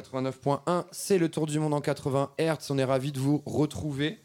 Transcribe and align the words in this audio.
89.1, 0.00 0.84
c'est 0.90 1.18
le 1.18 1.28
tour 1.30 1.46
du 1.46 1.58
monde 1.58 1.74
en 1.74 1.80
80 1.80 2.30
Hz. 2.38 2.70
On 2.70 2.78
est 2.78 2.84
ravi 2.84 3.12
de 3.12 3.18
vous 3.18 3.42
retrouver 3.46 4.18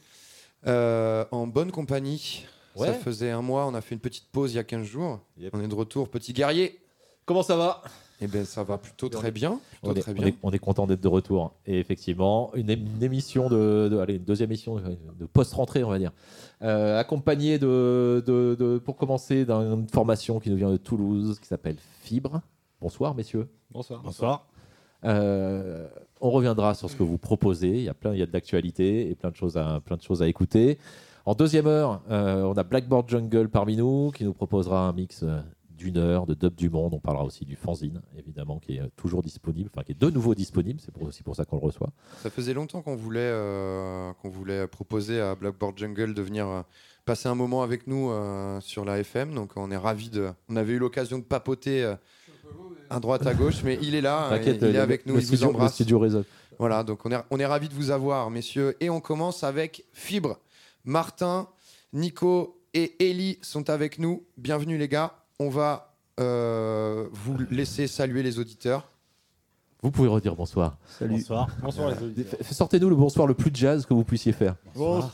euh, 0.67 1.25
en 1.31 1.47
bonne 1.47 1.71
compagnie. 1.71 2.45
Ça 2.77 2.93
faisait 2.93 3.31
un 3.31 3.41
mois, 3.41 3.65
on 3.67 3.73
a 3.73 3.79
fait 3.81 3.95
une 3.95 4.01
petite 4.01 4.27
pause 4.31 4.51
il 4.53 4.57
y 4.57 4.59
a 4.59 4.63
15 4.65 4.85
jours. 4.85 5.19
Yep. 5.37 5.53
On 5.55 5.61
est 5.61 5.67
de 5.67 5.75
retour, 5.75 6.09
petit 6.09 6.33
guerrier. 6.33 6.79
Comment 7.25 7.41
ça 7.43 7.55
va? 7.55 7.81
Eh 8.21 8.27
bien, 8.27 8.43
ça 8.45 8.63
va 8.63 8.77
plutôt 8.77 9.07
très 9.09 9.31
bien. 9.31 9.59
on 9.83 9.93
est, 9.93 9.99
très 10.01 10.11
on 10.11 10.15
bien. 10.15 10.27
est- 10.27 10.35
on 10.43 10.51
est 10.51 10.59
content 10.59 10.85
d'être 10.87 11.01
de 11.01 11.07
retour. 11.07 11.53
Et 11.65 11.79
effectivement, 11.79 12.51
une, 12.55 12.69
émission 13.01 13.49
de, 13.49 13.87
de- 13.91 13.97
allez, 13.97 14.15
une 14.15 14.23
deuxième 14.23 14.49
émission 14.49 14.75
de, 14.75 14.97
de 15.19 15.25
post-rentrée, 15.25 15.83
on 15.83 15.89
va 15.89 15.99
dire, 15.99 16.11
Euh, 16.61 16.97
accompagnée 16.99 17.59
de, 17.59 18.23
de- 18.25 18.55
de- 18.57 18.77
pour 18.77 18.95
commencer, 18.95 19.45
d'une 19.45 19.87
formation 19.89 20.39
qui 20.39 20.49
nous 20.49 20.55
vient 20.57 20.71
de 20.71 20.77
Toulouse, 20.77 21.37
qui 21.41 21.47
s'appelle 21.47 21.77
Fibre. 22.03 22.41
Bonsoir, 22.81 23.15
messieurs. 23.15 23.49
Bonsoir. 23.71 24.01
Bonsoir. 24.01 24.47
Euh, 25.05 25.87
on 26.21 26.31
reviendra 26.31 26.73
sur 26.73 26.89
ce 26.89 26.95
que 26.95 27.03
vous 27.03 27.17
proposez. 27.17 27.69
Il 27.69 27.83
y 27.83 27.89
a 27.89 27.93
plein, 27.93 28.13
il 28.13 28.19
y 28.19 28.23
a 28.23 28.25
de 28.25 28.33
l'actualité 28.33 29.09
et 29.09 29.15
plein 29.15 29.31
de 29.31 29.35
choses 29.35 29.57
à, 29.57 29.81
plein 29.83 29.97
de 29.97 30.01
choses 30.01 30.21
à 30.21 30.27
écouter. 30.27 30.79
En 31.25 31.33
deuxième 31.33 31.67
heure, 31.67 32.01
euh, 32.09 32.43
on 32.43 32.53
a 32.53 32.63
Blackboard 32.63 33.09
Jungle 33.09 33.49
parmi 33.49 33.77
nous 33.77 34.11
qui 34.11 34.23
nous 34.23 34.33
proposera 34.33 34.87
un 34.87 34.93
mix 34.93 35.23
euh, 35.23 35.39
d'une 35.69 35.97
heure 35.97 36.25
de 36.25 36.33
dub 36.33 36.55
du 36.55 36.69
monde. 36.69 36.93
On 36.93 36.99
parlera 36.99 37.25
aussi 37.25 37.45
du 37.45 37.55
fanzine, 37.55 38.01
évidemment, 38.17 38.59
qui 38.59 38.77
est 38.77 38.89
toujours 38.95 39.21
disponible, 39.21 39.69
enfin 39.73 39.83
qui 39.83 39.91
est 39.91 39.99
de 39.99 40.09
nouveau 40.09 40.33
disponible. 40.35 40.79
C'est 40.79 40.95
aussi 41.01 41.23
pour 41.23 41.35
ça 41.35 41.45
qu'on 41.45 41.57
le 41.57 41.63
reçoit. 41.63 41.89
Ça 42.21 42.29
faisait 42.29 42.53
longtemps 42.53 42.81
qu'on 42.81 42.95
voulait, 42.95 43.33
qu'on 44.21 44.29
voulait 44.29 44.67
proposer 44.67 45.19
à 45.19 45.35
Blackboard 45.35 45.77
Jungle 45.77 46.13
de 46.13 46.21
venir 46.21 46.63
passer 47.03 47.27
un 47.27 47.35
moment 47.35 47.61
avec 47.61 47.87
nous 47.87 48.09
sur 48.61 48.85
la 48.85 48.99
FM. 48.99 49.33
Donc 49.35 49.51
on 49.57 49.69
est 49.69 49.77
ravis 49.77 50.09
de. 50.09 50.29
On 50.47 50.55
avait 50.55 50.73
eu 50.73 50.79
l'occasion 50.79 51.17
de 51.17 51.23
papoter 51.23 51.93
à 52.89 52.99
droite, 52.99 53.25
à 53.27 53.33
gauche, 53.33 53.63
mais 53.63 53.77
il 53.81 53.95
est 53.95 54.01
là, 54.01 54.27
T'inquiète, 54.29 54.57
il 54.61 54.67
est 54.67 54.71
le- 54.73 54.79
avec 54.81 55.05
nous, 55.05 55.15
le 55.15 55.19
il 55.19 55.25
vous 55.25 55.27
studio- 55.35 55.47
le 55.49 55.55
embrasse. 55.55 55.73
studio 55.73 55.99
résonne. 55.99 56.23
Voilà, 56.59 56.83
donc 56.83 57.05
on 57.05 57.11
est, 57.11 57.17
on 57.31 57.39
est 57.39 57.45
ravis 57.45 57.67
de 57.69 57.73
vous 57.73 57.91
avoir, 57.91 58.29
messieurs. 58.29 58.75
Et 58.79 58.89
on 58.89 58.99
commence 59.01 59.43
avec 59.43 59.85
Fibre. 59.93 60.39
Martin, 60.85 61.47
Nico 61.93 62.61
et 62.73 62.95
Ellie 63.09 63.39
sont 63.41 63.69
avec 63.69 63.99
nous. 63.99 64.23
Bienvenue 64.37 64.77
les 64.77 64.87
gars. 64.87 65.13
On 65.39 65.49
va 65.49 65.95
euh, 66.19 67.07
vous 67.11 67.37
laisser 67.51 67.87
saluer 67.87 68.23
les 68.23 68.39
auditeurs. 68.39 68.87
Vous 69.85 69.91
pouvez 69.91 70.07
redire 70.09 70.35
bonsoir. 70.35 70.79
Bonsoir. 70.99 71.47
Bonsoir 71.61 71.91
les 71.91 72.03
auditeurs. 72.03 72.39
F- 72.39 72.53
Sortez-nous 72.53 72.89
le 72.89 72.95
bonsoir 72.95 73.27
le 73.27 73.35
plus 73.35 73.51
jazz 73.53 73.85
que 73.85 73.93
vous 73.93 74.03
puissiez 74.03 74.31
faire. 74.31 74.55
Bonsoir. 74.73 75.11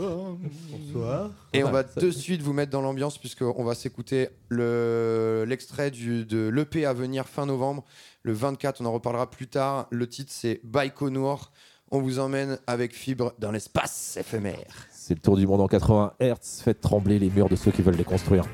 Bonsoir. 0.72 1.30
Et 1.52 1.62
on 1.66 1.72
va 1.72 1.84
de 1.84 2.10
suite 2.10 2.42
vous 2.42 2.54
mettre 2.54 2.72
dans 2.72 2.82
l'ambiance 2.82 3.18
puisqu'on 3.18 3.66
va 3.66 3.76
s'écouter 3.76 4.30
le- 4.48 5.44
l'extrait 5.46 5.92
de 5.92 6.48
l'EP 6.48 6.86
à 6.86 6.94
venir 6.94 7.28
fin 7.28 7.46
novembre, 7.46 7.84
le 8.24 8.32
24, 8.32 8.80
on 8.80 8.86
en 8.86 8.94
reparlera 8.94 9.30
plus 9.30 9.48
tard. 9.48 9.88
Le 9.92 10.08
titre 10.08 10.32
c'est 10.34 10.62
Baïkonour. 10.64 11.52
On 11.92 12.00
vous 12.00 12.20
emmène 12.20 12.58
avec 12.66 12.96
Fibre 12.96 13.34
dans 13.40 13.52
l'espace 13.52 14.16
éphémère. 14.16 14.88
C'est 14.94 15.16
le 15.16 15.20
tour 15.20 15.36
du 15.36 15.46
monde 15.48 15.60
en 15.60 15.68
80 15.68 16.14
Hertz. 16.22 16.62
Faites 16.64 16.80
trembler 16.80 17.20
les 17.20 17.30
murs 17.30 17.50
de 17.50 17.58
ceux 17.58 17.72
qui 17.72 17.82
veulent 17.82 17.96
les 17.98 18.06
construire. 18.06 18.46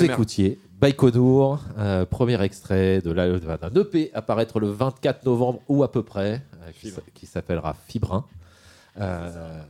Vous 0.00 0.06
écoutiez 0.06 0.58
Baïkonour, 0.80 1.60
euh, 1.78 2.06
premier 2.06 2.42
extrait 2.42 3.02
de 3.02 3.12
d'un 3.12 3.80
EP 3.82 4.10
à 4.14 4.22
paraître 4.22 4.58
le 4.58 4.68
24 4.68 5.26
novembre 5.26 5.60
ou 5.68 5.82
à 5.82 5.92
peu 5.92 6.02
près, 6.02 6.42
euh, 6.62 6.90
qui, 7.12 7.26
s'appellera 7.26 7.74
Fibrin. 7.86 8.24
Euh, 8.98 9.60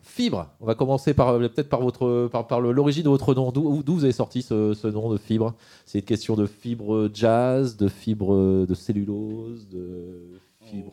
Fibre, 0.00 0.48
on 0.60 0.64
va 0.64 0.74
commencer 0.74 1.12
par 1.12 1.28
euh, 1.28 1.48
peut-être 1.48 1.68
par 1.68 1.82
votre 1.82 2.30
par, 2.32 2.60
l'origine 2.62 3.02
de 3.02 3.10
votre 3.10 3.34
nom. 3.34 3.52
D'où 3.52 3.82
d'où 3.82 3.94
vous 3.94 4.04
avez 4.04 4.12
sorti 4.14 4.40
ce, 4.40 4.72
ce 4.72 4.88
nom 4.88 5.10
de 5.10 5.18
fibre? 5.18 5.54
C'est 5.84 5.98
une 5.98 6.04
question 6.06 6.34
de 6.34 6.46
fibre 6.46 7.10
jazz, 7.12 7.76
de 7.76 7.88
fibre 7.88 8.64
de 8.66 8.74
cellulose, 8.74 9.68
de 9.68 10.40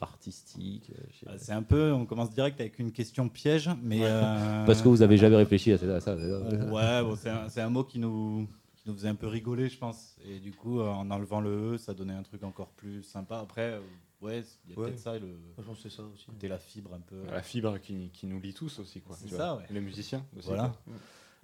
artistique. 0.01 0.91
euh, 0.91 1.01
je 1.11 1.19
sais 1.19 1.25
pas. 1.25 1.31
Ah, 1.35 1.37
C'est 1.39 1.51
un 1.53 1.63
peu, 1.63 1.91
on 1.91 2.05
commence 2.05 2.29
direct 2.31 2.59
avec 2.59 2.79
une 2.79 2.91
question 2.91 3.29
piège, 3.29 3.69
mais. 3.81 3.99
euh, 4.03 4.65
Parce 4.65 4.81
que 4.81 4.87
vous 4.89 5.01
avez 5.01 5.17
jamais 5.17 5.35
réfléchi 5.35 5.71
à 5.71 5.77
ça. 5.77 5.95
à 5.95 5.99
ça. 5.99 6.15
Ouais, 6.15 7.03
bon, 7.03 7.15
c'est 7.49 7.61
un, 7.61 7.69
mot 7.69 7.83
qui 7.83 7.99
nous, 7.99 8.47
qui 8.75 8.89
nous 8.89 8.95
faisait 8.95 9.09
un 9.09 9.15
peu 9.15 9.27
rigoler, 9.27 9.69
je 9.69 9.77
pense. 9.77 10.15
Et 10.25 10.39
du 10.39 10.51
coup, 10.51 10.79
euh, 10.79 10.87
en 10.87 11.09
enlevant 11.11 11.41
le 11.41 11.73
E, 11.73 11.77
ça 11.77 11.93
donnait 11.93 12.13
un 12.13 12.23
truc 12.23 12.43
encore 12.43 12.69
plus 12.69 13.03
sympa. 13.03 13.39
Après, 13.39 13.73
euh, 13.73 13.79
ouais, 14.21 14.43
il 14.67 14.71
y 14.71 14.75
a 14.75 14.79
Ouais. 14.79 14.87
peut-être 14.87 14.99
ça, 14.99 15.17
le 15.17 15.27
Franchement, 15.53 15.75
c'est 15.81 15.89
ça 15.91 16.03
aussi. 16.03 16.25
côté 16.25 16.47
la 16.47 16.57
fibre 16.59 16.93
un 16.93 16.99
peu. 17.01 17.17
La 17.31 17.41
fibre 17.41 17.77
qui, 17.79 18.09
qui 18.13 18.27
nous 18.27 18.39
lie 18.39 18.53
tous 18.53 18.79
aussi, 18.79 19.01
quoi. 19.01 19.15
C'est 19.19 19.29
ça, 19.29 19.53
vois. 19.53 19.57
ouais. 19.57 19.63
Les 19.71 19.81
musiciens 19.81 20.25
aussi. 20.37 20.47
Voilà. 20.47 20.73
quoi. 20.85 20.93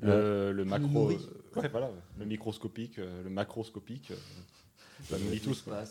Le, 0.01 0.51
le 0.51 0.65
macro. 0.65 1.10
euh, 1.10 1.15
ouais, 1.56 1.70
voilà. 1.70 1.89
Le 2.20 2.25
microscopique, 2.25 3.00
euh, 3.00 3.24
le 3.24 3.30
macroscopique. 3.30 4.12
Euh, 5.12 5.17
ça 5.17 5.24
nous 5.24 5.31
lie 5.31 5.39
tous, 5.39 5.62
quoi. 5.62 5.83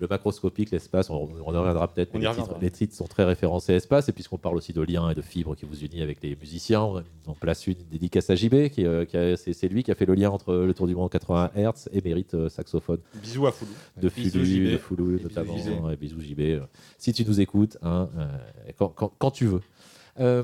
Le 0.00 0.06
macroscopique, 0.06 0.70
l'espace, 0.70 1.10
on, 1.10 1.14
on 1.44 1.52
y 1.52 1.56
reviendra 1.56 1.88
peut-être. 1.92 2.10
On 2.14 2.18
mais 2.18 2.24
y 2.24 2.28
les, 2.28 2.60
les 2.60 2.70
titres 2.70 2.94
sont 2.94 3.06
très 3.06 3.24
référencés 3.24 3.72
espace. 3.74 4.08
Et 4.08 4.12
puisqu'on 4.12 4.38
parle 4.38 4.56
aussi 4.56 4.72
de 4.72 4.80
liens 4.82 5.10
et 5.10 5.14
de 5.14 5.22
fibres 5.22 5.54
qui 5.56 5.64
vous 5.66 5.80
unissent 5.84 6.02
avec 6.02 6.22
les 6.22 6.36
musiciens, 6.36 6.82
on 6.82 7.02
en 7.26 7.34
place 7.34 7.66
une 7.66 7.74
dédicace 7.90 8.30
à 8.30 8.34
JB. 8.36 8.68
Qui, 8.68 8.86
euh, 8.86 9.04
qui 9.04 9.16
a- 9.16 9.36
c'est, 9.36 9.52
c'est 9.52 9.68
lui 9.68 9.82
qui 9.82 9.90
a 9.90 9.94
fait 9.94 10.06
le 10.06 10.14
lien 10.14 10.30
entre 10.30 10.54
le 10.54 10.72
Tour 10.74 10.86
du 10.86 10.94
Monde 10.94 11.10
80 11.10 11.50
Hz 11.56 11.88
et 11.92 12.00
Mérite 12.02 12.34
euh, 12.34 12.48
saxophone 12.48 13.00
Bisous 13.22 13.46
à 13.46 13.52
Foulou. 13.52 13.72
de 13.96 14.08
Fulu, 14.08 14.72
de 14.72 14.78
Foulou 14.78 15.18
notamment. 15.20 15.54
bisous, 15.54 15.70
JB. 15.70 15.92
Et 15.92 15.96
bisous 15.96 16.20
JB. 16.20 16.40
euh, 16.40 16.60
Si 16.98 17.12
tu 17.12 17.24
nous 17.24 17.40
écoutes, 17.40 17.76
hein, 17.82 18.08
euh, 18.18 18.26
quand, 18.78 18.88
quand- 18.88 19.12
quand 19.18 19.30
tu 19.30 19.46
veux. 19.46 19.60
Euh, 20.20 20.42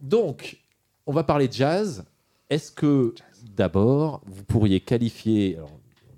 donc, 0.00 0.58
on 1.06 1.12
va 1.12 1.24
parler 1.24 1.48
de 1.48 1.52
jazz. 1.52 2.04
Est-ce 2.50 2.70
que 2.72 3.14
d'abord, 3.56 4.20
vous 4.26 4.44
pourriez 4.44 4.80
qualifier. 4.80 5.56
alors, 5.56 5.70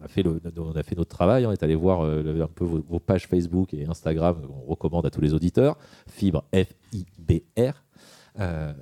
a 0.04 0.08
fait 0.08 0.23
le- 0.23 0.40
on 0.58 0.73
a 0.73 0.82
fait 0.82 0.96
notre 0.96 1.11
travail, 1.11 1.46
on 1.46 1.52
est 1.52 1.62
allé 1.62 1.75
voir 1.75 2.02
euh, 2.04 2.42
un 2.42 2.46
peu 2.46 2.64
vos, 2.64 2.80
vos 2.88 2.99
pages 3.00 3.26
Facebook 3.26 3.73
et 3.75 3.84
Instagram, 3.87 4.42
on 4.50 4.64
recommande 4.70 5.06
à 5.06 5.11
tous 5.11 5.20
les 5.20 5.34
auditeurs. 5.34 5.76
Fibre, 6.08 6.44
F-I-B-R. 6.54 7.82
Euh, 8.40 8.73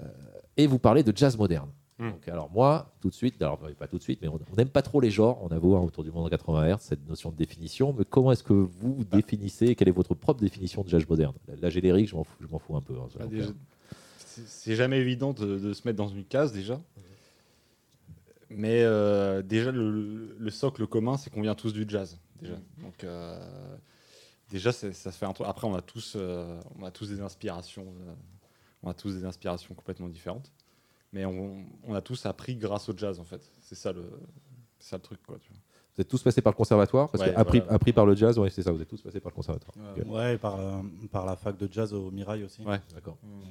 et 0.56 0.66
vous 0.66 0.78
parlez 0.78 1.02
de 1.02 1.12
jazz 1.16 1.36
moderne. 1.36 1.68
Mm. 1.98 2.10
Donc, 2.10 2.28
alors 2.28 2.50
moi, 2.50 2.92
tout 3.00 3.08
de 3.10 3.14
suite, 3.14 3.40
alors 3.42 3.58
pas 3.78 3.86
tout 3.86 3.98
de 3.98 4.02
suite, 4.02 4.18
mais 4.22 4.28
on 4.28 4.38
n'aime 4.56 4.68
pas 4.70 4.82
trop 4.82 5.00
les 5.00 5.10
genres, 5.10 5.38
on 5.42 5.48
avoue, 5.48 5.76
hein, 5.76 5.80
autour 5.80 6.04
du 6.04 6.10
monde 6.10 6.26
en 6.26 6.28
80 6.30 6.74
Hz, 6.76 6.78
cette 6.80 7.08
notion 7.08 7.30
de 7.30 7.36
définition, 7.36 7.94
mais 7.96 8.04
comment 8.04 8.32
est-ce 8.32 8.42
que 8.42 8.52
vous 8.54 9.04
définissez, 9.10 9.74
quelle 9.74 9.88
est 9.88 9.92
votre 9.92 10.14
propre 10.14 10.40
définition 10.40 10.82
de 10.82 10.88
jazz 10.88 11.06
moderne? 11.08 11.34
La, 11.48 11.54
la 11.56 11.70
générique, 11.70 12.08
je 12.08 12.16
m'en 12.16 12.24
fous, 12.24 12.36
fous 12.58 12.76
un 12.76 12.80
peu. 12.80 12.94
hein, 12.94 13.06
Ah, 13.20 13.24
c'est- 13.30 14.42
C'est 14.46 14.74
jamais 14.76 14.98
évident 14.98 15.34
de, 15.34 15.58
de 15.58 15.72
se 15.74 15.86
mettre 15.86 15.98
dans 15.98 16.08
une 16.08 16.24
case 16.24 16.52
déjà. 16.52 16.80
Mais 18.54 18.82
euh, 18.82 19.42
déjà, 19.42 19.70
le, 19.72 20.36
le 20.38 20.50
socle 20.50 20.86
commun, 20.86 21.16
c'est 21.16 21.30
qu'on 21.30 21.42
vient 21.42 21.54
tous 21.54 21.72
du 21.72 21.84
jazz. 21.88 22.18
Déjà. 22.40 22.56
Donc, 22.78 23.04
euh, 23.04 23.76
déjà, 24.50 24.72
ça 24.72 24.92
se 24.92 25.10
fait 25.10 25.26
un 25.26 25.32
truc. 25.32 25.46
Après, 25.48 25.66
on 25.66 25.74
a 25.74 25.82
tous, 25.82 26.14
euh, 26.16 26.60
on 26.78 26.84
a 26.84 26.90
tous 26.90 27.08
des 27.08 27.20
inspirations. 27.20 27.86
euh, 28.06 28.14
on 28.82 28.90
a 28.90 28.94
tous 28.94 29.14
des 29.14 29.24
inspirations 29.24 29.74
complètement 29.74 30.08
différentes. 30.08 30.50
Mais 31.12 31.24
on, 31.24 31.64
on 31.84 31.94
a 31.94 32.00
tous 32.00 32.24
appris 32.26 32.56
grâce 32.56 32.88
au 32.88 32.96
jazz, 32.96 33.20
en 33.20 33.24
fait. 33.24 33.42
C'est 33.60 33.74
ça 33.74 33.92
le, 33.92 34.10
c'est 34.78 34.90
ça 34.90 34.96
le 34.96 35.02
truc, 35.02 35.20
quoi. 35.26 35.38
tu 35.40 35.48
vois. 35.50 35.58
Vous 35.94 36.00
êtes 36.00 36.08
tous 36.08 36.22
passés 36.22 36.40
par 36.40 36.52
le 36.52 36.56
conservatoire 36.56 37.10
Parce 37.10 37.22
Ouais, 37.22 37.34
que 37.34 37.38
appris, 37.38 37.58
voilà. 37.60 37.74
appris 37.74 37.92
par 37.92 38.06
le 38.06 38.14
jazz, 38.16 38.38
oui, 38.38 38.50
c'est 38.50 38.62
ça, 38.62 38.72
vous 38.72 38.80
êtes 38.80 38.88
tous 38.88 39.02
passés 39.02 39.20
par 39.20 39.30
le 39.30 39.34
conservatoire. 39.36 39.74
Euh, 39.78 40.02
Ok, 40.02 40.10
ouais, 40.10 40.38
par, 40.38 40.58
euh, 40.58 40.80
par 41.10 41.26
la 41.26 41.36
fac 41.36 41.56
de 41.58 41.68
jazz 41.70 41.92
au 41.92 42.10
Mirail 42.10 42.44
aussi. 42.44 42.62
Ouais. 42.64 42.80
D'accord. 42.94 43.18
Euh, 43.22 43.44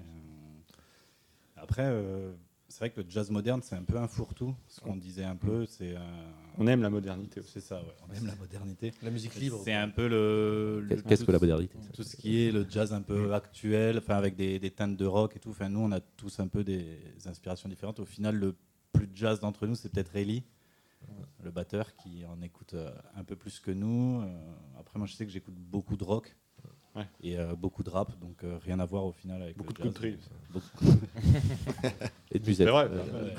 Après, 1.55 1.83
euh, 1.85 2.33
c'est 2.71 2.79
vrai 2.79 2.89
que 2.89 3.01
le 3.01 3.05
jazz 3.09 3.29
moderne, 3.29 3.61
c'est 3.63 3.75
un 3.75 3.83
peu 3.83 3.97
un 3.97 4.07
fourre-tout. 4.07 4.55
Ce 4.67 4.79
qu'on 4.81 4.95
disait 4.95 5.23
un 5.23 5.35
peu, 5.35 5.65
c'est. 5.65 5.95
euh, 5.95 5.99
On 6.57 6.65
aime 6.67 6.81
la 6.81 6.89
modernité 6.89 7.39
aussi. 7.41 7.51
c'est 7.53 7.59
ça, 7.61 7.81
ouais. 7.81 7.93
On 8.09 8.13
aime 8.15 8.25
la 8.25 8.35
modernité. 8.35 8.93
La 9.03 9.11
musique 9.11 9.35
libre. 9.35 9.61
C'est 9.63 9.73
un 9.73 9.89
peu 9.89 10.07
le. 10.07 10.81
le- 10.81 11.01
Qu'est-ce 11.01 11.23
que 11.25 11.31
la 11.31 11.39
modernité 11.39 11.75
Tout 11.93 12.03
ce 12.03 12.15
qui 12.15 12.41
est 12.43 12.51
le 12.51 12.65
jazz 12.69 12.93
un 12.93 13.01
peu 13.01 13.33
actuel, 13.33 13.97
enfin 13.99 14.15
avec 14.15 14.35
des, 14.35 14.57
des 14.57 14.71
teintes 14.71 14.97
de 14.97 15.05
rock 15.05 15.35
et 15.35 15.39
tout. 15.39 15.49
Enfin, 15.51 15.69
nous, 15.69 15.79
on 15.81 15.91
a 15.91 15.99
tous 15.99 16.39
un 16.39 16.47
peu 16.47 16.63
des 16.63 16.97
inspirations 17.25 17.69
différentes. 17.69 17.99
Au 17.99 18.05
final, 18.05 18.35
le 18.37 18.55
plus 18.93 19.09
jazz 19.13 19.39
d'entre 19.39 19.67
nous, 19.67 19.75
c'est 19.75 19.89
peut-être 19.89 20.15
Ellie, 20.15 20.43
le 21.43 21.51
batteur, 21.51 21.95
qui 21.95 22.25
en 22.25 22.41
écoute 22.41 22.73
euh, 22.73 22.91
un 23.15 23.23
peu 23.23 23.35
plus 23.35 23.59
que 23.59 23.71
nous. 23.71 24.21
Euh, 24.21 24.53
après, 24.79 24.97
moi, 24.97 25.07
je 25.07 25.13
sais 25.13 25.25
que 25.25 25.31
j'écoute 25.31 25.55
beaucoup 25.55 25.97
de 25.97 26.03
rock. 26.03 26.35
Ouais. 26.93 27.05
Et 27.23 27.37
euh, 27.39 27.55
beaucoup 27.55 27.83
de 27.83 27.89
rap, 27.89 28.11
donc 28.19 28.43
euh, 28.43 28.57
rien 28.65 28.77
à 28.81 28.85
voir 28.85 29.05
au 29.05 29.13
final 29.13 29.41
avec 29.41 29.55
Beaucoup 29.57 29.71
de 29.71 29.77
jazz. 29.77 29.85
country. 29.93 30.17
Beaucoup- 30.51 30.67
Et 32.33 32.39
de 32.39 32.45
musette. 32.45 32.67
Vrai. 32.67 32.89
Euh. 32.91 33.29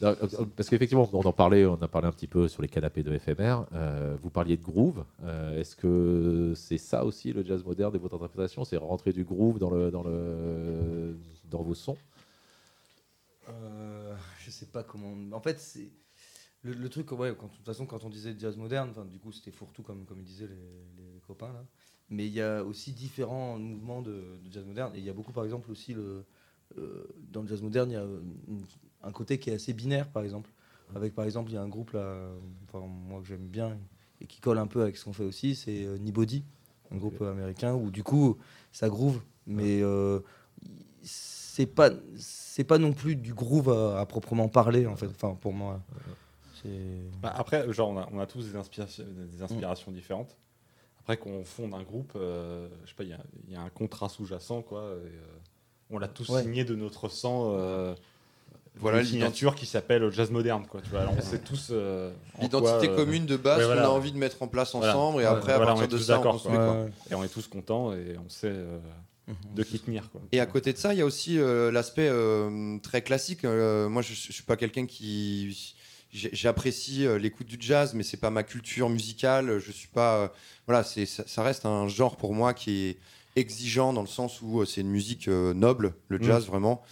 Non, 0.00 0.16
Parce 0.56 0.68
qu'effectivement, 0.70 1.08
on 1.12 1.20
en 1.26 1.32
parlait, 1.32 1.66
on 1.66 1.74
a 1.82 1.88
parlé 1.88 2.06
un 2.08 2.12
petit 2.12 2.26
peu 2.28 2.48
sur 2.48 2.62
les 2.62 2.68
canapés 2.68 3.02
de 3.02 3.18
FMR. 3.18 3.64
euh, 3.72 4.16
vous 4.22 4.30
parliez 4.30 4.56
de 4.56 4.62
groove. 4.62 5.04
Euh, 5.24 5.58
Est-ce 5.60 5.74
que 5.76 6.52
c'est 6.56 6.78
ça 6.78 7.04
aussi 7.04 7.32
le 7.32 7.44
jazz 7.44 7.62
moderne 7.64 7.94
et 7.94 7.98
votre 7.98 8.14
interprétation? 8.16 8.64
C'est 8.64 8.76
rentrer 8.78 9.12
du 9.12 9.24
groove 9.24 9.58
dans 9.58 9.70
le 9.70 9.90
dans 9.90 10.02
le 10.02 11.16
dans 11.50 11.62
vos 11.62 11.74
sons? 11.74 11.98
Euh, 13.48 14.14
je 14.38 14.50
sais 14.50 14.66
pas 14.66 14.82
comment. 14.84 15.14
En 15.36 15.40
fait, 15.40 15.58
c'est. 15.58 15.90
Le, 16.62 16.74
le 16.74 16.88
truc, 16.90 17.10
ouais, 17.12 17.34
quand, 17.38 17.46
de 17.46 17.52
toute 17.56 17.64
façon, 17.64 17.86
quand 17.86 18.04
on 18.04 18.10
disait 18.10 18.34
jazz 18.38 18.56
moderne, 18.56 18.92
du 19.10 19.18
coup, 19.18 19.32
c'était 19.32 19.50
fourre-tout, 19.50 19.82
comme, 19.82 20.04
comme 20.04 20.18
ils 20.20 20.24
disaient 20.26 20.46
les, 20.46 21.02
les 21.14 21.20
copains, 21.26 21.52
là. 21.54 21.64
Mais 22.10 22.26
il 22.26 22.32
y 22.32 22.40
a 22.42 22.64
aussi 22.64 22.92
différents 22.92 23.56
mouvements 23.58 24.02
de, 24.02 24.10
de 24.44 24.52
jazz 24.52 24.64
moderne. 24.64 24.92
Et 24.94 24.98
il 24.98 25.04
y 25.04 25.10
a 25.10 25.12
beaucoup, 25.12 25.32
par 25.32 25.44
exemple, 25.44 25.70
aussi, 25.70 25.94
le, 25.94 26.24
euh, 26.78 27.06
dans 27.32 27.42
le 27.42 27.48
jazz 27.48 27.62
moderne, 27.62 27.90
il 27.90 27.94
y 27.94 27.96
a 27.96 28.02
une- 28.02 28.64
un 29.02 29.12
côté 29.12 29.38
qui 29.38 29.50
est 29.50 29.54
assez 29.54 29.72
binaire, 29.72 30.08
par 30.08 30.22
exemple. 30.24 30.50
Avec, 30.96 31.14
par 31.14 31.24
exemple, 31.24 31.50
il 31.50 31.54
y 31.54 31.56
a 31.56 31.62
un 31.62 31.68
groupe, 31.68 31.92
là, 31.92 32.30
enfin, 32.68 32.84
moi, 32.86 33.20
que 33.20 33.26
j'aime 33.28 33.46
bien, 33.46 33.78
et 34.20 34.26
qui 34.26 34.40
colle 34.40 34.58
un 34.58 34.66
peu 34.66 34.82
avec 34.82 34.96
ce 34.96 35.04
qu'on 35.04 35.12
fait 35.12 35.24
aussi, 35.24 35.54
c'est 35.54 35.84
euh, 35.84 35.98
Nibody, 35.98 36.44
un 36.90 36.96
groupe 36.96 37.22
américain, 37.22 37.74
où, 37.74 37.90
du 37.92 38.02
coup, 38.02 38.36
ça 38.72 38.88
groove, 38.88 39.20
mais 39.46 39.80
euh, 39.82 40.18
c'est 41.02 41.66
pas 41.66 41.90
c'est 42.16 42.64
pas 42.64 42.78
non 42.78 42.92
plus 42.92 43.16
du 43.16 43.34
groove 43.34 43.70
à, 43.70 44.00
à 44.00 44.06
proprement 44.06 44.48
parler 44.48 44.86
en 44.86 44.96
fait 44.96 45.06
enfin 45.06 45.34
pour 45.40 45.52
moi 45.52 45.80
Bah, 47.22 47.32
après, 47.36 47.72
genre, 47.72 47.90
on 47.90 47.98
a, 47.98 48.08
on 48.12 48.18
a 48.18 48.26
tous 48.26 48.44
des 48.50 48.56
inspirations, 48.56 49.04
des 49.32 49.42
inspirations 49.42 49.90
différentes. 49.92 50.36
Après, 51.10 51.16
qu'on 51.30 51.44
fonde 51.44 51.74
un 51.74 51.82
groupe, 51.82 52.12
euh, 52.14 52.68
je 52.84 52.90
sais 52.90 52.94
pas, 52.94 53.02
il 53.02 53.10
y 53.10 53.12
a, 53.12 53.18
il 53.48 53.52
y 53.52 53.56
a 53.56 53.60
un 53.60 53.68
contrat 53.68 54.08
sous-jacent, 54.08 54.62
quoi. 54.62 54.80
et, 54.80 54.84
euh, 55.08 55.10
on 55.90 55.98
l'a 55.98 56.06
tous 56.06 56.28
Ouais. 56.28 56.42
signé 56.42 56.64
de 56.64 56.76
notre 56.76 57.08
sang. 57.08 57.52
euh, 57.56 57.94
Voilà 58.76 59.00
une 59.00 59.06
signature 59.06 59.56
qui 59.56 59.66
s'appelle 59.66 60.08
jazz 60.12 60.30
moderne, 60.30 60.66
quoi. 60.68 60.80
Tu 60.82 60.90
vois, 60.90 61.00
Alors, 61.00 61.14
on 61.18 61.20
sait 61.20 61.40
tous 61.40 61.70
euh, 61.72 62.12
en 62.38 62.42
L'identité 62.42 62.88
euh, 62.88 62.94
commune 62.96 63.26
de 63.26 63.36
base 63.36 63.58
ouais, 63.58 63.64
voilà. 63.66 63.82
qu'on 63.82 63.88
a 63.88 63.90
envie 63.90 64.12
de 64.12 64.18
mettre 64.18 64.40
en 64.42 64.46
place 64.46 64.72
Voilà. 64.76 64.96
ensemble 64.96 65.22
et 65.22 65.24
après 65.24 65.56
voilà, 65.56 65.72
à 65.72 65.74
on 65.74 65.78
partir 65.78 65.84
est 65.84 65.88
de 65.88 65.96
tous 65.98 66.04
ça 66.04 66.14
on 66.14 66.16
d'accord, 66.18 66.32
construit, 66.34 66.54
quoi. 66.54 66.64
quoi. 66.66 66.74
Ouais. 66.84 66.90
et 67.10 67.14
on 67.16 67.24
est 67.24 67.28
tous 67.28 67.48
contents 67.48 67.92
et 67.92 68.16
on 68.24 68.28
sait 68.28 68.46
euh, 68.52 68.78
de 69.56 69.62
qui 69.64 69.80
tenir, 69.80 70.08
quoi. 70.12 70.20
Et 70.30 70.38
à 70.38 70.46
côté 70.46 70.72
de 70.72 70.78
ça, 70.78 70.94
il 70.94 70.98
y 71.00 71.02
a 71.02 71.04
aussi 71.06 71.38
euh, 71.40 71.72
l'aspect 71.72 72.08
euh, 72.08 72.78
très 72.78 73.02
classique. 73.02 73.44
Euh, 73.44 73.88
moi, 73.88 74.02
je, 74.02 74.14
je 74.14 74.32
suis 74.32 74.44
pas 74.44 74.56
quelqu'un 74.56 74.86
qui 74.86 75.74
j'apprécie 76.12 77.06
euh, 77.06 77.18
l'écoute 77.18 77.46
du 77.46 77.56
jazz, 77.60 77.94
mais 77.94 78.02
c'est 78.02 78.16
pas 78.16 78.30
ma 78.30 78.42
culture 78.42 78.88
musicale. 78.88 79.58
Je 79.58 79.70
suis 79.72 79.88
pas 79.88 80.16
euh, 80.16 80.28
voilà, 80.66 80.82
c'est 80.84 81.06
ça, 81.06 81.24
ça 81.26 81.42
reste 81.42 81.66
un 81.66 81.88
genre 81.88 82.16
pour 82.16 82.34
moi 82.34 82.54
qui 82.54 82.86
est 82.88 82.96
exigeant 83.36 83.92
dans 83.92 84.00
le 84.02 84.08
sens 84.08 84.40
où 84.42 84.60
euh, 84.60 84.64
c'est 84.64 84.80
une 84.80 84.90
musique 84.90 85.28
noble, 85.28 85.94
le 86.08 86.18
Mm. 86.18 86.22
jazz 86.24 86.46
vraiment. 86.46 86.82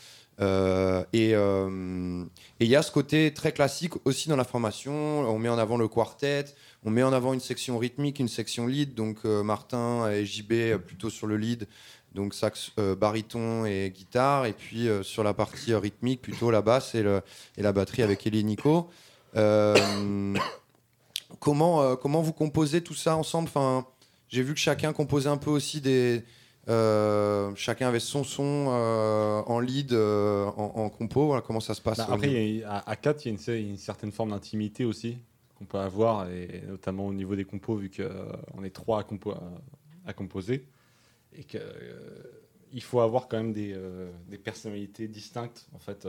Euh, 0.40 1.02
et 1.12 1.34
euh, 1.34 2.22
il 2.60 2.68
y 2.68 2.76
a 2.76 2.82
ce 2.82 2.92
côté 2.92 3.34
très 3.34 3.50
classique 3.50 3.94
aussi 4.04 4.28
dans 4.28 4.37
la 4.37 4.44
formation. 4.44 4.92
On 5.28 5.37
met 5.38 5.48
en 5.48 5.58
avant 5.58 5.76
le 5.76 5.88
quartet, 5.88 6.44
on 6.84 6.90
met 6.90 7.02
en 7.02 7.12
avant 7.12 7.32
une 7.34 7.40
section 7.40 7.76
rythmique, 7.76 8.20
une 8.20 8.28
section 8.28 8.68
lead. 8.68 8.94
Donc 8.94 9.18
euh, 9.25 9.42
Martin 9.42 10.08
et 10.12 10.25
JB 10.25 10.76
plutôt 10.87 11.10
sur 11.10 11.26
le 11.26 11.37
lead, 11.37 11.66
donc 12.14 12.34
sax, 12.34 12.70
baryton 13.00 13.64
et 13.64 13.90
guitare. 13.92 14.46
Et 14.46 14.52
puis 14.52 14.87
sur 15.02 15.25
la 15.25 15.34
partie 15.34 15.75
rythmique, 15.75 16.22
plutôt 16.22 16.52
la 16.52 16.62
basse 16.62 16.94
et, 16.94 17.02
le- 17.02 17.20
et 17.56 17.62
la 17.62 17.72
batterie 17.72 18.02
avec 18.02 18.25
et 18.25 18.42
Nico. 18.44 18.88
Euh, 19.38 20.35
comment, 21.40 21.83
euh, 21.83 21.97
comment 21.97 22.23
vous 22.23 22.33
composez 22.33 22.83
tout 22.83 22.95
ça 22.95 23.16
ensemble? 23.16 23.49
Enfin, 23.49 23.87
J'ai 24.28 24.42
vu 24.42 24.54
que 24.54 24.61
chacun 24.61 24.92
composait 24.92 25.28
un 25.28 25.37
peu 25.37 25.50
aussi 25.50 25.80
des. 25.80 26.25
euh, 26.68 27.50
chacun 27.54 27.88
avait 27.88 28.00
son 28.00 28.25
son 28.25 28.66
euh, 28.68 29.40
en 29.47 29.61
lead, 29.61 29.92
euh, 29.92 30.47
en, 30.57 30.73
en 30.85 30.88
compo. 30.90 31.26
Voilà, 31.26 31.42
comment 31.42 31.61
ça 31.61 31.75
se 31.75 31.80
passe 31.80 31.99
Bah, 31.99 32.07
après, 32.11 32.62
a- 32.64 32.78
à, 32.78 32.90
à 32.90 32.97
4, 32.97 33.25
il 33.25 33.28
y 33.28 33.30
a 33.30 33.33
une, 33.33 33.38
cer- 33.38 33.68
une 33.71 33.76
certaine 33.78 34.12
forme 34.12 34.30
d'intimité 34.30 34.85
aussi 34.85 35.18
qu'on 35.57 35.64
peut 35.64 35.78
avoir, 35.78 36.28
et 36.30 36.62
notamment 36.68 37.07
au 37.07 37.12
niveau 37.14 37.35
des 37.35 37.45
compos, 37.45 37.75
vu 37.76 37.90
qu'on 37.90 38.62
est 38.64 38.71
trois 38.71 39.00
à, 39.00 39.02
compo- 39.02 39.35
à, 40.07 40.12
composer, 40.12 40.64
et 41.33 41.42
qu'il 41.42 42.83
faut 42.83 43.00
avoir 43.00 43.26
quand 43.26 43.38
même 43.38 43.52
des, 43.52 43.76
des 44.28 44.38
personnalités 44.38 45.09
distinctes 45.09 45.66
en 45.75 45.80
fait, 45.80 46.07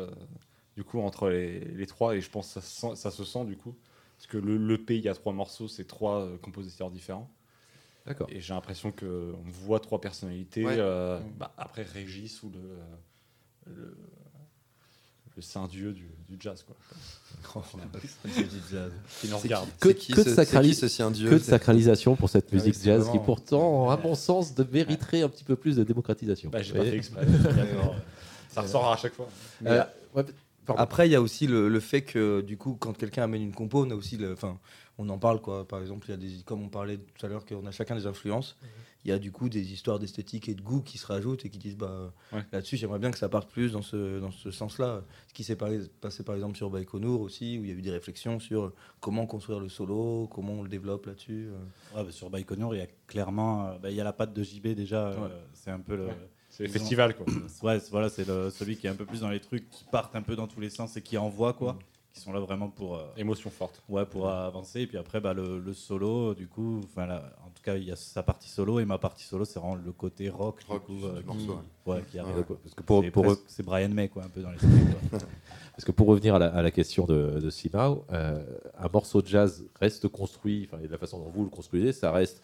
du 0.80 0.86
coup, 0.86 1.02
entre 1.02 1.28
les, 1.28 1.60
les 1.60 1.86
trois, 1.88 2.16
et 2.16 2.22
je 2.22 2.30
pense 2.30 2.48
que 2.48 2.54
ça, 2.54 2.62
se 2.62 2.80
sent- 2.80 2.96
ça 2.96 3.12
se 3.12 3.26
sent, 3.26 3.44
du 3.44 3.58
coup. 3.58 3.76
Parce 4.18 4.28
que 4.28 4.38
le 4.38 4.56
l'EP, 4.58 4.96
il 4.98 5.04
y 5.04 5.10
a 5.10 5.14
trois 5.14 5.34
morceaux, 5.34 5.68
c'est 5.68 5.84
trois 5.86 6.22
euh, 6.22 6.38
compositeurs 6.38 6.90
différents. 6.90 7.30
D'accord. 8.06 8.28
Et 8.32 8.40
j'ai 8.40 8.54
l'impression 8.54 8.94
qu'on 8.94 9.36
voit 9.46 9.82
trois 9.82 10.00
personnalités. 10.00 10.66
Ouais. 10.66 10.78
euh, 10.80 11.20
bah, 11.38 11.52
après, 11.58 11.84
Régis 11.84 12.42
ou 12.44 12.50
le, 12.52 13.74
le, 13.76 13.98
le 15.36 15.42
saint 15.42 15.68
dieu 15.68 15.92
du, 15.92 16.08
du 16.30 16.38
jazz, 16.40 16.64
quoi. 16.64 16.78
Qui 19.22 19.28
nous 19.28 19.38
C'est 19.38 19.38
regarde. 19.44 19.68
qui- 19.70 19.80
Que- 19.80 19.90
c'est 19.90 19.96
qui 19.96 20.12
que 20.14 20.24
ce- 20.24 21.04
de 21.10 21.14
dieu 21.14 21.30
Que 21.30 21.40
sacralisation 21.40 22.16
pour 22.16 22.30
cette 22.30 22.48
Ah 22.52 22.56
musique 22.56 22.82
jazz 22.82 23.10
qui 23.12 23.20
pourtant, 23.20 23.90
à 23.90 23.98
mon 23.98 24.16
sens, 24.16 24.56
de- 24.56 24.64
mériterait 24.72 25.24
un 25.24 25.30
petit 25.30 25.44
peu 25.44 25.58
plus 25.58 25.76
de 25.76 25.84
démocratisation. 25.84 26.50
Bah, 26.50 26.62
j'ai 26.62 26.72
Vous 26.72 26.78
pas 26.78 26.84
fait 26.86 26.90
voyez 26.90 26.98
exprès. 27.00 27.26
D'accord. 27.66 27.96
Ça 28.50 28.62
ressort 28.62 28.92
à 28.92 28.98
chaque 28.98 29.14
fois. 29.14 29.30
Euh, 29.66 29.84
ouais, 30.16 30.24
pardon. 30.70 30.82
Après, 30.82 31.08
il 31.08 31.12
y 31.12 31.16
a 31.16 31.22
aussi 31.22 31.46
le, 31.48 31.70
le 31.70 31.80
fait 31.80 32.02
que, 32.02 32.42
du 32.42 32.58
coup, 32.58 32.76
quand 32.80 32.98
quelqu'un 32.98 33.24
amène 33.24 33.42
une 33.44 33.54
compo, 33.54 33.86
on 33.86 33.90
a 33.92 33.96
aussi, 33.96 34.18
enfin, 34.32 34.58
on 34.98 35.08
en 35.10 35.18
parle, 35.18 35.42
quoi. 35.42 35.68
Par 35.68 35.80
exemple, 35.82 36.08
il 36.08 36.12
y 36.12 36.14
a 36.14 36.18
des, 36.18 36.44
comme 36.44 36.62
on 36.64 36.70
parlait 36.70 36.98
tout 36.98 37.26
à 37.26 37.30
l'heure, 37.30 37.46
qu'on 37.46 37.66
a 37.66 37.72
chacun 37.72 37.96
des 37.96 38.06
influences. 38.08 38.58
Il 39.06 39.10
y 39.10 39.14
a 39.14 39.18
du 39.18 39.32
coup 39.32 39.48
des 39.48 39.72
histoires 39.72 39.98
d'esthétique 39.98 40.50
et 40.50 40.54
de 40.56 40.62
goût 40.62 40.82
qui 40.82 40.98
se 40.98 41.08
rajoutent 41.08 41.46
et 41.46 41.50
qui 41.50 41.58
disent, 41.58 41.78
bah, 41.78 42.14
Ouais. 42.34 42.44
là-dessus, 42.52 42.76
j'aimerais 42.76 43.00
bien 43.00 43.12
que 43.12 43.18
ça 43.18 43.30
parte 43.30 43.50
plus 43.50 43.72
dans 43.72 43.82
ce, 43.82 44.20
dans 44.20 44.32
ce 44.32 44.52
sens-là. 44.52 45.04
Ce 45.30 45.34
qui 45.34 45.46
s'est 45.46 45.56
passé, 45.56 46.24
par 46.24 46.36
exemple, 46.36 46.58
sur 46.58 46.70
Baïkonour 46.70 47.22
aussi, 47.22 47.58
où 47.58 47.64
il 47.64 47.70
y 47.70 47.72
a 47.72 47.76
eu 47.76 47.82
des 47.82 47.92
réflexions 47.92 48.42
sur 48.42 48.74
comment 49.00 49.26
construire 49.26 49.62
le 49.62 49.70
solo, 49.70 50.28
comment 50.30 50.52
on 50.52 50.64
le 50.64 50.70
développe 50.70 51.06
là-dessus. 51.06 51.48
euh. 51.50 51.98
Ouais, 51.98 52.04
bah, 52.04 52.12
sur 52.12 52.30
Baïkonour, 52.30 52.76
il 52.76 52.80
y 52.80 52.84
a 52.84 52.88
clairement 53.08 53.68
euh, 53.68 53.78
bah, 53.82 53.90
il 53.90 53.96
y 53.96 54.02
a 54.02 54.04
la 54.04 54.12
patte 54.12 54.34
de 54.34 54.44
JB 54.44 54.68
déjà. 54.76 55.08
euh, 55.08 55.30
c'est 55.54 55.72
un 55.72 55.80
peu 55.80 55.96
le. 55.96 56.08
C'est 56.66 56.70
ont- 56.70 56.74
festivals, 56.74 57.16
quoi. 57.16 57.26
Ouais, 57.64 57.80
c'est- 57.80 57.90
voilà, 57.92 58.10
c'est 58.10 58.28
le- 58.28 58.50
celui 58.50 58.78
qui 58.78 58.88
est 58.88 58.90
un 58.90 58.96
peu 58.96 59.06
plus 59.06 59.22
dans 59.22 59.30
les 59.30 59.40
trucs 59.40 59.70
qui 59.70 59.84
partent 59.92 60.16
un 60.16 60.22
peu 60.22 60.36
dans 60.36 60.48
tous 60.48 60.60
les 60.60 60.70
sens 60.70 60.96
et 60.98 61.02
qui 61.02 61.18
envoient 61.18 61.54
quoi, 61.54 61.78
qui 62.14 62.20
sont 62.22 62.34
là 62.34 62.40
vraiment 62.40 62.70
pour. 62.70 62.96
euh, 62.98 63.04
Émotion 63.18 63.50
forte. 63.50 63.82
Ouais, 63.90 64.06
pour 64.06 64.30
avancer. 64.30 64.82
Et 64.82 64.88
puis 64.88 64.98
après, 64.98 65.22
bah, 65.22 65.34
le, 65.34 65.60
le 65.60 65.74
solo, 65.74 66.34
du 66.34 66.48
coup, 66.48 66.82
enfin, 66.84 67.06
là, 67.06 67.36
en 67.46 67.50
tout 67.50 67.62
cas, 67.64 67.76
il 67.76 67.84
y 67.84 67.92
a 67.92 67.96
sa 67.96 68.24
partie 68.24 68.50
solo 68.50 68.80
et 68.80 68.86
ma 68.86 68.98
partie 68.98 69.24
solo, 69.26 69.46
c'est 69.46 69.60
vraiment 69.60 69.76
le 69.76 69.92
côté 69.92 70.30
rock, 70.30 70.62
Rock 70.68 70.88
du 70.90 70.96
du- 70.96 71.02
coup, 71.02 71.08
qui, 71.20 71.26
morceau, 71.26 71.60
ouais, 71.86 72.04
qui 72.12 72.20
arrive. 72.20 72.38
Ouais, 72.38 72.44
quoi, 72.44 72.58
parce 72.62 72.74
que 72.76 72.84
pour, 72.84 73.04
c'est, 73.04 73.12
pour- 73.12 73.24
presque- 73.24 73.44
c'est 73.48 73.64
Brian 73.64 73.90
May, 73.90 74.10
quoi, 74.10 74.24
un 74.24 74.30
peu 74.30 74.42
dans 74.42 74.52
les 74.52 74.58
trucs. 74.58 74.70
quoi. 75.10 75.20
Parce 75.80 75.86
que 75.86 75.92
pour 75.94 76.08
revenir 76.08 76.36
à 76.36 76.40
la, 76.40 76.48
à 76.48 76.62
la 76.62 76.72
question 76.72 77.06
de, 77.06 77.40
de 77.40 77.50
Simao, 77.50 78.04
euh, 78.12 78.44
un 78.78 78.90
morceau 78.92 79.22
de 79.22 79.28
jazz 79.28 79.64
reste 79.80 80.10
construit, 80.10 80.68
enfin, 80.70 80.84
et 80.84 80.88
de 80.88 80.92
la 80.92 80.98
façon 80.98 81.20
dont 81.20 81.30
vous 81.30 81.44
le 81.46 81.50
construisez, 81.50 81.94
ça 81.94 82.12
reste 82.12 82.44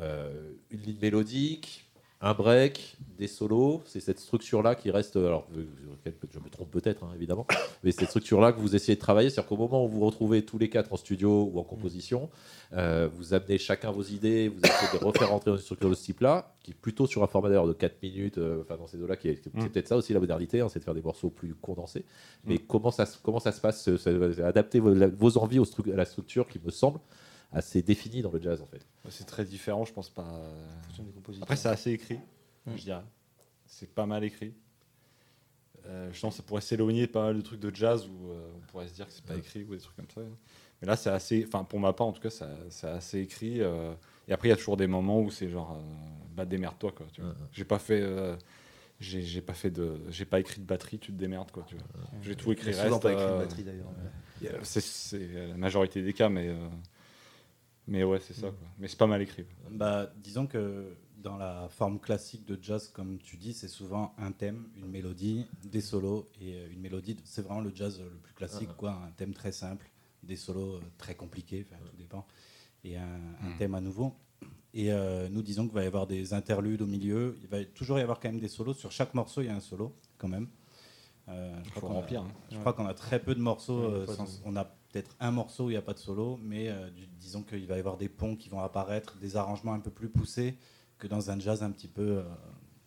euh, 0.00 0.52
une 0.70 0.80
ligne 0.82 0.98
mélodique, 1.00 1.83
un 2.24 2.32
break, 2.34 2.96
des 3.18 3.26
solos. 3.28 3.82
C'est 3.84 4.00
cette 4.00 4.18
structure-là 4.18 4.74
qui 4.74 4.90
reste. 4.90 5.16
Alors, 5.16 5.46
je 5.54 6.38
me 6.40 6.48
trompe 6.50 6.70
peut-être, 6.70 7.04
hein, 7.04 7.10
évidemment, 7.14 7.46
mais 7.84 7.92
cette 7.92 8.08
structure-là 8.08 8.52
que 8.52 8.60
vous 8.60 8.74
essayez 8.74 8.96
de 8.96 9.00
travailler. 9.00 9.30
C'est-à-dire 9.30 9.48
qu'au 9.48 9.56
moment 9.56 9.84
où 9.84 9.88
vous 9.88 9.98
vous 10.00 10.06
retrouvez 10.06 10.44
tous 10.44 10.58
les 10.58 10.68
quatre 10.70 10.92
en 10.92 10.96
studio 10.96 11.50
ou 11.52 11.58
en 11.58 11.64
composition, 11.64 12.30
euh, 12.72 13.08
vous 13.14 13.34
amenez 13.34 13.58
chacun 13.58 13.90
vos 13.92 14.02
idées, 14.02 14.48
vous 14.48 14.58
essayez 14.64 14.98
de 14.98 15.04
refaire 15.04 15.28
rentrer 15.28 15.50
dans 15.50 15.56
une 15.56 15.62
structure 15.62 15.90
de 15.90 15.94
ce 15.94 16.04
type-là, 16.04 16.54
qui 16.62 16.70
est 16.72 16.74
plutôt 16.74 17.06
sur 17.06 17.22
un 17.22 17.26
format 17.26 17.48
d'ailleurs 17.50 17.66
de 17.68 17.72
4 17.74 18.02
minutes, 18.02 18.38
euh, 18.38 18.62
enfin 18.62 18.76
dans 18.78 18.86
ces 18.86 18.96
deux-là, 18.96 19.16
qui 19.16 19.28
est, 19.28 19.40
c'est 19.44 19.54
Mm. 19.54 19.68
peut-être 19.68 19.88
ça 19.88 19.96
aussi 19.96 20.12
la 20.14 20.20
modernité, 20.20 20.60
hein, 20.60 20.68
c'est 20.70 20.78
de 20.80 20.84
faire 20.84 20.94
des 20.94 21.02
morceaux 21.02 21.30
plus 21.30 21.54
condensés. 21.54 22.04
Mais 22.46 22.58
comment, 22.58 22.90
ça, 22.90 23.04
se- 23.06 23.18
comment 23.22 23.38
ça 23.38 23.52
se 23.52 23.60
passe 23.60 23.88
Adapter 24.42 24.80
vos, 24.80 25.38
envies 25.38 25.58
au 25.58 25.64
stru- 25.64 25.92
à 25.92 25.96
la 25.96 26.04
structure 26.06 26.48
qui 26.48 26.58
me 26.64 26.70
semble 26.70 26.98
assez 27.54 27.82
définie 27.82 28.22
dans 28.22 28.30
le 28.32 28.40
jazz 28.40 28.60
en 28.60 28.66
fait. 28.66 28.84
C'est 29.10 29.26
très 29.26 29.44
différent, 29.44 29.84
je 29.84 29.92
pense 29.92 30.10
pas. 30.10 30.22
Après, 31.42 31.56
c'est 31.56 31.68
assez 31.68 31.90
écrit, 31.92 32.18
Mm. 32.66 32.76
je 32.76 32.82
dirais. 32.82 33.04
C'est 33.66 33.88
pas 33.94 34.06
mal 34.06 34.24
écrit. 34.24 34.52
Euh, 35.86 36.10
je 36.12 36.20
pense 36.20 36.32
que 36.34 36.36
ça 36.38 36.42
pourrait 36.42 36.62
s'éloigner 36.62 37.06
de 37.06 37.12
pas 37.12 37.24
mal 37.24 37.36
de 37.36 37.42
trucs 37.42 37.60
de 37.60 37.74
jazz 37.74 38.06
où 38.08 38.30
euh, 38.30 38.50
on 38.56 38.60
pourrait 38.70 38.88
se 38.88 38.94
dire 38.94 39.06
que 39.06 39.12
c'est 39.12 39.24
pas 39.24 39.36
écrit 39.36 39.64
ou 39.64 39.74
des 39.74 39.80
trucs 39.80 39.96
comme 39.96 40.08
ça. 40.14 40.22
Mais 40.80 40.88
là, 40.88 40.96
c'est 40.96 41.10
assez. 41.10 41.44
Enfin, 41.46 41.62
pour 41.64 41.78
ma 41.78 41.92
part, 41.92 42.06
en 42.06 42.12
tout 42.12 42.22
cas, 42.22 42.30
ça- 42.30 42.48
c'est 42.70 42.86
assez 42.86 43.20
écrit. 43.20 43.60
euh, 43.60 43.92
et 44.26 44.32
après, 44.32 44.48
il 44.48 44.50
y 44.50 44.54
a 44.54 44.56
toujours 44.56 44.78
des 44.78 44.86
moments 44.86 45.20
où 45.20 45.30
c'est 45.30 45.48
genre. 45.50 45.72
euh, 45.72 45.82
bah, 46.34 46.46
démerde-toi, 46.46 46.92
quoi. 46.92 47.06
tu 47.12 47.20
vois. 47.20 47.34
J'ai 47.52 47.64
pas 47.64 47.78
fait. 47.78 48.00
euh, 48.00 48.34
j'ai 48.98 49.20
j'ai 49.20 49.42
pas 49.42 49.52
fait 49.52 49.70
de. 49.70 50.00
J'ai 50.08 50.24
pas 50.24 50.40
écrit 50.40 50.60
de 50.62 50.66
batterie, 50.66 50.98
tu 50.98 51.12
te 51.12 51.18
démerdes, 51.18 51.50
quoi. 51.50 51.64
Tu 51.66 51.74
vois. 51.76 51.84
J'ai 52.22 52.34
tout 52.34 52.50
écrit 52.52 52.70
reste. 52.72 53.02
pas 53.02 53.12
écrit 53.12 53.24
de 53.26 53.38
batterie 53.38 53.64
d'ailleurs. 53.64 53.92
C'est 54.62 54.80
c'est 54.82 55.28
la 55.48 55.56
majorité 55.56 56.02
des 56.02 56.12
cas, 56.14 56.30
mais. 56.30 56.48
euh, 56.48 56.68
mais 57.86 58.02
ouais, 58.04 58.20
c'est 58.20 58.34
ça, 58.34 58.48
quoi. 58.48 58.68
Mais 58.78 58.88
c'est 58.88 58.98
pas 58.98 59.06
mal 59.06 59.20
écrit. 59.22 59.44
Bah, 59.70 60.10
disons 60.16 60.46
que 60.46 60.96
dans 61.18 61.36
la 61.36 61.68
forme 61.70 61.98
classique 62.00 62.44
de 62.46 62.58
jazz, 62.60 62.88
comme 62.88 63.18
tu 63.18 63.36
dis, 63.36 63.52
c'est 63.54 63.68
souvent 63.68 64.14
un 64.18 64.30
thème, 64.32 64.66
une 64.76 64.86
mélodie, 64.88 65.46
des 65.64 65.80
solos 65.80 66.28
et 66.40 66.54
euh, 66.54 66.72
une 66.72 66.80
mélodie. 66.80 67.16
C'est 67.24 67.42
vraiment 67.42 67.60
le 67.62 67.72
jazz 67.74 68.00
le 68.00 68.10
plus 68.18 68.34
classique, 68.34 68.68
quoi. 68.76 68.90
Un 68.92 69.10
thème 69.12 69.32
très 69.32 69.52
simple, 69.52 69.90
des 70.22 70.36
solos 70.36 70.74
euh, 70.76 70.80
très 70.98 71.14
compliqués, 71.14 71.64
tout 71.64 71.96
dépend, 71.96 72.26
et 72.84 72.96
un, 72.96 73.04
un 73.42 73.50
Mm. 73.54 73.58
thème 73.58 73.74
à 73.74 73.80
nouveau. 73.80 74.14
Et 74.74 74.92
euh, 74.92 75.28
nous 75.30 75.40
disons 75.42 75.64
qu'il 75.66 75.74
va 75.74 75.84
y 75.84 75.86
avoir 75.86 76.06
des 76.06 76.34
interludes 76.34 76.82
au 76.82 76.86
milieu. 76.86 77.38
Il 77.42 77.48
va 77.48 77.64
toujours 77.64 77.98
y 77.98 78.02
avoir 78.02 78.18
quand 78.20 78.28
même 78.28 78.40
des 78.40 78.48
solos. 78.48 78.74
Sur 78.74 78.90
chaque 78.92 79.14
morceau, 79.14 79.40
il 79.40 79.46
y 79.46 79.48
a 79.50 79.54
un 79.54 79.60
solo, 79.60 79.94
quand 80.18 80.28
même. 80.28 80.48
Euh, 81.28 81.56
je 81.64 81.70
crois 81.70 81.88
qu'on 81.88 82.00
a- 82.00 82.20
hein. 82.20 82.26
crois 82.60 82.72
qu'on 82.74 82.86
a 82.86 82.92
très 82.94 83.18
peu 83.22 83.34
de 83.34 83.40
morceaux. 83.40 83.78
Ouais, 83.80 83.94
euh, 83.94 84.06
sans- 84.06 84.24
de- 84.24 84.30
on 84.44 84.56
a 84.56 84.74
peut-être 84.94 85.16
un 85.18 85.32
morceau 85.32 85.64
où 85.64 85.70
il 85.70 85.72
n'y 85.72 85.76
a 85.78 85.82
pas 85.82 85.92
de 85.94 85.98
solo, 85.98 86.38
mais 86.42 86.68
euh, 86.68 86.88
du- 86.90 87.06
disons 87.20 87.42
qu'il 87.42 87.66
va 87.66 87.76
y 87.76 87.78
avoir 87.80 87.96
des 87.96 88.08
ponts 88.08 88.36
qui 88.36 88.48
vont 88.48 88.60
apparaître, 88.60 89.16
des 89.18 89.36
arrangements 89.36 89.72
un 89.74 89.80
peu 89.80 89.90
plus 89.90 90.08
poussés 90.08 90.56
que 90.98 91.08
dans 91.08 91.30
un 91.30 91.38
jazz 91.40 91.62
un 91.64 91.70
petit 91.72 91.88
peu 91.88 92.18
euh, 92.18 92.22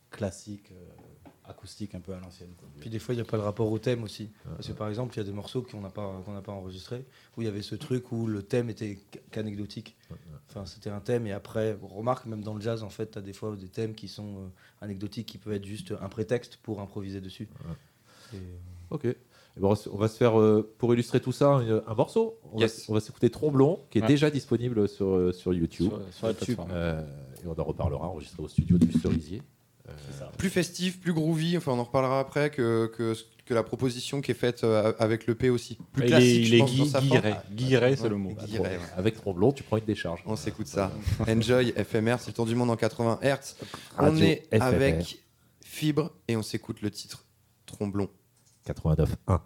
classique, 0.09 0.71
euh, 0.71 1.29
acoustique, 1.49 1.95
un 1.95 1.99
peu 1.99 2.13
à 2.13 2.19
l'ancienne. 2.19 2.49
Puis 2.79 2.89
des 2.89 2.99
fois, 2.99 3.13
il 3.13 3.17
n'y 3.17 3.21
a 3.21 3.25
pas 3.25 3.35
le 3.37 3.43
rapport 3.43 3.69
au 3.71 3.79
thème 3.79 4.03
aussi. 4.03 4.29
Parce 4.55 4.67
que 4.67 4.73
par 4.73 4.87
exemple, 4.89 5.13
il 5.15 5.17
y 5.17 5.21
a 5.21 5.25
des 5.25 5.31
morceaux 5.33 5.61
qu'on 5.61 5.81
n'a 5.81 5.89
pas, 5.89 6.21
qu'on 6.25 6.33
n'a 6.33 6.41
pas 6.41 6.51
enregistrés, 6.53 7.05
où 7.35 7.41
il 7.41 7.45
y 7.45 7.47
avait 7.49 7.61
ce 7.61 7.75
truc 7.75 8.11
où 8.13 8.25
le 8.27 8.41
thème 8.43 8.69
était 8.69 8.95
qu- 9.11 9.19
qu'anecdotique. 9.31 9.95
Enfin, 10.49 10.65
c'était 10.65 10.89
un 10.89 11.01
thème, 11.01 11.27
et 11.27 11.33
après, 11.33 11.77
on 11.83 11.87
remarque, 11.87 12.25
même 12.25 12.41
dans 12.41 12.53
le 12.53 12.61
jazz, 12.61 12.83
en 12.83 12.89
fait, 12.89 13.11
tu 13.11 13.17
as 13.17 13.21
des 13.21 13.33
fois 13.33 13.55
des 13.57 13.67
thèmes 13.67 13.95
qui 13.95 14.07
sont 14.07 14.37
euh, 14.37 14.47
anecdotiques, 14.81 15.27
qui 15.27 15.37
peuvent 15.37 15.53
être 15.53 15.65
juste 15.65 15.93
un 16.01 16.07
prétexte 16.09 16.55
pour 16.57 16.79
improviser 16.79 17.19
dessus. 17.19 17.49
Et, 18.33 18.37
Ok. 18.89 19.05
Eh 19.57 19.61
ben, 19.61 19.73
on 19.91 19.97
va 19.97 20.07
se- 20.07 20.17
faire, 20.17 20.39
euh, 20.39 20.73
pour 20.77 20.93
illustrer 20.93 21.19
tout 21.19 21.31
ça, 21.31 21.61
un 21.87 21.93
morceau. 21.95 22.39
On 22.53 22.59
Yes. 22.59 22.89
va, 22.89 22.99
s'écouter 22.99 23.29
Tromblon, 23.29 23.79
qui 23.89 23.97
est 23.97 24.01
Ouais. 24.01 24.07
déjà 24.07 24.29
disponible 24.29 24.87
sur, 24.87 25.07
euh, 25.07 25.31
sur 25.31 25.53
YouTube. 25.53 25.91
Sur, 26.11 26.33
plateforme. 26.33 26.69
Euh, 26.71 27.01
et 27.43 27.47
on 27.47 27.59
en 27.59 27.63
reparlera, 27.63 28.07
enregistré 28.07 28.41
au 28.43 28.47
studio 28.47 28.77
du 28.77 28.91
Cerisier. 28.99 29.41
plus 30.37 30.49
festif, 30.49 30.99
plus 30.99 31.13
groovy, 31.13 31.55
enfin 31.55 31.71
on 31.71 31.79
en 31.79 31.85
reparlera 31.85 32.19
après 32.19 32.49
que, 32.49 32.87
que, 32.87 33.15
que 33.45 33.53
la 33.53 33.63
proposition 33.63 34.19
qui 34.19 34.31
est 34.31 34.33
faite 34.33 34.65
avec 34.99 35.25
le 35.27 35.33
P 35.35 35.49
aussi. 35.49 35.77
Plus 35.93 36.03
il 36.03 36.07
classique, 36.09 36.27
est, 36.29 36.43
je 36.43 36.49
il 36.49 36.55
est 36.55 36.59
pense, 36.59 36.75
dans 36.75 36.83
gui- 36.83 36.89
sa 36.89 36.99
forme. 37.01 37.09
guilleré. 37.09 37.33
Guilleré, 37.53 37.95
c'est 37.95 38.09
le 38.09 38.17
mot. 38.17 38.33
guilleré, 38.45 38.75
ouais. 38.75 38.79
Avec 38.97 39.15
Tromblon, 39.15 39.53
tu 39.53 39.63
prends 39.63 39.77
une 39.77 39.85
décharge. 39.85 40.21
On 40.25 40.35
s'écoute 40.35 40.67
ça. 40.67 40.91
Enjoy 41.27 41.71
FMR, 41.71 42.17
c'est 42.19 42.27
le 42.27 42.33
tour 42.33 42.45
du 42.45 42.53
monde 42.55 42.69
en 42.69 42.75
80 42.75 43.19
Hz. 43.23 43.55
On 43.97 44.17
est 44.17 44.43
FMR. 44.51 44.61
avec 44.61 45.19
Fibre 45.63 46.11
et 46.27 46.35
on 46.35 46.43
s'écoute 46.43 46.81
le 46.81 46.91
titre 46.91 47.23
Tromblon. 47.65 48.09
89.1. 48.73 49.41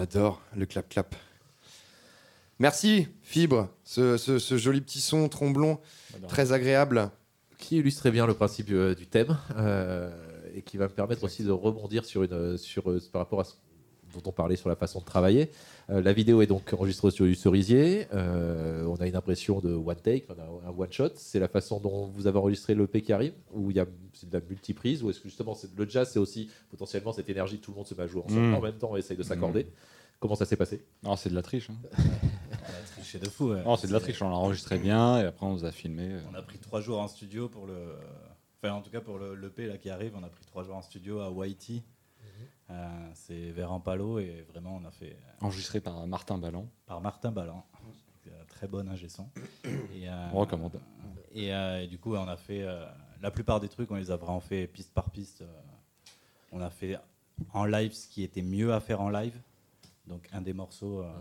adore 0.00 0.40
le 0.56 0.66
clap-clap. 0.66 1.14
Merci, 2.58 3.08
Fibre, 3.22 3.68
ce, 3.84 4.16
ce- 4.16 4.38
ce 4.38 4.56
joli 4.58 4.80
petit 4.80 5.00
son 5.00 5.28
tromblon, 5.28 5.78
très 6.28 6.52
agréable. 6.52 7.10
qui 7.58 7.76
illustrait 7.78 8.10
bien 8.10 8.26
le 8.26 8.34
principe 8.34 8.70
euh, 8.70 8.94
du 8.94 9.06
thème 9.06 9.36
euh, 9.56 10.10
et 10.54 10.62
qui 10.62 10.76
va 10.78 10.84
me 10.88 10.92
permettre 10.92 11.24
aussi 11.24 11.42
de 11.44 11.50
rebondir 11.50 12.04
sur 12.06 12.22
une, 12.22 12.56
sur, 12.56 12.90
euh, 12.90 13.00
par 13.12 13.20
rapport 13.20 13.40
à 13.40 13.44
ce 13.44 13.52
dont 14.12 14.22
on 14.28 14.32
parlait 14.32 14.56
sur 14.56 14.68
la 14.68 14.76
façon 14.76 15.00
de 15.00 15.04
travailler. 15.04 15.50
Euh, 15.90 16.00
la 16.02 16.12
vidéo 16.12 16.42
est 16.42 16.46
donc 16.46 16.72
enregistrée 16.72 17.10
sur 17.10 17.24
du 17.24 17.34
cerisier. 17.34 18.06
Euh, 18.14 18.84
on 18.86 18.96
a 18.96 19.06
une 19.06 19.16
impression 19.16 19.60
de 19.60 19.72
one 19.74 19.96
take, 19.96 20.26
on 20.28 20.40
a 20.40 20.68
un 20.70 20.74
one 20.76 20.92
shot. 20.92 21.10
C'est 21.16 21.38
la 21.40 21.48
façon 21.48 21.80
dont 21.80 22.06
vous 22.06 22.26
avez 22.26 22.38
enregistré 22.38 22.74
l'EP 22.74 23.02
qui 23.02 23.12
arrive, 23.12 23.32
où 23.52 23.70
il 23.70 23.76
y 23.76 23.80
a 23.80 23.86
c'est 24.12 24.28
de 24.28 24.36
la 24.38 24.44
multiprise, 24.48 25.02
ou 25.02 25.10
est-ce 25.10 25.20
que 25.20 25.28
justement 25.28 25.54
c'est- 25.54 25.70
le 25.76 25.88
jazz 25.88 26.10
c'est 26.12 26.18
aussi 26.18 26.50
potentiellement 26.70 27.12
cette 27.12 27.28
énergie, 27.28 27.58
tout 27.58 27.70
le 27.70 27.76
monde 27.76 27.86
se 27.86 27.94
met 27.94 28.02
à 28.02 28.06
jouer 28.06 28.22
ensemble 28.24 28.40
Mm. 28.48 28.54
en 28.54 28.60
même 28.60 28.78
temps 28.78 28.96
et 28.96 29.00
essaye 29.00 29.16
de 29.16 29.22
s'accorder. 29.22 29.66
Comment 30.18 30.34
ça 30.34 30.44
s'est 30.44 30.56
passé? 30.56 30.82
Non, 31.02 31.16
c'est 31.16 31.30
de 31.30 31.34
la 31.34 31.40
triche. 31.42 31.70
hein. 31.70 31.76
On 31.94 32.56
a 32.68 32.86
triché 32.94 33.18
de 33.18 33.28
fou. 33.28 33.50
ouais. 33.52 33.62
Non, 33.64 33.76
c'est 33.76 33.86
de 33.86 33.92
la 33.92 34.00
triche. 34.00 34.20
On 34.20 34.28
l'a 34.28 34.36
enregistré 34.36 34.76
bien 34.78 35.18
et 35.20 35.24
après 35.24 35.46
on 35.46 35.52
nous 35.52 35.64
a 35.64 35.72
filmé. 35.72 36.10
On 36.30 36.34
a 36.34 36.42
pris 36.42 36.58
trois 36.58 36.80
jours 36.82 37.00
en 37.00 37.08
studio 37.08 37.48
pour 37.48 37.66
le. 37.66 37.74
Enfin, 38.62 38.74
en 38.74 38.82
tout 38.82 38.90
cas, 38.90 39.00
pour 39.00 39.18
le 39.18 39.34
l'EP 39.34 39.66
là 39.66 39.78
qui 39.78 39.88
arrive, 39.88 40.12
on 40.20 40.22
a 40.22 40.28
pris 40.28 40.44
trois 40.44 40.62
jours 40.62 40.76
en 40.76 40.82
studio 40.82 41.20
à 41.20 41.30
Waiti. 41.30 41.82
Euh, 42.70 43.10
c'est 43.14 43.50
vers 43.50 43.80
Palo 43.82 44.18
et 44.20 44.46
vraiment 44.48 44.76
on 44.76 44.84
a 44.84 44.90
fait 44.92 45.12
euh, 45.12 45.44
Enregistré 45.46 45.80
par 45.80 46.06
Martin 46.06 46.38
Ballan. 46.38 46.68
par 46.86 47.00
Martin 47.00 47.32
Ballan, 47.32 47.64
un 48.26 48.44
très 48.46 48.68
bon 48.68 48.88
ingé 48.88 49.08
son. 49.08 49.28
Et, 49.94 50.08
euh, 50.08 50.28
On 50.32 50.38
recommande. 50.40 50.80
Et, 51.32 51.52
euh, 51.52 51.82
et 51.82 51.86
du 51.88 51.98
coup, 51.98 52.14
on 52.14 52.28
a 52.28 52.36
fait 52.36 52.62
euh, 52.62 52.86
la 53.20 53.30
plupart 53.30 53.58
des 53.60 53.68
trucs, 53.68 53.90
on 53.90 53.96
les 53.96 54.10
a 54.10 54.16
vraiment 54.16 54.40
fait 54.40 54.66
piste 54.68 54.92
par 54.94 55.10
piste. 55.10 55.42
euh, 55.42 55.60
on 56.52 56.60
a 56.60 56.70
fait 56.70 56.96
en 57.52 57.64
live 57.64 57.92
ce 57.92 58.06
qui 58.08 58.22
était 58.22 58.42
mieux 58.42 58.72
à 58.72 58.80
faire 58.80 59.00
en 59.00 59.10
live. 59.10 59.40
Donc 60.06 60.28
un 60.32 60.40
des 60.40 60.52
morceaux 60.52 61.00
euh, 61.02 61.12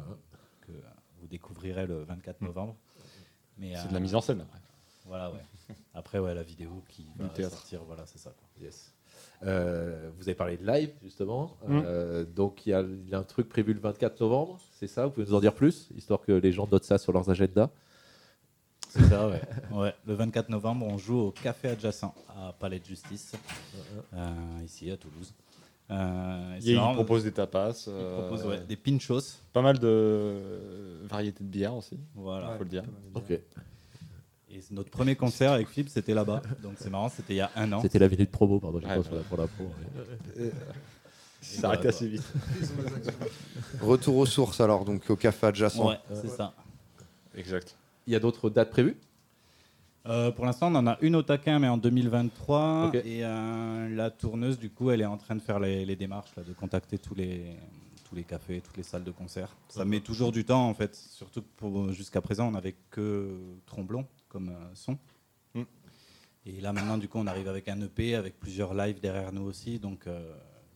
que 0.62 0.72
vous 1.20 1.28
découvrirez 1.28 1.88
le 1.88 2.04
24 2.04 2.42
novembre. 2.42 2.76
Mais, 3.58 3.74
C'est 3.76 3.86
euh, 3.86 3.90
de 3.90 3.94
la 3.94 4.00
mise 4.00 4.16
en 4.16 4.22
scène 4.22 4.42
après. 4.42 4.60
Voilà, 5.06 5.32
ouais. 5.32 5.42
Après, 5.96 6.20
ouais, 6.20 6.34
la 6.36 6.44
vidéo 6.44 6.84
qui 6.88 7.08
va 7.18 7.50
sortir, 7.50 7.84
voilà, 7.84 8.06
c'est 8.06 8.20
ça. 8.20 8.30
quoi. 8.32 8.48
Yes. 8.64 8.94
Euh, 9.43 10.10
vous 10.17 10.23
avez 10.23 10.36
parlé 10.36 10.58
de 10.58 10.65
live, 10.67 10.91
justement. 11.04 11.56
Mm. 11.67 11.82
Euh, 11.86 12.25
donc, 12.25 12.65
il 12.65 12.71
y, 12.71 12.73
a- 12.73 12.82
il 12.82 13.10
y 13.10 13.15
a 13.15 13.19
un 13.19 13.23
truc 13.23 13.47
prévu 13.47 13.73
le 13.73 13.80
24 13.80 14.19
novembre, 14.21 14.60
c'est 14.73 14.88
ça? 14.88 15.06
Vous 15.06 15.12
pouvez 15.12 15.25
nous 15.28 15.34
en 15.36 15.39
dire 15.39 15.54
plus, 15.54 15.88
histoire 15.95 16.19
que 16.21 16.34
les 16.34 16.52
gens 16.52 16.67
notent 16.69 16.84
ça 16.84 16.97
sur 16.97 17.13
leurs 17.13 17.30
agendas? 17.30 17.69
C'est 18.89 19.04
ça, 19.04 19.30
ouais. 19.30 19.41
ouais. 19.71 19.93
Le 20.06 20.13
24 20.15 20.49
novembre, 20.49 20.86
on 20.88 20.97
joue 20.97 21.19
au 21.19 21.32
café 21.32 21.69
adjacent 21.69 22.13
à 22.30 22.54
Palais 22.54 22.80
de 22.80 22.86
Justice, 22.86 23.34
euh, 24.13 24.28
ici 24.65 24.89
à 24.91 24.97
Toulouse. 24.97 25.34
Euh, 25.91 26.56
et 26.62 26.73
Il 26.73 26.80
propose 26.93 27.23
des 27.23 27.32
tapas. 27.32 27.86
euh, 27.88 28.19
propose, 28.28 28.45
ouais, 28.45 28.60
des 28.67 28.75
pinchos. 28.75 29.38
Pas 29.54 29.62
mal 29.62 29.80
de 29.80 30.36
variétés 31.10 31.43
de 31.43 31.49
bières 31.49 31.75
aussi. 31.75 31.97
Voilà. 32.13 32.56
faut 32.58 32.63
le 32.63 32.69
dire. 32.69 32.84
Ok. 33.15 33.39
Et 34.52 34.60
notre 34.72 34.90
premier 34.90 35.16
concert 35.16 35.52
avec 35.52 35.68
Philippe, 35.70 35.90
c'était 35.90 36.14
là-bas. 36.14 36.42
Donc 36.64 36.74
c'est 36.78 36.90
marrant, 36.90 37.10
c'était 37.10 37.34
il 37.34 37.38
y 37.38 37.42
a 37.42 37.52
un 37.56 37.72
an. 37.72 37.82
C'était 37.82 38.00
la 38.00 38.10
minute 38.10 38.32
promo, 38.32 38.60
pardon, 38.60 38.80
j'ai 38.82 38.88
Ouais, 38.88 38.96
pas 38.96 39.00
ouais. 39.02 39.06
pour 39.08 39.16
la, 39.18 39.24
pour 39.24 39.38
la 39.38 39.48
pro. 39.48 39.64
ouais. 39.66 40.52
Ça 41.42 41.62
s'arrête 41.62 41.86
assez 41.86 42.08
vite. 42.08 42.24
Retour 43.82 44.18
aux 44.18 44.26
sources 44.26 44.60
alors, 44.60 44.84
donc 44.86 45.10
au 45.10 45.16
café 45.16 45.48
adjacent. 45.48 45.88
Ouais, 45.88 46.00
c'est 46.14 46.30
ça. 46.30 46.54
Exact. 47.36 47.76
Il 48.08 48.14
y 48.14 48.16
a 48.16 48.20
d'autres 48.20 48.50
dates 48.50 48.72
prévues? 48.72 48.98
Euh, 50.08 50.32
pour 50.32 50.46
l'instant, 50.46 50.72
on 50.72 50.76
en 50.76 50.88
a 50.88 50.98
une 51.02 51.16
au 51.16 51.22
taquin, 51.22 51.60
mais 51.60 51.68
en 51.68 51.78
2023. 51.78 52.88
Ok. 52.88 52.96
Et 52.96 53.24
euh, 53.24 53.96
la 53.96 54.10
tourneuse, 54.10 54.58
du 54.58 54.70
coup, 54.70 54.90
elle 54.92 55.02
est 55.02 55.06
en 55.06 55.18
train 55.18 55.36
de 55.36 55.42
faire 55.42 55.60
les, 55.60 55.86
les 55.86 55.96
démarches, 55.96 56.32
là, 56.36 56.44
de 56.44 56.54
contacter 56.54 56.98
tous 56.98 57.16
les, 57.16 57.46
tous 58.10 58.15
les 58.15 58.24
cafés, 58.24 58.62
toutes 58.62 58.78
les 58.78 58.84
salles 58.84 59.04
de 59.04 59.12
concert. 59.12 59.56
Ça 59.69 59.86
met 59.86 60.00
toujours 60.00 60.32
du 60.32 60.43
temps, 60.43 60.67
en 60.67 60.74
fait. 60.74 60.95
Surtout 60.95 61.41
que 61.41 61.48
pour- 61.58 61.91
jusqu'à 61.93 62.22
présent, 62.22 62.48
on 62.48 62.52
n'avait 62.52 62.76
que 62.89 63.30
Tromblon 63.67 64.08
comme 64.30 64.50
euh, 64.50 64.54
son. 64.74 64.98
Mm. 65.54 65.62
Et 66.48 66.62
là, 66.62 66.74
maintenant, 66.74 66.98
du 66.98 67.08
coup, 67.08 67.19
on 67.19 67.28
arrive 67.28 67.48
avec 67.48 67.67
un 67.67 67.80
EP, 67.82 68.15
avec 68.15 68.39
plusieurs 68.39 68.74
lives 68.74 69.00
derrière 69.00 69.32
nous 69.32 69.43
aussi. 69.43 69.78
Donc, 69.80 70.08
euh, 70.08 70.34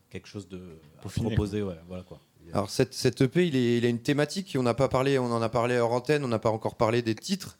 quelque 0.09 0.27
chose 0.27 0.47
de 0.47 0.57
à 0.99 1.01
Pour 1.01 1.11
finir, 1.11 1.29
proposer, 1.31 1.63
ouais, 1.63 1.79
voilà 1.87 2.03
quoi. 2.03 2.19
Alors 2.51 2.69
cette, 2.69 2.93
cette 2.93 3.21
EP, 3.21 3.47
il, 3.47 3.55
est- 3.55 3.77
il 3.77 3.85
a 3.85 3.89
une 3.89 4.01
thématique. 4.01 4.55
On 4.59 4.63
n'a 4.63 4.73
pas 4.73 4.89
parlé, 4.89 5.17
on 5.17 5.25
en 5.31 5.41
a 5.41 5.49
parlé 5.49 5.77
hors 5.79 5.93
antenne. 5.93 6.23
On 6.25 6.27
n'a 6.27 6.39
pas 6.39 6.51
encore 6.51 6.75
parlé 6.75 7.01
des 7.01 7.15
titres. 7.15 7.57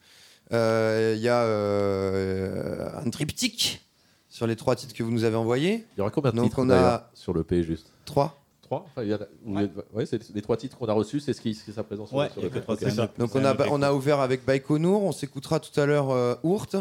Euh, 0.52 1.14
Il 1.16 1.22
y 1.22 1.28
a 1.28 1.42
euh, 1.42 2.90
un 2.94 3.08
triptyque 3.10 3.80
sur 4.28 4.46
les 4.46 4.56
trois 4.56 4.76
titres 4.76 4.94
que 4.94 5.02
vous 5.02 5.10
nous 5.10 5.24
avez 5.24 5.36
envoyés. 5.36 5.86
Il 5.94 5.98
y 5.98 6.00
aura 6.02 6.10
combien 6.10 6.32
de 6.32 6.36
Donc, 6.36 6.44
titres 6.46 6.62
on 6.62 6.70
a- 6.70 7.10
sur 7.14 7.32
le 7.32 7.42
P 7.44 7.62
juste? 7.62 7.90
Trois. 8.04 8.43
Trois 8.64 8.84
Enfin, 8.86 9.02
il 9.02 9.10
y 9.10 9.14
en 9.14 9.18
a- 9.18 9.62
ou- 9.62 9.68
ouais, 9.98 10.06
c'est 10.06 10.34
les 10.34 10.42
trois 10.42 10.56
titres 10.56 10.76
qu'on 10.78 10.86
a 10.88 10.92
reçus, 10.92 11.20
c'est 11.20 11.32
ce 11.32 11.40
qui, 11.40 11.54
ce 11.54 11.64
qui 11.64 11.70
sera 11.72 11.82
présent 11.84 12.06
sur, 12.06 12.16
Ouais, 12.16 12.30
le 12.42 12.50
trois 12.60 12.74
Ok. 12.74 12.80
scènes. 12.80 13.08
Donc 13.18 13.34
on 13.34 13.44
a, 13.44 13.54
on 13.68 13.82
a 13.82 13.92
ouvert 13.92 14.20
avec 14.20 14.44
Baïkonour. 14.44 15.02
On 15.04 15.12
s'écoutera 15.12 15.60
tout 15.60 15.78
à 15.80 15.86
l'heure 15.86 16.10
euh, 16.10 16.34
Ourt. 16.42 16.76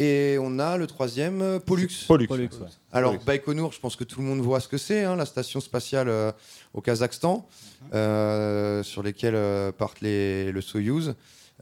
Et 0.00 0.38
on 0.40 0.58
a 0.58 0.76
le 0.76 0.88
troisième, 0.88 1.40
euh, 1.40 1.58
Pollux. 1.60 1.88
Pollux. 2.08 2.26
Pollux, 2.26 2.48
ouais. 2.60 2.66
Alors, 2.92 3.12
Pollux. 3.12 3.24
Baïkonour, 3.26 3.72
je 3.72 3.78
pense 3.78 3.94
que 3.94 4.02
tout 4.02 4.20
le 4.20 4.26
monde 4.26 4.40
voit 4.40 4.58
ce 4.58 4.66
que 4.66 4.76
c'est, 4.76 5.04
hein, 5.04 5.14
la 5.14 5.24
station 5.24 5.60
spatiale 5.60 6.08
euh, 6.08 6.32
au 6.72 6.80
Kazakhstan, 6.80 7.46
euh, 7.94 8.82
sur 8.82 9.04
lesquelles 9.04 9.36
euh, 9.36 9.70
partent 9.70 10.00
les, 10.00 10.50
le 10.50 10.60
Soyouz. 10.60 11.14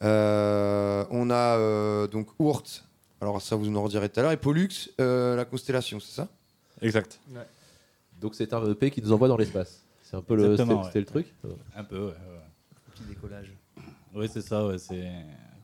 Euh, 0.02 1.04
on 1.10 1.28
a 1.30 1.58
euh, 1.58 2.06
donc 2.06 2.28
Ourt, 2.38 2.84
alors 3.20 3.40
ça 3.42 3.54
vous 3.54 3.66
nous 3.66 3.78
en 3.78 3.82
redirez 3.82 4.08
tout 4.08 4.18
à 4.20 4.22
l'heure, 4.22 4.32
et 4.32 4.38
Pollux, 4.38 4.68
euh, 5.00 5.36
la 5.36 5.44
constellation, 5.44 6.00
c'est 6.00 6.14
ça? 6.14 6.28
Exact. 6.80 7.20
Donc 8.22 8.34
c'est 8.34 8.52
un 8.54 8.64
EP 8.70 8.90
qui 8.90 9.02
nous 9.02 9.12
envoie 9.12 9.28
dans 9.28 9.36
l'espace. 9.36 9.84
C'est 10.02 10.16
un 10.16 10.22
peu 10.22 10.36
le, 10.36 10.56
c'était- 10.56 10.72
ouais. 10.72 10.90
le 10.94 11.04
truc 11.04 11.34
Un 11.76 11.84
peu, 11.84 11.98
ouais. 11.98 12.06
ouais. 12.06 12.14
Petit 12.94 13.02
décollage. 13.08 13.52
Oui, 14.14 14.28
c'est 14.32 14.40
ça. 14.42 14.66
Ouais, 14.66 14.78
c'est 14.78 15.10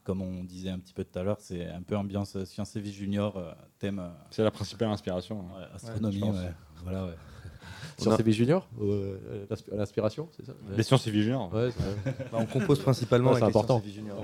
comme 0.05 0.23
on 0.23 0.43
disait 0.45 0.71
un 0.71 0.79
petit 0.79 0.95
peu 0.95 1.05
tout 1.05 1.19
à 1.19 1.23
l'heure, 1.23 1.37
c'est 1.39 1.67
un 1.67 1.83
peu 1.83 1.95
ambiance 1.97 2.43
Science 2.45 2.75
et 2.77 2.81
Vie 2.81 2.93
Junior, 2.95 3.37
euh, 3.37 3.53
thème 3.79 3.99
euh, 3.99 4.09
C'est 4.31 4.43
la 4.43 4.51
principale 4.51 4.89
inspiration. 4.89 5.41
hein. 5.41 5.61
ouais, 5.61 5.67
astronomie. 5.75 6.23
ouais. 6.23 6.53
Voilà, 6.83 7.05
ouais. 7.05 7.15
Sur 7.99 8.13
a- 8.13 8.17
CV 8.17 8.33
Junior 8.33 8.67
euh, 8.81 9.19
l'insp- 9.51 9.75
L'inspiration, 9.77 10.29
c'est 10.35 10.47
ça? 10.47 10.53
Les 10.77 10.83
sciences 10.83 11.07
et 11.07 11.11
vie 11.11 11.23
junior. 11.23 11.49
Vrai. 11.51 11.71
Bah, 12.33 12.39
on 12.41 12.47
compose 12.47 12.79
principalement 12.81 13.31
avec 13.33 13.43
les 13.43 13.49
important. 13.49 13.81
Sciences 13.81 13.85
et 13.85 13.89
Vie 13.89 13.95
Junior. 13.97 14.17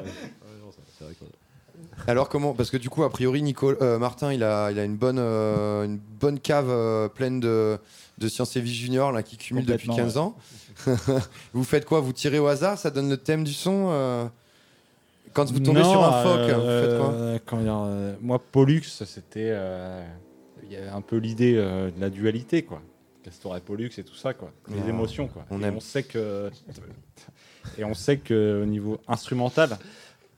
Alors 2.07 2.29
comment 2.29 2.55
Parce 2.55 2.70
que 2.70 2.77
du 2.77 2.88
coup, 2.88 3.03
a 3.05 3.11
priori, 3.11 3.42
euh, 3.62 3.99
Martin, 3.99 4.33
il 4.33 4.42
a, 4.42 4.70
il 4.70 4.79
a 4.79 4.85
une, 4.85 4.97
bonne, 4.97 5.18
euh, 5.18 5.85
une 5.85 5.99
bonne 5.99 6.38
cave 6.40 6.68
euh, 6.70 7.09
pleine 7.09 7.40
de, 7.40 7.79
de 8.18 8.29
Sciences 8.29 8.57
et 8.57 8.61
Vie 8.61 8.74
Junior 8.74 9.12
là, 9.12 9.22
qui 9.22 9.37
cumule 9.37 9.64
depuis 9.64 9.88
Complètement, 9.88 10.05
15 10.05 10.16
ans. 10.18 10.37
vous 11.53 11.64
faites 11.64 11.85
quoi? 11.85 12.00
Vous 12.00 12.12
tirez 12.12 12.38
au 12.38 12.46
hasard? 12.46 12.79
Ça 12.79 12.90
donne 12.90 13.09
le 13.11 13.16
thème 13.16 13.44
du 13.44 13.53
son 13.53 13.88
euh 13.90 14.27
Quand 15.33 15.50
vous 15.50 15.59
tombez 15.61 15.81
Non, 15.83 15.90
sur 15.90 16.05
un 16.05 16.22
phoque, 16.22 16.50
vous 16.50 16.61
euh, 16.66 17.38
faites 17.38 17.50
quoi? 17.50 17.59
euh, 17.87 18.14
Moi, 18.20 18.38
Pollux, 18.53 18.83
c'était. 18.85 19.57
Il 20.62 20.72
y 20.72 20.77
avait 20.77 20.88
un 20.88 21.00
peu 21.03 21.16
l'idée 21.16 21.55
de 21.55 21.92
la 22.00 22.11
dualité, 22.11 22.62
quoi. 22.62 22.81
Castor 23.22 23.57
et 23.57 23.61
Pollux 23.61 23.90
et 23.96 24.05
tout 24.05 24.14
ça, 24.14 24.35
quoi. 24.35 24.53
Les 24.68 24.77
Ah, 24.85 24.88
émotions, 24.88 25.29
quoi. 25.29 25.44
on 25.50 25.62
et 25.62 25.66
aime. 25.66 25.77
on 25.77 25.81
sait 25.81 26.03
que. 26.03 26.50
et 27.79 27.85
on 27.85 27.94
sait 27.94 28.18
que 28.18 28.61
au 28.62 28.66
niveau 28.66 28.98
instrumental, 29.09 29.79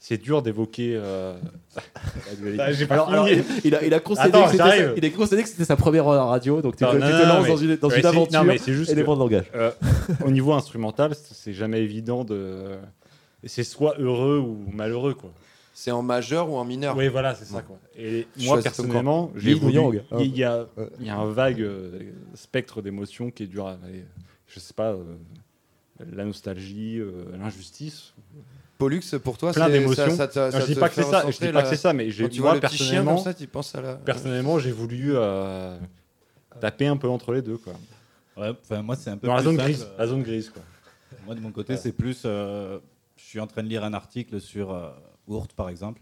c'est 0.08 0.18
dur 0.18 0.40
d'évoquer 0.40 0.92
euh, 0.94 1.36
la 1.74 2.34
dualité. 2.40 2.62
Ah, 2.64 2.72
j'ai 2.72 2.88
Alors, 2.90 3.08
alors, 3.10 3.28
il, 3.28 3.42
il 3.64 3.74
a, 3.74 3.84
il 3.84 3.92
a 3.92 3.98
concédé 3.98 4.28
Attends, 4.28 4.44
que 4.44 4.50
c'était 4.52 4.58
j'arrive. 4.64 4.86
sa- 4.90 4.94
il 4.96 5.04
a 5.04 5.10
concédé 5.10 5.42
que 5.42 5.48
c'était 5.48 5.64
sa 5.64 5.74
première 5.76 6.06
heure 6.06 6.22
à 6.22 6.26
radio, 6.26 6.62
donc 6.62 6.76
tu, 6.76 6.84
Non, 6.84 6.92
te, 6.92 6.96
non, 6.98 7.06
tu 7.06 7.12
te 7.12 7.22
non, 7.22 7.26
lances 7.28 7.42
mais- 7.42 7.48
dans 7.48 7.56
une, 7.56 7.76
dans 7.76 7.88
Ouais, 7.88 7.96
une 7.96 8.02
c'est- 8.02 8.06
aventure 8.08 8.40
non, 8.40 8.46
mais 8.46 8.58
c'est 8.58 8.72
juste 8.72 8.90
élément 8.92 9.14
de 9.16 9.20
langage. 9.20 9.46
Euh, 9.56 9.72
au 10.24 10.30
niveau 10.30 10.52
instrumental, 10.52 11.14
c'est 11.16 11.34
c'est 11.34 11.52
jamais 11.52 11.80
évident 11.80 12.22
de. 12.24 12.76
C'est 13.44 13.64
soit 13.64 13.96
heureux 13.98 14.38
ou 14.38 14.64
malheureux, 14.72 15.14
quoi. 15.14 15.30
C'est 15.74 15.90
en 15.90 16.02
majeur 16.02 16.50
ou 16.50 16.56
en 16.56 16.64
mineur 16.64 16.96
Oui, 16.96 17.08
voilà, 17.08 17.34
c'est 17.34 17.44
ça, 17.44 17.62
quoi. 17.62 17.76
Et 17.98 18.26
Je 18.36 18.44
moi, 18.46 18.54
choisis 18.54 18.72
ton 18.76 18.82
personnellement, 18.84 19.30
j'ai 19.36 19.50
Yin 19.50 19.58
ou 19.58 19.60
voulu. 19.60 19.74
yang. 19.74 20.02
Il 20.20 20.36
y, 20.36 20.42
a, 20.44 20.66
il 21.00 21.06
y 21.06 21.10
a 21.10 21.16
un 21.18 21.30
vague 21.30 21.60
euh, 21.60 21.98
spectre 22.34 22.80
d'émotions 22.80 23.30
qui 23.32 23.42
est 23.42 23.46
dur 23.46 23.66
à. 23.66 23.76
Je 24.48 24.58
sais 24.60 24.72
pas, 24.72 24.92
euh, 24.92 25.02
la 26.14 26.24
nostalgie, 26.24 26.98
euh, 26.98 27.10
l'injustice. 27.40 28.14
Pollux, 28.78 29.00
pour 29.22 29.38
toi, 29.38 29.52
Plein 29.52 29.66
c'est- 29.66 29.72
d'émotions. 29.72 30.10
Ça, 30.10 30.16
ça 30.16 30.28
te- 30.28 30.38
Non, 30.38 30.50
ça 30.50 30.60
je 30.60 30.66
dis 30.66 30.74
pas 30.74 30.88
que 30.88 30.94
fait 30.94 31.02
c'est 31.02 31.10
ça, 31.10 31.24
je 31.30 31.38
dis 31.46 31.52
pas 31.52 31.62
que 31.62 31.68
c'est 31.68 31.76
ça, 31.76 31.92
mais 31.92 32.10
j'ai 32.10 32.28
tu 32.28 32.40
moi, 32.40 32.50
vois 32.52 32.60
chien 32.60 32.68
personnellement, 32.68 33.18
ça, 33.18 33.34
tu 33.34 33.46
penses 33.46 33.74
à 33.74 33.80
la. 33.80 33.94
personnellement, 33.94 34.58
j'ai 34.58 34.72
voulu 34.72 35.12
euh, 35.14 35.78
taper 36.60 36.86
un 36.86 36.96
peu 36.96 37.08
entre 37.08 37.32
les 37.32 37.42
deux, 37.42 37.56
quoi. 37.58 37.72
Ouais, 38.36 38.52
moi, 38.82 38.96
c'est 38.96 39.10
un 39.10 39.16
peu 39.16 39.26
Dans 39.26 39.34
la 39.34 39.42
zone 39.42 39.56
simple. 39.56 39.70
grise, 39.70 39.86
la 39.98 40.06
zone 40.06 40.22
grise, 40.22 40.50
quoi. 40.50 40.62
Moi, 41.24 41.34
de 41.34 41.40
mon 41.40 41.50
côté, 41.52 41.76
c'est 41.76 41.92
plus. 41.92 42.22
euh, 42.24 42.78
je 43.16 43.22
suis 43.24 43.40
en 43.40 43.46
train 43.46 43.62
de 43.62 43.68
lire 43.68 43.82
un 43.82 43.94
article 43.94 44.40
sur 44.40 44.72
euh, 44.72 44.90
Ourt, 45.26 45.48
par 45.54 45.68
exemple. 45.70 46.00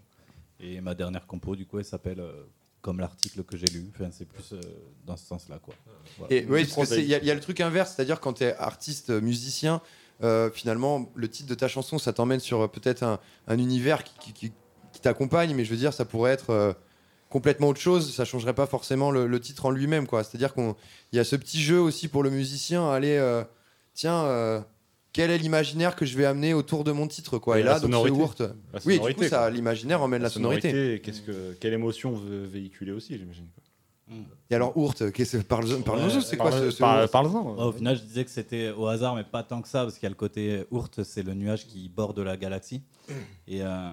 Et 0.61 0.81
ma 0.81 0.95
dernière 0.95 1.27
compo, 1.27 1.55
du 1.57 1.67
coup, 1.67 1.79
elle 1.79 1.85
s'appelle 1.85 2.21
euh, 2.21 2.33
comme 2.81 2.99
l'article 3.01 3.43
que 3.45 3.57
j'ai 3.57 3.67
lu. 3.67 3.91
Enfin, 3.95 4.11
c'est 4.13 4.27
plus 4.27 4.53
euh, 4.53 4.61
dans 5.07 5.17
ce 5.17 5.25
sens-là, 5.27 5.59
quoi. 5.63 5.75
Voilà. 6.19 6.35
Et 6.35 6.45
oui, 6.49 6.65
parce 6.65 6.75
que 6.89 6.95
c'est- 6.97 7.03
il 7.03 7.09
y, 7.09 7.15
a- 7.15 7.19
il 7.19 7.25
y 7.27 7.31
a 7.31 7.35
le 7.35 7.41
truc 7.41 7.61
inverse, 7.61 7.95
c'est-à-dire 7.95 8.21
quand 8.21 8.35
tu 8.35 8.45
es 8.45 8.55
artiste, 8.57 9.11
euh, 9.11 9.21
musicien, 9.21 9.81
euh, 10.23 10.51
finalement, 10.53 11.11
le 11.15 11.29
titre 11.29 11.49
de 11.49 11.55
ta 11.55 11.69
chanson, 11.69 11.99
ça 11.99 12.13
t'emmène 12.13 12.41
sur 12.41 12.63
euh, 12.63 12.69
peut-être 12.69 13.03
un, 13.03 13.19
un 13.49 13.59
univers 13.59 14.05
qui, 14.05 14.15
qui- 14.19 14.33
qui- 14.33 14.53
qui 14.93 15.01
t'accompagne, 15.01 15.55
mais 15.55 15.65
je 15.65 15.71
veux 15.71 15.77
dire, 15.77 15.93
ça 15.93 16.05
pourrait 16.05 16.31
être 16.33 16.51
euh, 16.51 16.73
complètement 17.29 17.69
autre 17.69 17.81
chose, 17.81 18.15
ça 18.15 18.25
changerait 18.25 18.55
pas 18.55 18.67
forcément 18.67 19.11
le, 19.11 19.27
le 19.27 19.41
titre 19.41 19.67
en 19.67 19.71
lui-même, 19.71 20.07
quoi. 20.07 20.23
C'est-à-dire 20.23 20.55
qu'il 20.55 20.73
y 21.13 21.19
a 21.19 21.25
ce 21.25 21.35
petit 21.35 21.61
jeu 21.61 21.81
aussi 21.81 22.07
pour 22.07 22.23
le 22.23 22.31
musicien, 22.31 22.89
aller, 22.91 23.17
euh, 23.17 23.43
tiens, 23.93 24.65
quel 25.13 25.31
est 25.33 25.39
l'imaginaire 25.39 25.97
que 25.97 26.07
je 26.07 26.17
vais 26.17 26.25
amener 26.27 26.55
autour 26.55 26.85
de 26.85 26.93
mon 26.93 27.09
titre, 27.09 27.39
quoi. 27.39 27.59
Et 27.59 27.63
là, 27.65 27.75
donc, 27.81 27.81
ce 27.81 27.87
sonorité. 27.87 28.21
Ourt, 28.21 28.41
La 28.41 28.81
oui, 28.87 29.01
du 29.01 29.15
coup, 29.15 29.25
ça, 29.25 29.51
l'imaginaire 29.51 30.01
emmène 30.01 30.23
la, 30.23 30.29
sonorité. 30.31 31.01
Que, 31.27 31.53
quelle 31.61 31.73
émotion 31.73 32.13
veut 32.13 32.45
véhiculer 32.45 32.93
aussi, 32.93 33.19
j'imagine. 33.19 33.47
quoi. 33.55 33.64
Et 34.51 34.55
alors, 34.55 34.77
Ourt, 34.77 35.11
qu'est-ce- 35.13 35.39
parle- 35.39 35.83
parle-nous, 35.83 36.15
Ouais, 36.15 36.21
c'est 36.21 36.37
quoi 36.37 36.53
ce, 36.53 37.09
Parle-en. 37.11 37.57
Au 37.57 37.73
final, 37.73 37.97
je 37.97 38.03
disais 38.03 38.25
que 38.25 38.31
c'était 38.31 38.71
au 38.71 38.87
hasard, 38.87 39.15
mais 39.15 39.25
pas 39.25 39.43
tant 39.43 39.63
que 39.63 39.69
ça, 39.69 39.83
parce 39.83 39.95
qu'il 39.95 40.03
y 40.05 40.07
a 40.07 40.11
le 40.11 40.15
côté 40.15 40.65
Ourt, 40.71 41.03
c'est 41.03 41.23
le 41.23 41.33
nuage 41.35 41.67
qui 41.67 41.89
borde 41.89 42.19
la 42.19 42.37
galaxie. 42.37 42.83
Et 43.49 43.63
euh, 43.63 43.91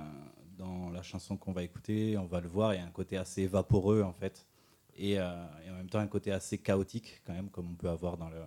dans 0.57 0.89
la 0.89 1.01
chanson 1.01 1.37
qu'on 1.37 1.53
va 1.53 1.63
écouter, 1.63 2.17
on 2.17 2.25
va 2.25 2.41
le 2.41 2.49
voir, 2.49 2.73
il 2.73 2.77
y 2.77 2.83
a 2.83 2.85
un 2.85 2.89
côté 2.91 3.17
assez 3.17 3.47
vaporeux, 3.47 4.01
en 4.03 4.13
fait. 4.13 4.45
Et, 4.97 5.17
euh, 5.17 5.23
et 5.65 5.71
en 5.71 5.75
même 5.75 5.87
temps, 5.89 5.99
un 5.99 6.07
côté 6.07 6.31
assez 6.31 6.57
chaotique, 6.57 7.21
quand 7.25 7.33
même, 7.33 7.49
comme 7.49 7.69
on 7.71 7.75
peut 7.75 7.89
avoir 7.89 8.17
dans, 8.17 8.29
le, 8.29 8.41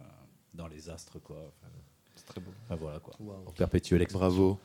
dans 0.53 0.69
les 0.69 0.91
astres, 0.91 1.19
quoi. 1.19 1.37
Enfin, 1.39 1.73
C'est 2.15 2.27
très 2.27 2.41
beau. 2.43 2.51
enfin, 2.67 2.77
voilà, 2.81 2.99
quoi. 3.01 3.15
On 3.47 3.51
perpétue 3.53 3.95
l'explosion. 3.97 4.29
Bravo. 4.29 4.59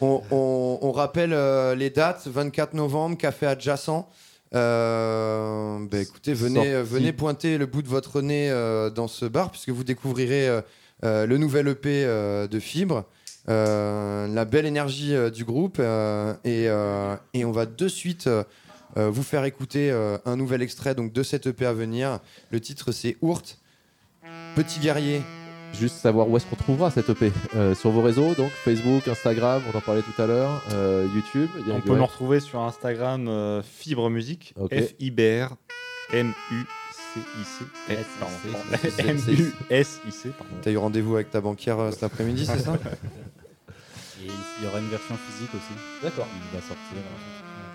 On, 0.00 0.22
on- 0.30 0.78
on 0.82 0.92
rappelle 0.92 1.32
euh, 1.32 1.74
les 1.74 1.90
dates 1.90 2.28
24 2.28 2.74
novembre, 2.74 3.18
café 3.18 3.46
adjacent. 3.46 4.06
Euh, 4.54 5.78
bah, 5.90 5.98
écoutez, 6.00 6.32
venez, 6.34 6.72
Sorti. 6.72 6.90
venez 6.90 7.12
pointer 7.12 7.58
le 7.58 7.66
bout 7.66 7.82
de 7.82 7.88
votre 7.88 8.20
nez 8.22 8.50
euh, 8.50 8.90
dans 8.90 9.08
ce 9.08 9.26
bar, 9.26 9.50
puisque 9.50 9.70
vous 9.70 9.84
découvrirez 9.84 10.48
euh, 10.48 10.60
euh, 11.04 11.26
le 11.26 11.38
nouvel 11.38 11.68
EP 11.68 12.04
euh, 12.04 12.46
de 12.46 12.58
Fibre, 12.58 13.04
euh, 13.48 14.26
la 14.28 14.44
belle 14.44 14.66
énergie 14.66 15.14
euh, 15.14 15.30
du 15.30 15.44
groupe, 15.44 15.76
euh, 15.80 16.32
et, 16.44 16.68
euh, 16.68 17.14
et 17.34 17.44
on 17.44 17.52
va 17.52 17.66
de 17.66 17.88
suite 17.88 18.26
euh, 18.26 18.42
euh, 18.96 19.10
vous 19.10 19.22
faire 19.22 19.44
écouter 19.44 19.90
euh, 19.90 20.18
un 20.24 20.36
nouvel 20.36 20.62
extrait 20.62 20.94
donc, 20.94 21.12
de 21.12 21.22
cet 21.22 21.46
EP 21.46 21.66
à 21.66 21.72
venir. 21.72 22.20
Le 22.50 22.60
titre 22.60 22.92
c'est 22.92 23.16
Ourt, 23.20 23.58
Petit 24.56 24.80
guerrier. 24.80 25.22
Juste 25.74 25.96
savoir 25.96 26.28
où 26.28 26.36
est-ce 26.36 26.46
qu'on 26.46 26.56
trouvera 26.56 26.90
cette 26.90 27.08
EP. 27.10 27.30
Euh, 27.54 27.74
sur 27.74 27.90
vos 27.90 28.02
réseaux, 28.02 28.34
donc 28.34 28.50
Facebook, 28.50 29.06
Instagram, 29.06 29.62
on 29.72 29.76
en 29.76 29.80
parlait 29.80 30.02
tout 30.02 30.20
à 30.20 30.26
l'heure, 30.26 30.62
euh, 30.72 31.06
YouTube. 31.14 31.48
il 31.60 31.68
y 31.68 31.70
a 31.70 31.74
On 31.74 31.80
peut 31.80 31.96
nous 31.96 32.04
retrouver 32.06 32.40
sur 32.40 32.60
Instagram 32.60 33.28
euh, 33.28 33.62
Fibre 33.62 34.10
Musique, 34.10 34.54
Ok. 34.58 34.74
F-I-B-R 34.74 35.54
M-U-C-I-C. 36.12 37.64
S-I-C. 37.90 38.04
Pardon, 38.18 38.34
M-U-S-I-C, 38.98 40.30
pardon. 40.30 40.52
T'as 40.62 40.70
eu 40.70 40.78
rendez-vous 40.78 41.14
avec 41.16 41.30
ta 41.30 41.40
banquière 41.40 41.92
cet 41.92 42.02
après-midi, 42.02 42.46
c'est 42.46 42.58
ça? 42.58 42.74
Et 44.20 44.26
il 44.26 44.64
y 44.64 44.66
aura 44.66 44.80
une 44.80 44.88
version 44.88 45.14
physique 45.16 45.50
aussi. 45.54 46.02
D'accord. 46.02 46.26
Il 46.34 46.56
va 46.58 46.62
sortir. 46.66 46.98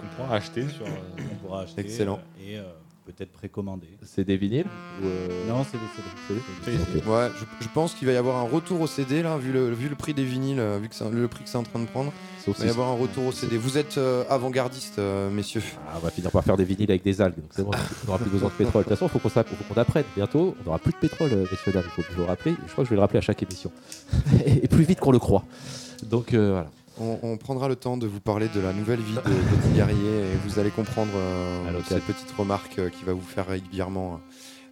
On 0.04 0.16
pourra 0.16 0.36
acheter 0.36 0.68
sur. 0.68 0.86
On 0.86 1.36
pourra 1.46 1.62
acheter. 1.62 1.82
Excellent. 1.82 2.20
et 2.42 2.58
peut-être 3.06 3.32
précommander. 3.32 3.88
C'est 4.04 4.24
des 4.24 4.38
vinyles 4.38 4.66
ou, 5.02 5.06
euh, 5.06 5.48
Non, 5.50 5.64
c'est 5.64 5.78
des 5.78 6.40
CD. 6.68 6.80
Ok. 7.02 7.08
Ouais, 7.08 7.30
je, 7.38 7.66
je 7.66 7.70
pense 7.74 7.94
qu'il 7.94 8.08
va 8.08 8.14
y 8.14 8.18
avoir 8.18 8.38
un 8.38 8.48
retour 8.50 8.82
au 8.82 8.88
CD 8.88 9.22
là, 9.24 9.38
vu 9.38 9.52
le, 9.52 9.72
vu 9.72 9.90
le 9.90 9.96
prix 9.96 10.14
des 10.14 10.24
vinyles, 10.24 10.60
euh, 10.60 10.80
vu 10.82 10.90
que 10.90 11.04
le 11.14 11.28
prix 11.28 11.44
que 11.44 11.50
c'est 11.50 11.58
en 11.58 11.64
train 11.64 11.80
de 11.80 11.86
prendre. 11.86 12.12
Sauf 12.44 12.56
Il 12.60 12.62
va 12.62 12.68
y 12.68 12.70
avoir 12.70 12.90
un 12.90 12.96
retour 12.96 13.26
au 13.28 13.32
CD. 13.32 13.58
Vous 13.58 13.78
êtes 13.78 13.98
euh, 13.98 14.24
avant-gardiste, 14.30 15.00
euh, 15.00 15.30
messieurs. 15.30 15.62
Ah, 15.88 15.94
on 15.98 16.00
va 16.00 16.10
finir 16.10 16.30
par 16.32 16.44
faire 16.44 16.58
des 16.58 16.66
vinyles 16.66 16.92
avec 16.92 17.04
des 17.04 17.22
algues, 17.22 17.36
donc 17.36 17.46
c'est 17.52 17.64
bon, 17.64 17.72
on 18.04 18.06
n'aura 18.08 18.20
plus 18.20 18.30
besoin 18.32 18.50
de 18.50 18.54
pétrole. 18.54 18.84
De 18.84 18.90
toute 18.90 18.98
façon, 18.98 19.06
il 19.06 19.10
faut 19.12 19.20
qu'on 19.20 19.30
s'app- 19.30 19.48
faut 19.48 19.74
qu'on 19.74 19.80
apprenne. 19.80 20.04
Bientôt, 20.16 20.56
on 20.60 20.64
n'aura 20.66 20.80
plus 20.80 20.92
de 20.92 20.98
pétrole, 20.98 21.30
messieurs, 21.52 21.72
dames. 21.72 21.84
Il 21.86 21.92
faut 21.92 22.02
que 22.02 22.12
je 22.14 22.18
le 22.18 22.24
rappeler. 22.26 22.56
Je 22.68 22.72
crois 22.72 22.84
que 22.84 22.88
je 22.88 22.90
vais 22.90 22.96
le 22.98 23.02
rappeler 23.02 23.20
à 23.20 23.22
chaque 23.22 23.42
émission. 23.44 23.72
Et 24.46 24.68
plus 24.68 24.84
vite 24.84 25.00
qu'on 25.00 25.12
le 25.12 25.20
croit. 25.20 25.44
Donc 26.04 26.34
euh, 26.34 26.52
voilà. 26.52 26.70
On, 27.00 27.18
on 27.24 27.38
prendra 27.38 27.68
le 27.68 27.76
temps 27.76 27.98
de 27.98 28.06
vous 28.06 28.20
parler 28.20 28.48
de 28.50 28.60
la 28.60 28.72
nouvelle 28.72 29.00
vie 29.00 29.16
de 29.16 29.20
Petit 29.22 29.74
Guerrier 29.76 30.32
et 30.32 30.36
vous 30.46 30.60
allez 30.60 30.70
comprendre 30.70 31.12
euh, 31.16 31.82
cette 31.88 32.04
petite 32.04 32.32
remarque 32.38 32.78
euh, 32.78 32.90
qui 32.90 33.04
va 33.04 33.14
vous 33.14 33.22
faire 33.22 33.48
régulièrement. 33.48 34.20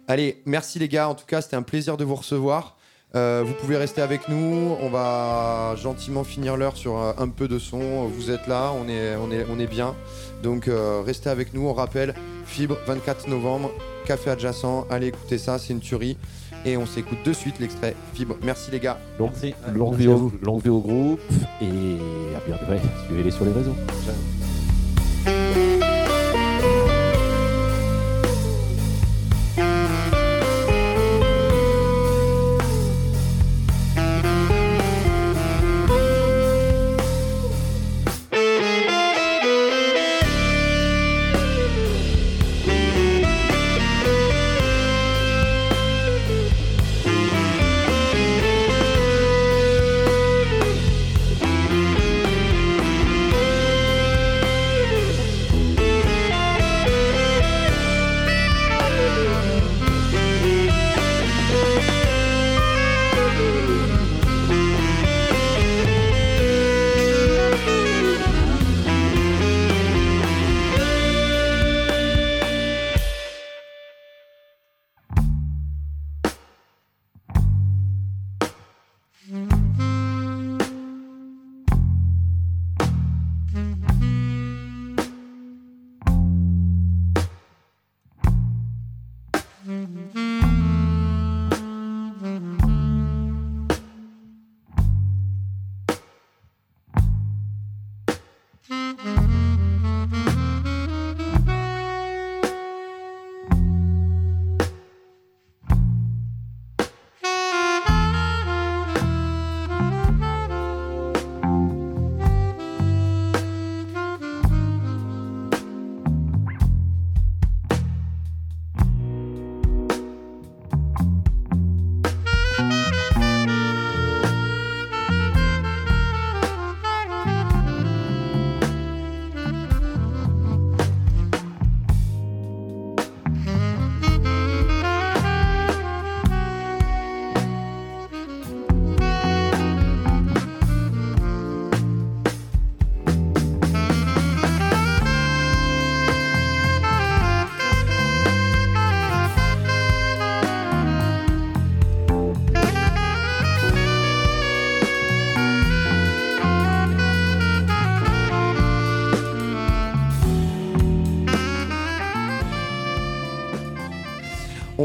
Allez, 0.06 0.40
merci 0.46 0.78
les 0.78 0.88
gars. 0.88 1.08
En 1.08 1.16
tout 1.16 1.26
cas, 1.26 1.40
c'était 1.40 1.56
un 1.56 1.62
plaisir 1.62 1.96
de 1.96 2.04
vous 2.04 2.14
recevoir. 2.14 2.76
Euh, 3.16 3.42
vous 3.44 3.54
pouvez 3.54 3.76
rester 3.76 4.02
avec 4.02 4.28
nous. 4.28 4.76
On 4.80 4.88
va 4.88 5.74
gentiment 5.76 6.22
finir 6.22 6.56
l'heure 6.56 6.76
sur 6.76 6.96
un 6.96 7.28
peu 7.28 7.48
de 7.48 7.58
son. 7.58 8.06
Vous 8.06 8.30
êtes 8.30 8.46
là, 8.46 8.72
on 8.72 8.88
est, 8.88 9.16
on 9.16 9.30
est, 9.32 9.44
on 9.50 9.58
est 9.58 9.66
bien. 9.66 9.94
Donc 10.42 10.70
restez 11.04 11.28
avec 11.28 11.52
nous. 11.54 11.66
On 11.66 11.74
rappelle 11.74 12.14
Fibre, 12.46 12.76
24 12.86 13.28
novembre, 13.28 13.70
café 14.06 14.30
adjacent. 14.30 14.86
Allez 14.90 15.08
écouter 15.08 15.38
ça, 15.38 15.58
c'est 15.58 15.72
une 15.72 15.80
tuerie. 15.80 16.16
Et 16.64 16.76
on 16.76 16.86
s'écoute 16.86 17.18
de 17.24 17.32
suite 17.32 17.58
l'extrait 17.58 17.96
Fibre. 18.14 18.36
Merci 18.42 18.70
les 18.70 18.78
gars. 18.78 18.98
Longue, 19.18 19.30
Merci. 19.30 19.54
longue, 19.74 19.94
vie 19.96 20.08
au, 20.08 20.32
longue 20.42 20.62
vie 20.62 20.70
au 20.70 20.80
groupe 20.80 21.20
et 21.60 21.96
à 22.36 22.40
bientôt. 22.46 22.64
Suivez-les 23.06 23.30
sur 23.30 23.44
les 23.44 23.52
réseaux. 23.52 23.74
On 23.78 24.41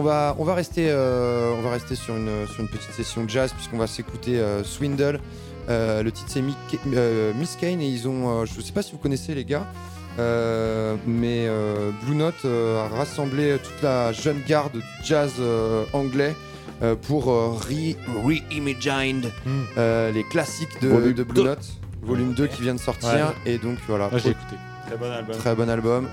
va, 0.07 0.35
on 0.39 0.43
va 0.43 0.53
rester, 0.55 0.87
euh, 0.89 1.53
on 1.57 1.61
va 1.61 1.71
rester 1.71 1.95
sur, 1.95 2.15
une, 2.15 2.47
sur 2.47 2.61
une 2.61 2.67
petite 2.69 2.91
session 2.93 3.23
de 3.25 3.29
jazz 3.29 3.51
puisqu'on 3.53 3.77
va 3.77 3.87
s'écouter 3.87 4.39
euh, 4.39 4.63
Swindle. 4.63 5.19
Euh, 5.69 6.01
le 6.01 6.11
titre 6.11 6.29
c'est 6.31 6.41
euh, 6.95 7.33
Miss 7.35 7.57
Kane 7.59 7.81
et 7.81 7.87
ils 7.89 8.07
ont, 8.07 8.41
euh, 8.41 8.45
je 8.45 8.61
sais 8.61 8.71
pas 8.71 8.81
si 8.81 8.91
vous 8.93 8.97
connaissez 8.99 9.33
les 9.35 9.45
gars, 9.45 9.67
Euh, 10.19 10.95
mais 11.05 11.45
euh, 11.47 11.91
Blue 12.03 12.15
Note 12.15 12.43
euh, 12.45 12.83
a 12.83 12.87
rassemblé 12.87 13.57
toute 13.63 13.81
la 13.83 14.11
jeune 14.13 14.41
garde 14.47 14.71
du 14.73 14.81
jazz 15.03 15.31
euh, 15.39 15.83
anglais 15.93 16.35
euh, 16.81 16.95
pour 16.95 17.29
euh, 17.31 17.53
re- 17.69 17.95
re-imagine 18.25 19.29
euh, 19.77 20.11
les 20.11 20.23
classiques 20.23 20.81
de, 20.81 20.87
Volume 20.89 21.13
de 21.13 21.23
Blue. 21.23 21.43
Note, 21.43 21.65
volume 22.01 22.33
2 22.33 22.47
qui 22.47 22.61
vient 22.63 22.73
de 22.73 22.79
sortir. 22.79 23.33
Et 23.45 23.57
donc 23.59 23.77
voilà, 23.87 24.09
j'ai 24.17 24.29
écouté. 24.31 24.55
Très 24.87 24.97
bon 24.97 25.11
album. 25.11 25.35
très 25.37 25.55
bon 25.55 25.69
album. 25.69 26.07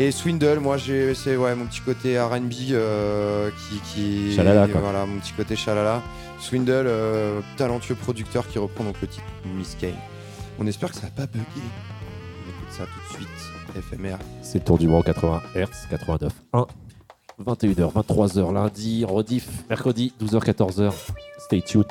Et 0.00 0.12
Swindle, 0.12 0.60
moi 0.60 0.76
j'ai 0.76 1.12
c'est 1.14 1.36
ouais 1.36 1.54
mon 1.56 1.66
petit 1.66 1.80
côté 1.80 2.20
R&B 2.20 2.52
euh, 2.70 3.50
qui 3.50 3.80
qui 3.80 4.36
Chalala, 4.36 4.68
quoi. 4.68 4.80
voilà 4.80 5.04
mon 5.06 5.18
petit 5.18 5.32
côté 5.32 5.56
chalala. 5.56 6.02
Swindle, 6.38 6.70
euh, 6.86 7.40
talentueux 7.56 7.96
producteur 7.96 8.46
qui 8.46 8.60
reprend 8.60 8.84
donc 8.84 8.94
le 9.02 9.08
titre 9.08 9.24
Miss 9.56 9.74
Kane. 9.80 9.90
On 10.60 10.66
espère 10.68 10.90
que 10.90 10.94
ça 10.96 11.02
va 11.02 11.10
pas 11.10 11.26
bugger. 11.26 11.44
On 11.56 12.50
écoute 12.50 12.70
ça 12.70 12.84
tout 12.84 13.12
de 13.12 13.16
suite. 13.18 13.76
éphémère. 13.76 14.18
C'est 14.40 14.58
le 14.60 14.64
tour 14.64 14.78
du 14.78 14.86
monde 14.86 15.02
80 15.04 15.42
Hz, 15.56 15.66
89 15.90 16.32
1. 16.52 16.66
21h, 17.44 17.92
23h 17.92 18.52
lundi, 18.52 19.04
rediff 19.04 19.48
mercredi, 19.68 20.12
12h, 20.20 20.44
14h. 20.44 20.92
Stay 21.38 21.60
tuned. 21.62 21.86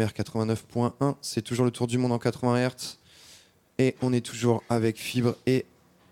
FMR 0.00 0.12
89.1, 0.12 1.14
c'est 1.20 1.42
toujours 1.42 1.64
le 1.64 1.70
tour 1.70 1.86
du 1.86 1.98
monde 1.98 2.12
en 2.12 2.18
80 2.18 2.68
Hz. 2.68 2.98
Et 3.78 3.96
on 4.02 4.12
est 4.12 4.24
toujours 4.24 4.62
avec 4.68 4.98
Fibre 4.98 5.36
et 5.46 5.64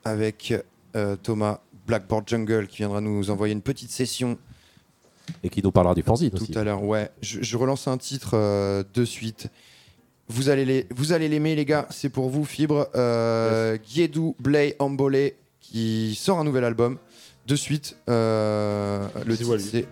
avec 0.05 0.55
euh, 0.97 1.16
Thomas 1.16 1.61
Blackboard 1.86 2.28
Jungle 2.28 2.66
qui 2.66 2.78
viendra 2.78 3.01
nous 3.01 3.30
envoyer 3.30 3.53
une 3.53 3.62
petite 3.62 3.91
session 3.91 4.39
Et 5.43 5.49
qui 5.49 5.62
nous 5.62 5.70
parlera 5.70 5.95
du 5.95 6.03
fanzine 6.03 6.30
aussi. 6.34 6.53
Tout 6.53 6.59
à 6.59 6.64
l'heure, 6.64 6.82
ouais. 6.82 7.11
Je, 7.22 7.43
je 7.43 7.57
relance 7.57 7.89
un 7.89 7.99
titre 7.99 8.30
euh, 8.34 8.84
de 8.95 9.05
suite. 9.05 9.49
Vous 10.28 10.51
allez 10.51 10.64
les, 10.64 10.86
vous 10.95 11.12
allez 11.12 11.28
l'aimer, 11.28 11.55
les 11.55 11.64
gars. 11.64 11.86
C'est 11.91 12.11
pour 12.11 12.28
vous, 12.28 12.45
Fibre. 12.45 12.89
Euh, 12.95 13.78
Guédou 13.95 14.36
Blay 14.39 14.76
Ambolé 14.78 15.36
qui 15.61 16.14
sort 16.14 16.39
un 16.39 16.45
nouvel 16.45 16.64
album 16.64 16.99
de 17.47 17.57
suite. 17.57 17.97
Euh, 18.09 19.07
le, 19.26 19.36
titre, 19.36 19.86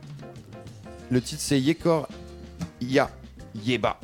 le 1.11 1.21
titre, 1.21 1.41
c'est 1.41 1.61
Yekor 1.61 2.09
Ya 2.81 3.11
Yeba. 3.65 3.97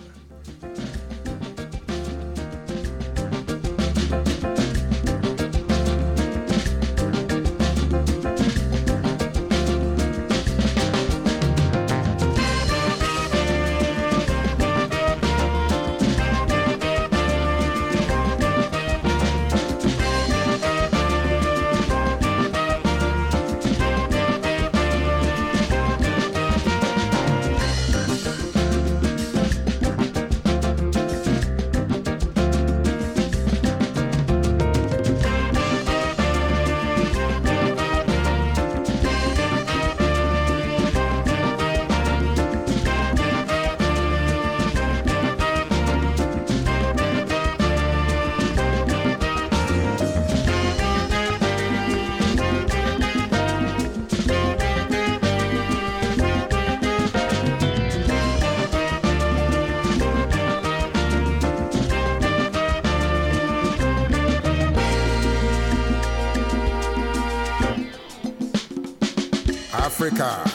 Africa. 70.21 70.51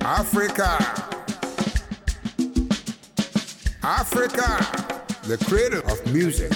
Africa. 0.00 0.78
Africa, 3.82 4.66
the 5.24 5.36
creator 5.44 5.80
of 5.90 6.12
music 6.12 6.50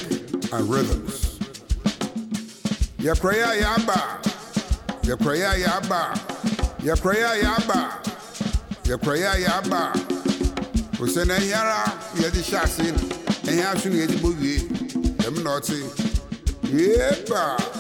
and 0.52 0.68
rhythms. 0.70 1.38
Your 2.98 3.16
prayer 3.16 3.46
yaba. 3.60 4.24
Your 5.04 5.18
prayer 5.18 5.52
yaba. 5.58 6.82
Your 6.82 6.96
prayer 6.96 7.42
yaba. 7.42 8.06
Your 8.86 8.98
yaba. 8.98 9.92
Osene 10.98 11.38
yara 11.50 11.92
yedi 12.16 12.42
shasin. 12.42 12.96
Eya 13.46 13.76
sunu 13.76 13.96
yedi 13.96 14.16
bowie. 14.22 14.68
Dem 15.18 15.42
noti. 15.44 15.82
Yeba. 16.64 17.58
Yeah, 17.60 17.77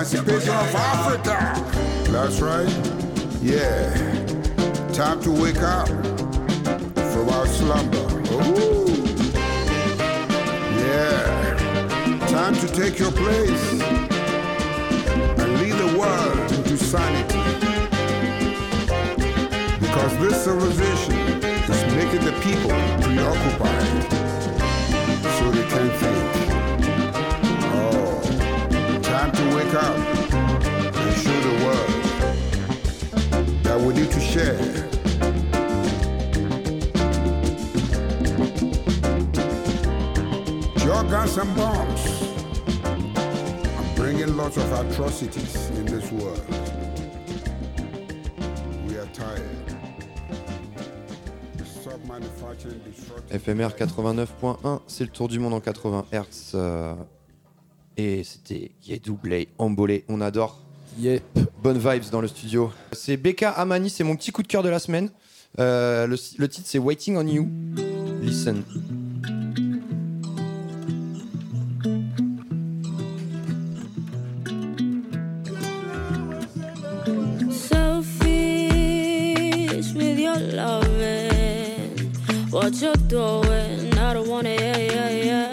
emancipation 0.00 0.48
of 0.48 0.74
Africa. 0.74 2.10
That's 2.10 2.40
right. 2.40 2.68
Yeah. 3.42 3.92
Time 4.94 5.20
to 5.20 5.30
wake 5.30 5.60
up 5.62 5.88
from 7.12 7.28
our 7.28 7.46
slumber. 7.46 8.08
Ooh. 8.32 8.86
Yeah. 10.80 12.16
Time 12.28 12.54
to 12.54 12.66
take 12.68 12.98
your 12.98 13.12
place 13.12 13.72
and 15.38 15.60
lead 15.60 15.74
the 15.74 15.98
world 15.98 16.52
into 16.52 16.78
sanity. 16.78 17.44
Because 19.80 20.18
this 20.18 20.44
civilization 20.44 21.12
is 21.44 21.94
making 21.94 22.24
the 22.24 22.32
people 22.40 22.70
preoccupied 23.02 24.12
so 25.38 25.50
they 25.50 25.68
can't 25.68 25.92
think. 25.92 26.39
And 44.82 45.78
in 45.78 45.86
this 45.86 46.10
world. 46.10 46.40
We 48.88 48.96
are 48.98 49.06
tired. 49.12 49.44
FMR 53.30 53.70
89.1, 53.70 54.80
c'est 54.88 55.04
le 55.04 55.10
tour 55.10 55.28
du 55.28 55.38
monde 55.38 55.54
en 55.54 55.60
80 55.60 56.06
Hz. 56.12 56.56
Et 58.00 58.24
c'était 58.24 58.70
Yedoublé, 58.86 59.48
Embolé, 59.58 60.04
on 60.08 60.20
adore. 60.20 60.58
Yep. 60.98 61.22
Bonne 61.62 61.78
vibes 61.78 62.10
dans 62.10 62.20
le 62.20 62.28
studio. 62.28 62.70
C'est 62.92 63.16
Becca 63.16 63.50
Amani, 63.50 63.90
c'est 63.90 64.04
mon 64.04 64.16
petit 64.16 64.32
coup 64.32 64.42
de 64.42 64.48
cœur 64.48 64.62
de 64.62 64.68
la 64.68 64.78
semaine. 64.78 65.10
Euh, 65.58 66.06
le, 66.06 66.16
le 66.38 66.48
titre 66.48 66.66
c'est 66.68 66.78
Waiting 66.78 67.16
on 67.16 67.26
You. 67.26 67.48
Listen. 68.22 68.62
Selfish 77.50 79.92
with 79.94 80.18
your 80.18 80.36
loving. 80.54 82.12
What 82.50 82.80
you're 82.80 82.94
doing, 83.08 83.92
I 83.98 84.14
don't 84.14 84.28
wanna, 84.28 84.50
yeah, 84.50 84.76
yeah, 84.78 85.10
yeah. 85.10 85.49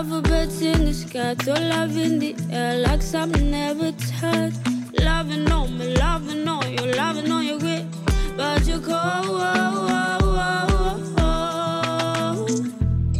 Alphabets 0.00 0.62
in 0.62 0.86
the 0.86 0.94
sky, 0.94 1.34
to 1.34 1.52
love 1.52 1.94
in 1.94 2.18
the 2.18 2.34
air, 2.50 2.78
like 2.78 3.02
something 3.02 3.50
never 3.50 3.92
touched. 4.18 4.56
Loving 4.98 5.52
on 5.52 5.76
me, 5.76 5.94
loving 5.96 6.48
on 6.48 6.72
you, 6.72 6.86
loving 6.94 7.30
on 7.30 7.44
your 7.44 7.58
grip. 7.58 7.84
But 8.34 8.66
you 8.66 8.80
cold. 8.80 9.42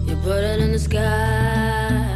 You 0.09 0.16
put 0.22 0.43
it 0.43 0.61
in 0.61 0.72
the 0.72 0.78
sky, 0.78 2.09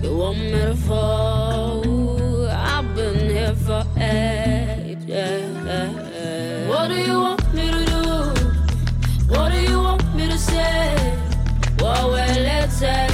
you 0.00 0.16
want 0.16 0.38
me 0.38 0.52
to 0.52 0.76
fall. 0.76 2.46
I've 2.46 2.94
been 2.94 3.18
here 3.18 3.56
for 3.66 3.84
ages. 3.98 5.08
What 6.68 6.86
do 6.86 6.94
you 6.94 7.18
want 7.18 7.52
me 7.52 7.68
to 7.68 7.84
do? 7.84 8.02
What 9.26 9.50
do 9.50 9.60
you 9.60 9.78
want 9.80 10.14
me 10.14 10.28
to 10.28 10.38
say? 10.38 10.94
What 11.80 12.04
will 12.04 12.14
it 12.14 12.70
take 12.78 13.13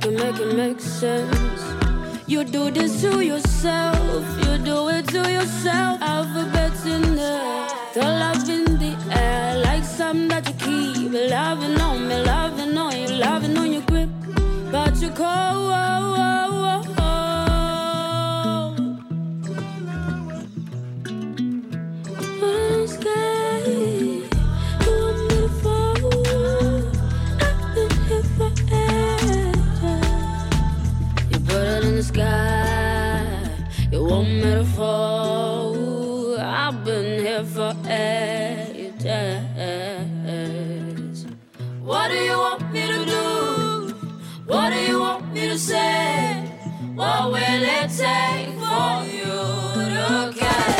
Make 0.00 0.12
it, 0.12 0.18
make 0.18 0.40
it 0.40 0.56
make 0.56 0.80
sense. 0.80 1.62
You 2.26 2.42
do 2.42 2.70
this 2.70 3.02
to 3.02 3.20
yourself. 3.20 4.24
You 4.38 4.56
do 4.56 4.88
it 4.88 5.06
to 5.08 5.30
yourself. 5.30 6.00
Alphabets 6.00 6.86
in 6.86 7.16
there. 7.16 7.68
The 7.92 8.00
love 8.00 8.48
in 8.48 8.64
the 8.78 8.96
air. 9.10 9.58
Like 9.58 9.84
something 9.84 10.28
that 10.28 10.48
you 10.48 10.54
keep. 10.54 11.12
Loving 11.12 11.78
on 11.78 12.08
me, 12.08 12.16
loving 12.22 12.78
on 12.78 12.96
you, 12.96 13.08
loving 13.08 13.58
on 13.58 13.72
your 13.74 13.82
grip. 13.82 14.08
But 14.72 14.96
you 15.02 15.10
call. 15.10 15.60
You 34.20 34.64
want 34.76 35.76
me? 36.36 36.36
I've 36.42 36.84
been 36.84 37.24
here 37.24 37.44
for 37.44 37.74
ages. 37.88 39.04
What 41.80 42.08
do 42.08 42.16
you 42.16 42.36
want 42.38 42.70
me 42.70 42.86
to 42.86 43.04
do? 43.06 43.94
What 44.44 44.70
do 44.70 44.78
you 44.78 45.00
want 45.00 45.32
me 45.32 45.48
to 45.48 45.58
say? 45.58 46.44
What 46.94 47.32
will 47.32 47.62
it 47.78 47.90
take 47.96 48.58
for 48.60 49.04
you 49.06 49.40
to 49.88 50.32
care? 50.36 50.79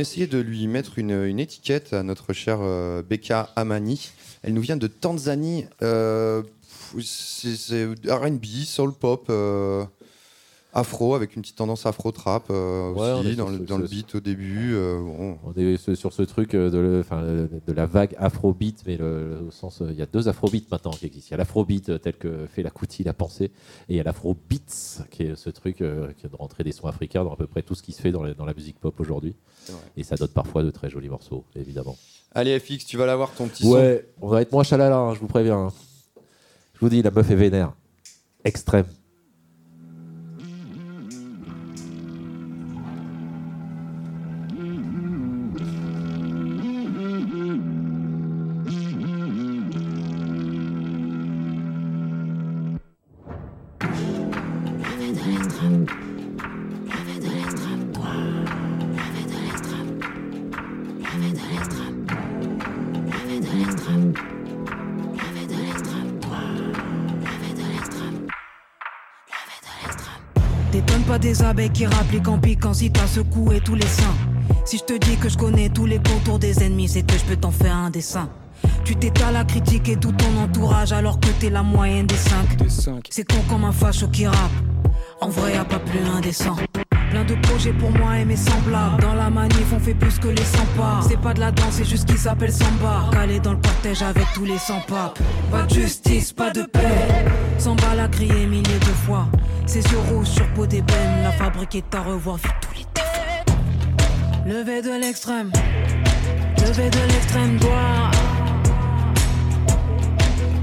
Essayait 0.00 0.26
de 0.26 0.38
lui 0.38 0.66
mettre 0.66 0.98
une, 0.98 1.38
étiquette 1.38 1.92
à 1.92 2.02
notre 2.02 2.32
chère 2.32 2.58
euh, 2.60 3.02
Becca 3.02 3.50
Amani. 3.56 4.10
Elle 4.42 4.54
nous 4.54 4.60
vient 4.60 4.76
de 4.76 4.86
Tanzanie. 4.86 5.66
Euh, 5.82 6.42
c'est 7.02 7.56
c'est 7.56 7.86
RB, 8.08 8.44
soul 8.64 8.92
pop, 8.92 9.26
euh, 9.30 9.84
afro, 10.72 11.14
avec 11.14 11.34
une 11.36 11.42
petite 11.42 11.56
tendance 11.56 11.84
afro-trap 11.86 12.44
euh, 12.50 12.92
Ouais, 12.92 13.10
on 13.12 13.20
aussi, 13.20 13.36
dans, 13.36 13.48
le, 13.48 13.58
ce- 13.58 13.62
dans 13.64 13.78
le 13.78 13.86
ce- 13.86 13.90
beat 13.90 14.14
au 14.14 14.20
début. 14.20 14.74
euh, 14.74 15.00
bon. 15.00 15.38
On 15.44 15.52
est 15.60 15.94
sur 15.94 16.12
ce 16.12 16.22
truc 16.22 16.54
euh, 16.54 16.70
de, 16.70 16.78
le- 16.78 17.00
enfin, 17.00 17.22
euh, 17.22 17.48
de 17.66 17.72
la 17.72 17.86
vague 17.86 18.14
afrobeat, 18.18 18.82
mais 18.86 18.96
le, 18.96 19.38
au 19.48 19.50
sens, 19.50 19.82
euh, 19.82 19.88
il 19.90 19.98
y 19.98 20.02
a 20.02 20.06
deux 20.06 20.28
afrobeats 20.28 20.66
maintenant 20.70 20.92
qui 20.92 21.06
existent. 21.06 21.28
Il 21.28 21.32
y 21.32 21.34
a 21.34 21.38
l'afrobeat 21.38 21.88
euh, 21.88 21.98
tel 21.98 22.14
que 22.16 22.46
fait 22.46 22.62
la 22.62 22.70
Kuti 22.70 23.02
l'a 23.04 23.12
pensé, 23.12 23.44
et 23.44 23.50
il 23.88 23.96
y 23.96 24.00
a 24.00 24.04
l'afrobeats 24.04 25.04
qui 25.10 25.22
est 25.24 25.36
ce 25.36 25.50
truc 25.50 25.80
euh, 25.80 26.12
qui 26.18 26.26
est 26.26 26.30
de 26.30 26.36
rentrer 26.36 26.62
des 26.64 26.72
sons 26.72 26.86
africains 26.86 27.24
dans 27.24 27.32
à 27.32 27.36
peu 27.36 27.46
près 27.46 27.62
tout 27.62 27.74
ce 27.74 27.82
qui 27.82 27.92
se 27.92 28.00
fait 28.00 28.12
dans, 28.12 28.22
la- 28.22 28.34
dans 28.34 28.44
la 28.44 28.54
musique 28.54 28.78
pop 28.78 28.98
aujourd'hui. 29.00 29.34
Et 29.96 30.02
ça 30.04 30.16
donne 30.16 30.28
parfois 30.28 30.62
de 30.62 30.70
très 30.70 30.88
jolis 30.90 31.08
morceaux, 31.08 31.44
évidemment. 31.56 31.96
Allez, 32.32 32.58
FX, 32.60 32.86
tu 32.86 32.96
vas 32.96 33.06
l'avoir 33.06 33.30
ton 33.32 33.48
petit 33.48 33.64
son. 33.64 33.72
Ouais, 33.72 34.06
on 34.20 34.28
va 34.28 34.40
être 34.42 34.52
moins 34.52 34.62
chalala, 34.62 34.96
hein, 34.96 35.14
je 35.14 35.20
vous 35.20 35.26
préviens. 35.26 35.58
hein. 35.66 35.72
Je 36.74 36.80
vous 36.80 36.88
dis, 36.88 37.02
la 37.02 37.10
meuf 37.10 37.28
est 37.30 37.34
vénère. 37.34 37.72
Extrême. 38.44 38.86
Abeilles 71.50 71.70
qui 71.70 71.84
rappliquent 71.84 72.28
en 72.28 72.38
piquant 72.38 72.72
si 72.72 72.90
t'as 72.90 73.06
secoué 73.06 73.60
tous 73.60 73.74
les 73.74 73.86
seins. 73.86 74.14
Si 74.64 74.78
je 74.78 74.84
te 74.84 74.92
dis 74.92 75.16
que 75.16 75.28
je 75.28 75.36
connais 75.36 75.68
tous 75.68 75.84
les 75.84 75.98
contours 75.98 76.38
des 76.38 76.62
ennemis, 76.62 76.88
c'est 76.88 77.02
que 77.02 77.14
je 77.18 77.24
peux 77.24 77.36
t'en 77.36 77.50
faire 77.50 77.74
un 77.74 77.90
dessin. 77.90 78.30
Tu 78.84 78.94
t'étales 78.94 79.36
à 79.36 79.44
critiquer 79.44 79.96
tout 79.96 80.12
ton 80.12 80.40
entourage 80.40 80.92
alors 80.92 81.18
que 81.18 81.28
t'es 81.40 81.50
la 81.50 81.62
moyenne 81.62 82.06
des 82.06 82.16
cinq. 82.16 82.56
C'est 83.10 83.24
con 83.24 83.42
comme 83.48 83.64
un 83.64 83.72
facho 83.72 84.06
qui 84.08 84.26
rappe. 84.26 84.36
En 85.20 85.28
vrai, 85.28 85.54
y 85.54 85.56
a 85.56 85.64
pas 85.64 85.80
plus 85.80 86.00
indécent. 86.16 86.56
Plein 87.10 87.24
de 87.24 87.34
projets 87.42 87.72
pour 87.72 87.90
moi 87.90 88.18
et 88.18 88.24
mes 88.24 88.36
semblables. 88.36 89.02
Dans 89.02 89.14
la 89.14 89.28
manif, 89.28 89.72
on 89.74 89.80
fait 89.80 89.94
plus 89.94 90.18
que 90.20 90.28
les 90.28 90.44
100 90.44 90.58
pas. 90.76 91.00
C'est 91.08 91.20
pas 91.20 91.34
de 91.34 91.40
la 91.40 91.50
danse, 91.50 91.72
c'est 91.72 91.84
juste 91.84 92.06
qu'ils 92.06 92.18
s'appelle 92.18 92.52
samba. 92.52 93.10
Calé 93.10 93.40
dans 93.40 93.52
le 93.52 93.58
cortège 93.58 94.02
avec 94.02 94.26
tous 94.34 94.44
les 94.44 94.58
100 94.58 94.82
papes. 94.86 95.18
Pas 95.50 95.62
de 95.64 95.74
justice, 95.74 96.32
pas 96.32 96.50
de 96.50 96.62
paix. 96.62 97.24
100 97.60 97.74
balles 97.74 98.00
à 98.00 98.08
crier 98.08 98.46
milliers 98.46 98.78
de 98.78 98.94
fois. 99.04 99.26
C'est 99.66 99.86
sur 99.86 100.00
rouge, 100.06 100.28
sur 100.28 100.48
peau 100.54 100.66
d'ébène. 100.66 101.22
La 101.22 101.30
fabrique 101.32 101.74
est 101.74 101.94
à 101.94 102.00
revoir, 102.00 102.36
vu 102.36 102.48
tous 102.62 102.74
les 102.74 102.86
défauts. 102.94 103.58
Levé 104.46 104.80
de 104.80 104.98
l'extrême. 104.98 105.52
Levé 106.56 106.88
de 106.88 106.98
l'extrême 107.12 107.58
droit. 107.58 108.10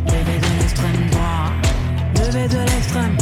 Levé 0.08 0.40
de 0.40 0.60
l'extrême 0.60 1.10
droit. 1.12 1.52
Levé 2.16 2.48
de 2.48 2.58
l'extrême. 2.58 3.18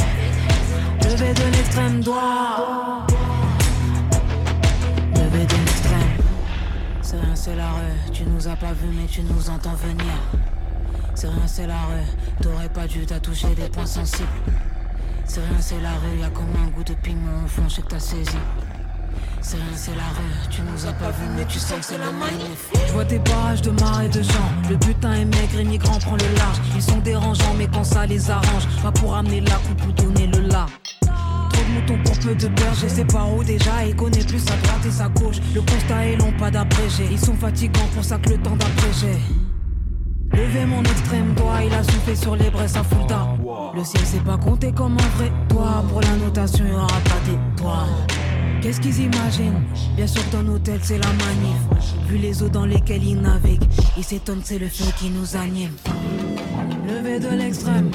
Levé 1.04 1.34
de 1.34 1.56
l'extrême 1.56 2.00
droit. 2.00 3.06
Levé 5.14 5.44
de 5.44 5.54
l'extrême. 5.54 6.12
C'est 7.34 7.56
la 7.56 7.70
rue. 7.72 8.10
Tu 8.10 8.24
nous 8.24 8.48
as 8.48 8.56
pas 8.56 8.72
vu, 8.72 8.88
mais 8.96 9.06
tu 9.06 9.22
nous 9.22 9.50
entends 9.50 9.74
venir. 9.74 10.45
C'est 11.16 11.28
rien, 11.28 11.46
c'est 11.46 11.66
la 11.66 11.80
rue. 11.80 12.04
T'aurais 12.42 12.68
pas 12.68 12.86
dû 12.86 13.06
t'as 13.06 13.18
touché 13.18 13.48
des 13.54 13.70
points 13.70 13.86
sensibles. 13.86 14.28
C'est 15.24 15.40
rien, 15.40 15.60
c'est 15.60 15.80
la 15.80 15.92
rue. 15.92 16.20
Y'a 16.20 16.28
comme 16.28 16.44
un 16.62 16.68
goût 16.68 16.84
de 16.84 16.92
piment 16.92 17.42
au 17.42 17.48
fond, 17.48 17.62
je 17.68 17.76
sais 17.76 17.82
que 17.82 17.88
t'as 17.88 17.98
saisi. 17.98 18.36
C'est 19.40 19.56
rien, 19.56 19.64
c'est 19.74 19.96
la 19.96 20.02
rue. 20.02 20.50
Tu 20.50 20.60
nous 20.60 20.86
as 20.86 20.92
pas 20.92 21.10
vu, 21.12 21.26
mais 21.34 21.46
tu 21.46 21.58
sais 21.58 21.76
que 21.76 21.84
c'est 21.86 21.96
la 21.96 22.12
manif. 22.12 22.70
Je 22.86 22.92
vois 22.92 23.06
tes 23.06 23.18
barrages 23.18 23.62
de 23.62 23.70
mares 23.70 24.02
et 24.02 24.08
de 24.10 24.22
champs. 24.22 24.52
Le 24.68 24.76
butin 24.76 25.14
est 25.14 25.24
maigre, 25.24 25.58
immigrant 25.58 25.98
prend 26.00 26.16
le 26.16 26.36
large. 26.36 26.60
Ils 26.74 26.82
sont 26.82 26.98
dérangeants, 26.98 27.54
mais 27.56 27.66
quand 27.66 27.84
ça 27.84 28.04
les 28.04 28.30
arrange, 28.30 28.68
pas 28.82 28.92
pour 28.92 29.16
amener 29.16 29.40
la 29.40 29.54
coupe 29.54 29.86
ou 29.88 29.92
donner 29.92 30.26
le 30.26 30.40
là. 30.40 30.66
Trop 31.00 31.62
de 31.62 31.80
moutons 31.80 31.98
pour 32.04 32.18
peu 32.18 32.34
de 32.34 32.48
beurre, 32.48 32.74
je 32.74 32.88
sais 32.88 33.06
par 33.06 33.34
où 33.34 33.42
déjà. 33.42 33.86
Ils 33.86 33.96
connaissent 33.96 34.26
plus 34.26 34.44
sa 34.44 34.54
droite 34.56 34.84
et 34.86 34.90
sa 34.90 35.08
gauche. 35.08 35.36
Le 35.54 35.62
constat 35.62 36.08
est 36.08 36.16
long, 36.16 36.32
pas 36.38 36.50
d'abrégé. 36.50 37.08
Ils 37.10 37.18
sont 37.18 37.36
fatigants, 37.36 37.88
pour 37.94 38.04
ça 38.04 38.18
que 38.18 38.28
le 38.28 38.36
temps 38.36 38.56
d'abréger. 38.56 39.18
Levez 40.36 40.66
mon 40.66 40.82
extrême 40.82 41.32
doigt, 41.34 41.62
il 41.64 41.72
a 41.72 41.82
soufflé 41.82 42.14
sur 42.14 42.36
les 42.36 42.50
braises 42.50 42.76
à 42.76 42.84
full 42.84 43.06
down. 43.06 43.38
Le 43.74 43.82
ciel 43.82 44.04
s'est 44.04 44.20
pas 44.20 44.36
compté 44.36 44.70
comme 44.70 44.92
un 44.92 45.16
vrai 45.16 45.32
toi. 45.48 45.82
Pour 45.88 46.02
la 46.02 46.14
notation, 46.16 46.64
il 46.68 46.74
aura 46.74 46.86
pas 46.86 47.20
d'étoile. 47.24 47.88
Qu'est-ce 48.60 48.80
qu'ils 48.80 49.00
imaginent? 49.00 49.62
Bien 49.96 50.06
sûr 50.06 50.22
ton 50.30 50.46
hôtel 50.48 50.78
c'est 50.82 50.98
la 50.98 51.06
manif. 51.06 51.56
Vu 52.06 52.18
les 52.18 52.42
eaux 52.42 52.48
dans 52.48 52.66
lesquelles 52.66 53.04
ils 53.04 53.20
naviguent 53.20 53.64
Ils 53.96 54.04
s'étonnent 54.04 54.42
c'est 54.44 54.58
le 54.58 54.68
feu 54.68 54.84
qui 54.98 55.08
nous 55.08 55.36
anime. 55.36 55.72
Levé 56.86 57.18
de 57.18 57.28
l'extrême. 57.28 57.90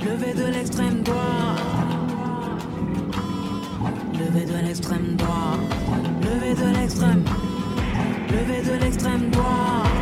Levé 0.00 0.34
de 0.34 0.46
l'extrême 0.52 1.02
droit. 1.02 1.56
Levé 4.14 4.46
de 4.46 4.66
l'extrême 4.66 5.16
droit. 5.16 5.56
Levé 6.22 6.54
de 6.54 6.78
l'extrême. 6.78 7.24
Levé 8.30 8.62
de 8.62 8.84
l'extrême 8.84 9.30
droit 9.30 10.01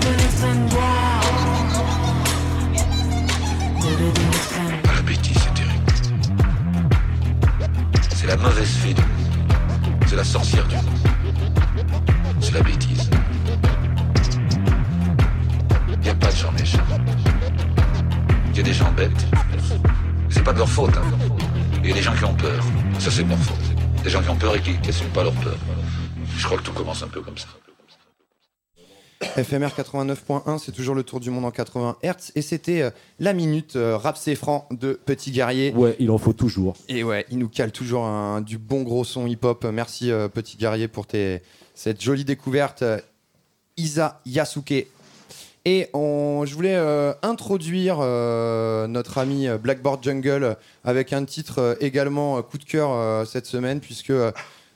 de 0.00 0.12
l'extrême 0.18 0.66
droit 0.66 1.20
Levé 3.80 4.08
de 4.10 4.22
l'extrême 4.26 4.74
La 4.92 5.02
bêtise, 5.02 5.38
c'est 5.38 5.54
terrible. 5.54 5.84
C'est 8.12 8.26
la 8.26 8.36
mauvaise 8.36 8.74
fée 8.82 8.94
du 8.94 9.02
monde. 9.02 9.10
C'est 10.08 10.16
la 10.16 10.24
sorcière 10.24 10.66
du 10.66 10.74
monde. 10.74 10.84
C'est 12.40 12.54
la 12.54 12.62
bêtise. 12.62 13.08
A 16.06 16.14
pas 16.16 16.30
de 16.30 16.36
gens 16.36 16.52
méchants. 16.52 16.78
Y 18.52 18.60
a 18.60 18.62
des 18.62 18.72
gens 18.72 18.90
bêtes. 18.92 19.26
C'est 20.28 20.42
pas 20.44 20.52
de 20.52 20.58
leur 20.58 20.68
faute. 20.68 20.90
hein. 20.96 21.02
Il 21.82 21.90
y 21.90 21.92
a 21.92 21.94
des 21.96 22.02
gens 22.02 22.14
qui 22.14 22.24
ont 22.24 22.34
peur. 22.34 22.64
Ça, 22.98 23.10
c'est 23.10 23.22
de 23.24 23.28
leur 23.28 23.38
faute. 23.38 24.02
Des 24.02 24.10
gens 24.10 24.22
qui 24.22 24.28
ont 24.30 24.36
peur 24.36 24.56
et 24.56 24.60
qui 24.60 24.72
n'assument 24.84 25.10
pas 25.10 25.22
leur 25.22 25.32
peur. 25.34 25.56
Je 26.36 26.44
crois 26.44 26.58
que 26.58 26.62
tout 26.62 26.72
commence 26.72 27.02
un 27.02 27.08
peu 27.08 27.20
comme 27.20 27.38
ça. 27.38 27.48
FMR 29.42 29.68
89.1, 29.68 30.58
c'est 30.58 30.72
toujours 30.72 30.94
le 30.94 31.02
tour 31.02 31.18
du 31.18 31.30
monde 31.30 31.44
en 31.46 31.50
80 31.50 31.96
Hz. 32.02 32.32
Et 32.34 32.42
c'était 32.42 32.82
euh, 32.82 32.90
la 33.20 33.32
minute 33.32 33.74
euh, 33.76 33.96
rap 33.96 34.18
c'est 34.18 34.34
franc 34.34 34.68
de 34.70 34.92
Petit 35.06 35.30
Guerrier. 35.30 35.72
Ouais, 35.74 35.96
il 35.98 36.10
en 36.10 36.18
faut 36.18 36.34
toujours. 36.34 36.74
Et 36.88 37.04
ouais, 37.04 37.24
il 37.30 37.38
nous 37.38 37.48
cale 37.48 37.72
toujours 37.72 38.04
un- 38.04 38.42
du 38.42 38.58
bon 38.58 38.82
gros 38.82 39.02
son 39.04 39.26
hip-hop. 39.26 39.64
Merci 39.72 40.10
euh, 40.10 40.28
Petit 40.28 40.56
Guerrier 40.58 40.88
pour 40.88 41.06
tes, 41.06 41.40
cette 41.74 42.02
jolie 42.02 42.24
découverte. 42.24 42.82
Euh, 42.82 42.98
Isa 43.76 44.20
Yasuke. 44.26 44.86
Et 45.66 45.88
je 45.94 46.54
voulais 46.54 46.76
euh, 46.76 47.14
introduire 47.22 47.96
euh, 48.00 48.86
notre 48.86 49.16
ami 49.16 49.48
euh, 49.48 49.56
Blackboard 49.56 50.04
Jungle 50.04 50.58
avec 50.84 51.14
un 51.14 51.24
titre 51.24 51.78
également 51.80 52.42
coup 52.42 52.58
de 52.58 52.64
cœur 52.64 53.26
cette 53.26 53.46
semaine, 53.46 53.80
puisque 53.80 54.12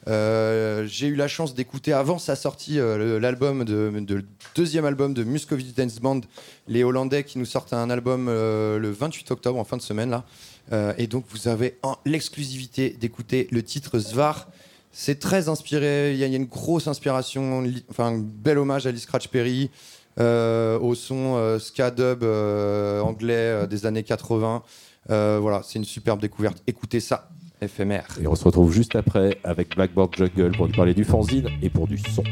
j'ai 0.06 1.06
eu 1.06 1.14
la 1.14 1.28
chance 1.28 1.54
d'écouter 1.54 1.92
avant 1.92 2.18
sa 2.18 2.36
sortie 2.36 2.78
l'album 2.78 3.64
de, 3.64 3.92
le 3.92 4.24
deuxième 4.54 4.86
album 4.86 5.12
de 5.12 5.24
Muscovy 5.24 5.74
Dance 5.76 6.00
Band, 6.00 6.22
les 6.68 6.84
Hollandais 6.84 7.24
qui 7.24 7.38
nous 7.38 7.44
sortent 7.44 7.74
un 7.74 7.90
album 7.90 8.28
le 8.28 8.90
28 8.90 9.30
octobre 9.30 9.58
en 9.58 9.64
fin 9.64 9.76
de 9.76 9.82
semaine 9.82 10.08
là. 10.08 10.94
Et 10.96 11.06
donc 11.06 11.26
vous 11.28 11.48
avez 11.48 11.76
l'exclusivité 12.06 12.96
d'écouter 12.98 13.48
le 13.50 13.62
titre 13.62 13.98
Zvar. 13.98 14.48
C'est 14.90 15.20
très 15.20 15.50
inspiré, 15.50 16.12
il 16.12 16.18
y, 16.18 16.24
a 16.24 16.26
une 16.26 16.46
grosse 16.46 16.88
inspiration, 16.88 17.62
enfin 17.90 18.06
un 18.06 18.18
bel 18.18 18.56
hommage 18.56 18.86
à 18.86 18.90
Lee 18.90 18.98
Scratch 18.98 19.28
Perry, 19.28 19.70
au 20.18 20.94
son 20.94 21.36
euh, 21.36 21.58
ska 21.58 21.90
dub 21.90 22.22
euh, 22.22 23.00
anglais 23.00 23.34
euh, 23.34 23.66
des 23.66 23.86
années 23.86 24.02
80. 24.02 24.62
Euh, 25.10 25.38
voilà, 25.40 25.62
c'est 25.64 25.78
une 25.78 25.84
superbe 25.84 26.20
découverte. 26.20 26.62
Écoutez 26.66 27.00
ça, 27.00 27.28
éphémère. 27.60 28.06
Et 28.22 28.26
on 28.26 28.34
se 28.34 28.44
retrouve 28.44 28.72
juste 28.72 28.96
après 28.96 29.38
avec 29.44 29.74
Blackboard 29.74 30.14
Jungle 30.16 30.56
pour 30.56 30.66
nous 30.66 30.74
parler 30.74 30.94
du 30.94 31.04
fanzine 31.04 31.48
et 31.62 31.70
pour 31.70 31.86
du 31.86 31.98
son. 31.98 32.24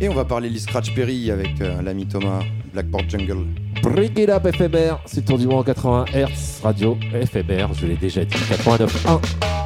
Et 0.00 0.08
on 0.08 0.14
va 0.14 0.24
parler 0.24 0.50
Lee 0.50 0.60
Scratch 0.60 0.94
Perry 0.94 1.30
avec 1.30 1.60
euh, 1.60 1.80
l'ami 1.82 2.06
Thomas, 2.06 2.42
Blackboard 2.72 3.08
Jungle. 3.08 3.46
Bring 3.82 4.18
it 4.18 4.28
up 4.28 4.46
FMR, 4.46 4.98
c'est 5.06 5.20
le 5.20 5.26
tour 5.26 5.38
du 5.38 5.46
monde 5.46 5.60
en 5.60 5.62
80 5.64 6.06
Hz, 6.12 6.60
radio 6.62 6.96
FMR, 7.12 7.72
je 7.74 7.86
l'ai 7.86 7.96
déjà 7.96 8.24
dit, 8.24 8.34
89.1. 8.36 9.65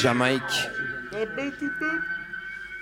Jamaïque. 0.00 0.70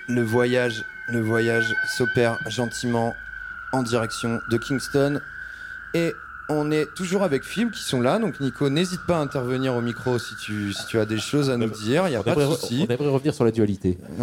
Le 0.07 0.21
voyage, 0.21 0.85
le 1.09 1.19
voyage 1.19 1.75
s'opère 1.85 2.37
gentiment 2.49 3.13
en 3.73 3.83
direction 3.83 4.39
de 4.49 4.57
Kingston. 4.57 5.19
Et 5.93 6.13
on 6.47 6.71
est 6.71 6.85
toujours 6.95 7.23
avec 7.23 7.43
Phil 7.43 7.71
qui 7.71 7.83
sont 7.83 7.99
là. 7.99 8.19
Donc 8.19 8.39
Nico, 8.39 8.69
n'hésite 8.69 9.01
pas 9.05 9.17
à 9.17 9.19
intervenir 9.19 9.75
au 9.75 9.81
micro 9.81 10.17
si 10.17 10.33
tu, 10.37 10.71
si 10.71 10.85
tu 10.87 10.97
as 10.97 11.05
des 11.05 11.19
choses 11.19 11.49
à 11.49 11.57
nous 11.57 11.69
dire. 11.69 12.07
Il 12.07 12.11
n'y 12.11 12.15
a 12.15 12.21
On 12.21 12.23
pas 12.23 12.35
de 12.35 12.45
souci. 12.45 12.85
on 12.87 12.93
aimerait 12.93 13.09
revenir 13.09 13.33
sur 13.33 13.43
la 13.43 13.51
dualité. 13.51 13.97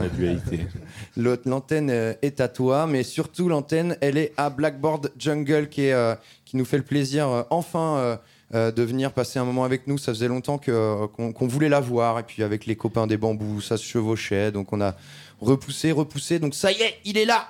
la 0.00 0.08
dualité. 0.08 0.68
L'antenne 1.16 1.90
euh, 1.90 2.14
est 2.22 2.40
à 2.40 2.48
toi, 2.48 2.86
mais 2.86 3.02
surtout 3.02 3.48
l'antenne, 3.48 3.96
elle 4.00 4.18
est 4.18 4.32
à 4.36 4.50
Blackboard 4.50 5.10
Jungle 5.18 5.68
qui, 5.68 5.86
est, 5.86 5.92
euh, 5.92 6.14
qui 6.44 6.56
nous 6.56 6.64
fait 6.64 6.78
le 6.78 6.84
plaisir 6.84 7.28
euh, 7.28 7.42
enfin 7.50 7.96
euh, 7.96 8.16
euh, 8.54 8.70
de 8.70 8.82
venir 8.82 9.12
passer 9.12 9.38
un 9.38 9.44
moment 9.44 9.64
avec 9.64 9.86
nous. 9.86 9.98
Ça 9.98 10.12
faisait 10.12 10.28
longtemps 10.28 10.60
euh, 10.68 11.06
qu'on 11.08 11.46
voulait 11.46 11.68
la 11.68 11.80
voir, 11.80 12.18
et 12.18 12.22
puis 12.22 12.42
avec 12.42 12.66
les 12.66 12.76
copains 12.76 13.06
des 13.06 13.16
bambous, 13.16 13.60
ça 13.60 13.76
se 13.76 13.84
chevauchait, 13.84 14.52
donc 14.52 14.72
on 14.72 14.80
a 14.80 14.94
repoussé, 15.40 15.92
repoussé, 15.92 16.38
donc 16.38 16.54
ça 16.54 16.70
y 16.72 16.76
est, 16.82 16.94
il 17.04 17.16
est 17.18 17.24
là 17.26 17.48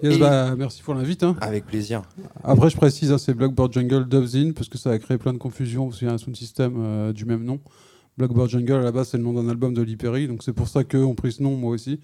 Yes, 0.00 0.14
Et- 0.14 0.18
bah, 0.18 0.54
merci 0.56 0.80
pour 0.82 0.94
l'invite. 0.94 1.24
hein. 1.24 1.34
Avec 1.40 1.66
plaisir. 1.66 2.02
Après, 2.44 2.70
je 2.70 2.76
précise, 2.76 3.10
hein, 3.10 3.18
c'est 3.18 3.34
Blackboard 3.34 3.72
Jungle 3.72 4.08
Dubzin, 4.08 4.52
parce 4.52 4.68
que 4.68 4.78
ça 4.78 4.90
a 4.90 4.98
créé 5.00 5.18
plein 5.18 5.32
de 5.32 5.38
confusion, 5.38 5.86
parce 5.88 5.98
qu'il 5.98 6.06
y 6.06 6.10
a 6.10 6.14
un 6.14 6.18
sound 6.18 6.36
system 6.36 6.74
euh, 6.78 7.12
du 7.12 7.24
même 7.24 7.42
nom. 7.44 7.58
Blackboard 8.16 8.48
Jungle, 8.48 8.74
à 8.74 8.80
la 8.82 8.92
base, 8.92 9.08
c'est 9.08 9.16
le 9.16 9.24
nom 9.24 9.32
d'un 9.32 9.48
album 9.48 9.74
de 9.74 9.82
Lee 9.82 9.96
Perry, 9.96 10.28
donc 10.28 10.42
c'est 10.44 10.52
pour 10.52 10.68
ça 10.68 10.84
qu'eux 10.84 11.02
ont 11.04 11.14
pris 11.16 11.32
ce 11.32 11.42
nom, 11.42 11.56
moi 11.56 11.72
aussi. 11.72 11.98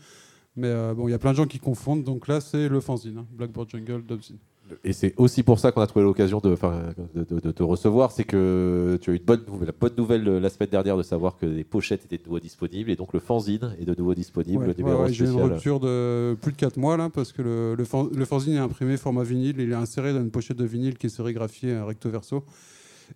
Mais 0.57 0.67
euh, 0.69 0.93
bon, 0.95 1.07
il 1.07 1.13
y 1.13 1.15
a 1.15 1.19
plein 1.21 1.31
de 1.33 1.37
gens 1.37 1.47
qui 1.47 1.59
confondent, 1.61 2.03
donc 2.05 2.27
là, 2.27 2.41
c'est 2.41 2.69
le 2.69 2.81
fanzine, 2.81 3.19
hein, 3.19 3.27
Blackboard 3.33 3.71
Jungle 3.71 4.03
Dubzin. 4.05 4.35
Et 4.83 4.93
c'est 4.95 5.13
aussi 5.19 5.43
pour 5.43 5.59
ça 5.59 5.73
qu'on 5.73 5.83
a 5.83 5.87
trouvé 5.87 6.05
l'occasion 6.05 6.39
de, 6.41 6.51
enfin, 6.53 6.83
de, 7.15 7.23
de- 7.25 7.41
de 7.41 7.51
te 7.51 7.63
recevoir. 7.63 8.11
C'est 8.13 8.25
que 8.25 8.99
tu 9.01 9.11
as 9.11 9.13
eu 9.13 9.17
une 9.17 9.23
bonne 9.25 9.43
nouvelle, 9.47 9.67
la 9.67 9.75
bonne 9.79 9.93
nouvelle 9.99 10.25
la 10.25 10.49
semaine 10.49 10.71
dernière 10.71 10.97
de 10.97 11.03
savoir 11.03 11.37
que 11.37 11.45
les 11.47 11.65
pochettes 11.65 12.05
étaient 12.07 12.17
de 12.19 12.25
nouveau 12.25 12.41
disponibles 12.41 12.91
et 12.91 12.97
donc 12.97 13.13
le 13.13 13.21
fanzine 13.21 13.77
est 13.79 13.85
de 13.85 13.95
nouveau 13.97 14.15
disponible. 14.15 14.61
Ouais, 14.63 14.69
le 14.69 14.75
numéro 14.75 14.97
ouais, 14.97 15.03
ouais, 15.05 15.13
J'ai 15.13 15.25
une 15.27 15.31
rupture 15.55 15.81
de 15.81 16.35
plus 16.41 16.53
de 16.53 16.57
4 16.57 16.77
mois 16.79 16.97
là 16.97 17.11
parce 17.11 17.33
que 17.33 17.43
le, 17.43 17.75
le, 17.75 17.85
fan- 17.85 18.09
le 18.15 18.25
fanzine 18.25 18.55
est 18.55 18.59
imprimé 18.59 18.97
format 18.97 19.23
vinyle, 19.23 19.57
il 19.61 19.71
est 19.71 19.75
inséré 19.75 20.13
dans 20.15 20.21
une 20.23 20.31
pochette 20.31 20.57
de 20.57 20.65
vinyle 20.65 20.97
qui 20.97 21.07
est 21.07 21.11
sérigraphiée 21.11 21.79
recto 21.81 22.09
verso. 22.09 22.45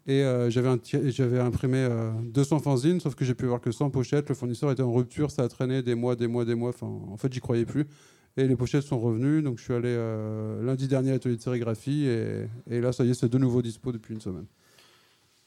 Et 0.07 0.23
euh, 0.23 0.51
j'avais 0.51 1.39
imprimé 1.41 1.79
euh, 1.79 2.11
200 2.25 2.59
fanzines, 2.59 3.01
sauf 3.01 3.15
que 3.15 3.25
j'ai 3.25 3.35
pu 3.35 3.47
voir 3.47 3.61
que 3.63 3.71
100 3.73 3.89
pochettes. 3.89 4.29
Le 4.29 4.35
fournisseur 4.35 4.71
était 4.71 4.83
en 4.83 4.93
rupture, 4.93 5.31
ça 5.31 5.45
a 5.45 5.49
traîné 5.49 5.83
des 5.83 5.95
mois, 5.95 6.15
des 6.15 6.27
mois, 6.27 6.45
des 6.45 6.55
mois. 6.55 6.69
Enfin, 6.71 6.87
en 6.87 7.17
fait, 7.17 7.33
j'y 7.33 7.41
croyais 7.41 7.65
plus. 7.65 7.87
Et 8.39 8.47
les 8.47 8.55
pochettes 8.57 8.85
sont 8.85 9.01
revenues, 9.01 9.43
donc 9.43 9.59
je 9.59 9.65
suis 9.65 9.75
allé 9.75 9.89
euh, 9.89 10.63
lundi 10.65 10.87
dernier 10.89 11.11
à 11.11 11.13
l'atelier 11.15 11.37
de 11.37 11.43
sérigraphie 11.43 12.07
et, 12.07 12.47
et 12.71 12.81
là, 12.81 12.93
ça 12.93 13.05
y 13.05 13.11
est, 13.11 13.15
c'est 13.15 13.29
de 13.29 13.37
nouveau 13.39 13.63
dispo 13.63 13.91
depuis 13.93 14.15
une 14.15 14.21
semaine. 14.21 14.47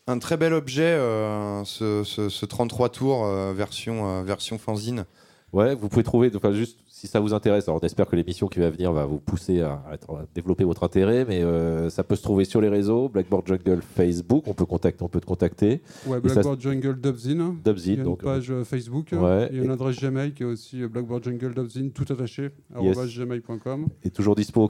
Un 0.08 0.20
très 0.20 0.36
bel 0.36 0.52
objet, 0.54 0.84
euh, 0.84 1.64
ce, 1.64 2.04
ce- 2.04 2.28
ce 2.28 2.46
33 2.46 2.90
tours 2.90 3.26
euh, 3.26 3.54
version, 3.54 4.10
euh, 4.20 4.24
version 4.24 4.58
fanzine. 4.58 5.06
Ouais, 5.54 5.74
vous 5.74 5.88
pouvez 5.88 6.04
trouver, 6.04 6.32
enfin 6.36 6.52
juste 6.52 6.80
si 7.02 7.08
ça 7.08 7.20
vous 7.20 7.34
intéresse, 7.34 7.68
alors 7.68 7.80
on 7.82 7.86
espère 7.86 8.06
que 8.06 8.16
l'émission 8.16 8.48
qui 8.48 8.60
va 8.60 8.70
venir 8.70 8.92
va 8.94 9.06
vous 9.08 9.18
pousser 9.18 9.62
à, 9.62 9.82
à 9.90 9.96
être- 9.96 10.14
à 10.14 10.26
développer 10.36 10.64
votre 10.64 10.84
intérêt, 10.84 11.26
mais 11.28 11.42
euh, 11.42 11.90
ça 11.90 12.04
peut 12.04 12.16
se 12.16 12.22
trouver 12.22 12.46
sur 12.46 12.62
les 12.62 12.70
réseaux, 12.70 13.10
Blackboard 13.10 13.48
Jungle 13.48 13.82
Facebook, 13.82 14.44
on 14.46 14.54
peut, 14.54 14.66
contacter, 14.68 15.04
on 15.04 15.08
peut 15.08 15.20
te 15.20 15.26
contacter. 15.26 15.82
Ouais, 16.06 16.20
Et 16.24 16.28
ça- 16.30 16.36
Blackboard 16.36 16.62
Jungle 16.62 17.02
Dubzin. 17.02 17.40
hein. 17.40 17.56
Dubzin, 17.66 17.92
Il 17.92 17.96
y 17.96 17.98
a 17.98 18.04
une 18.04 18.04
donc, 18.04 18.24
page 18.24 18.52
euh, 18.52 18.64
Facebook. 18.64 19.08
Ouais, 19.14 19.48
Il 19.52 19.58
y 19.58 19.62
a 19.62 19.64
une 19.64 19.72
et- 19.72 19.74
adresse 19.74 20.00
Gmail 20.00 20.34
qui 20.34 20.44
est 20.44 20.46
aussi 20.46 20.84
euh, 20.84 20.88
Blackboard 20.90 21.24
Jungle 21.24 21.56
Dubzin, 21.56 21.90
tout 21.90 22.06
attaché, 22.14 22.52
Yes. 22.80 22.98
gmail.com. 23.18 23.88
est 24.04 24.16
toujours 24.16 24.36
dispo 24.36 24.70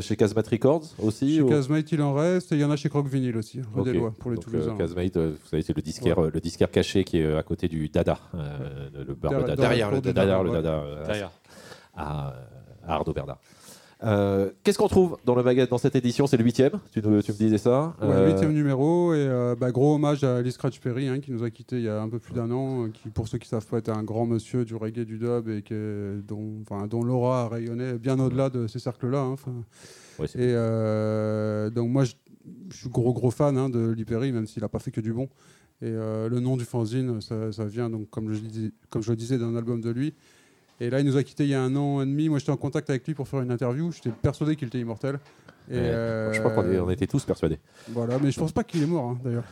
chez 0.00 0.16
Casmat 0.16 0.42
Records 0.50 0.94
aussi 1.02 1.34
Chez 1.36 1.42
ou- 1.42 1.48
Casmate, 1.50 1.92
il 1.92 2.00
en 2.00 2.14
reste, 2.14 2.52
et 2.52 2.54
il 2.54 2.62
y 2.62 2.64
en 2.64 2.70
a 2.70 2.76
chez 2.76 2.88
Croc 2.88 3.06
Vinyl 3.06 3.36
aussi, 3.36 3.60
rue 3.74 3.80
Ok. 3.82 3.84
des 3.84 3.92
Lois, 3.92 4.14
pour 4.18 4.30
les 4.30 4.36
Donc, 4.36 4.46
Toulousains. 4.46 4.72
euh, 4.72 4.78
Casmate, 4.78 5.16
euh, 5.18 5.32
vous 5.42 5.48
savez, 5.50 5.62
c'est 5.62 5.76
le 5.76 5.82
disquaire, 5.82 6.16
Ouais. 6.16 6.28
euh, 6.28 6.30
le 6.32 6.40
disquaire 6.40 6.70
caché 6.70 7.04
qui 7.04 7.18
est 7.18 7.24
euh, 7.26 7.38
à 7.38 7.42
côté 7.42 7.68
du 7.68 7.90
Dada, 7.90 8.18
euh, 8.34 8.88
le 9.06 9.14
bar 9.14 9.32
Derrière- 9.32 9.56
derrière 9.56 9.90
le 9.90 10.00
Dada, 10.00 10.12
derrière 10.24 10.42
le. 10.42 10.50
Dada, 10.52 10.70
euh, 10.72 11.04
Derrière. 11.06 11.30
À, 11.96 12.34
à 12.86 12.94
Arnaud 12.94 13.12
Bernard. 13.12 13.38
Euh, 14.04 14.50
Qu'est-ce 14.62 14.76
qu'on 14.76 14.88
trouve 14.88 15.16
dans 15.24 15.34
le 15.34 15.42
magasin 15.42 15.68
dans 15.70 15.78
cette 15.78 15.96
édition? 15.96 16.26
C'est 16.26 16.36
le 16.36 16.44
huitième, 16.44 16.72
tu, 16.92 17.00
tu 17.00 17.08
me 17.08 17.22
disais 17.22 17.56
ça? 17.56 17.96
Ouais, 18.02 18.08
Euh, 18.08 18.30
huitième 18.30 18.52
numéro, 18.52 19.14
et 19.14 19.16
euh, 19.16 19.56
bah, 19.58 19.70
gros 19.70 19.94
hommage 19.94 20.22
à 20.22 20.42
Lee 20.42 20.52
Scratch 20.52 20.80
Perry, 20.80 21.08
hein, 21.08 21.18
qui 21.18 21.32
nous 21.32 21.42
a 21.42 21.48
quittés 21.48 21.76
il 21.76 21.84
y 21.84 21.88
a 21.88 22.02
un 22.02 22.08
peu 22.10 22.18
plus 22.18 22.34
d'un 22.34 22.50
an, 22.50 22.84
euh, 22.84 22.88
qui, 22.90 23.08
pour 23.08 23.26
ceux 23.26 23.38
qui 23.38 23.48
savent 23.48 23.66
pas, 23.66 23.78
était 23.78 23.90
un 23.90 24.02
grand 24.02 24.26
monsieur 24.26 24.66
du 24.66 24.74
reggae, 24.74 25.06
du 25.06 25.18
dub, 25.18 25.48
et 25.48 25.62
que, 25.62 26.22
dont, 26.28 27.02
l'aura 27.02 27.44
a 27.44 27.48
rayonné 27.48 27.94
bien 27.94 28.20
au-delà 28.20 28.50
de 28.50 28.66
ces 28.66 28.78
cercles-là. 28.78 29.20
hein. 29.20 29.36
Ouais, 30.18 30.26
et 30.34 31.70
donc 31.70 31.88
moi, 31.90 32.04
je, 32.04 32.12
suis 32.76 32.90
gros 32.90 33.14
gros 33.14 33.30
fan 33.30 33.56
hein, 33.56 33.70
de 33.70 33.92
Lee 33.92 34.04
Perry, 34.04 34.30
même 34.30 34.46
s'il 34.46 34.62
n'a 34.62 34.68
pas 34.68 34.78
fait 34.78 34.90
que 34.90 35.00
du 35.00 35.14
bon. 35.14 35.28
Et 35.80 35.90
le 35.90 36.38
nom 36.40 36.58
du 36.58 36.64
fanzine, 36.64 37.20
ça, 37.22 37.50
ça 37.52 37.64
vient, 37.64 37.88
donc, 37.88 38.10
comme, 38.10 38.32
je, 38.32 38.40
comme 38.90 39.02
je 39.02 39.10
le 39.10 39.16
disais, 39.16 39.38
d'un 39.38 39.56
album 39.56 39.80
de 39.80 39.90
lui. 39.90 40.14
Et 40.80 40.90
là, 40.90 41.00
il 41.00 41.06
nous 41.06 41.16
a 41.16 41.22
quittés 41.22 41.44
il 41.44 41.50
y 41.50 41.54
a 41.54 41.62
un 41.62 41.74
an 41.76 42.02
et 42.02 42.06
demi. 42.06 42.28
Moi, 42.28 42.38
j'étais 42.38 42.52
en 42.52 42.56
contact 42.56 42.90
avec 42.90 43.06
lui 43.06 43.14
pour 43.14 43.28
faire 43.28 43.40
une 43.40 43.50
interview. 43.50 43.90
J'étais 43.92 44.10
persuadé 44.10 44.56
qu'il 44.56 44.68
était 44.68 44.78
immortel. 44.78 45.18
Et 45.68 45.74
Ouais, 45.74 45.80
euh, 45.80 46.32
Je 46.32 46.38
crois 46.38 46.52
qu'on 46.52 46.90
était 46.90 47.08
tous 47.08 47.24
persuadés. 47.24 47.58
Voilà, 47.88 48.18
mais 48.22 48.30
je 48.30 48.38
pense 48.38 48.52
pas 48.52 48.62
qu'il 48.62 48.82
est 48.84 48.86
mort 48.86 49.04
hein, 49.10 49.18
d'ailleurs. 49.24 49.42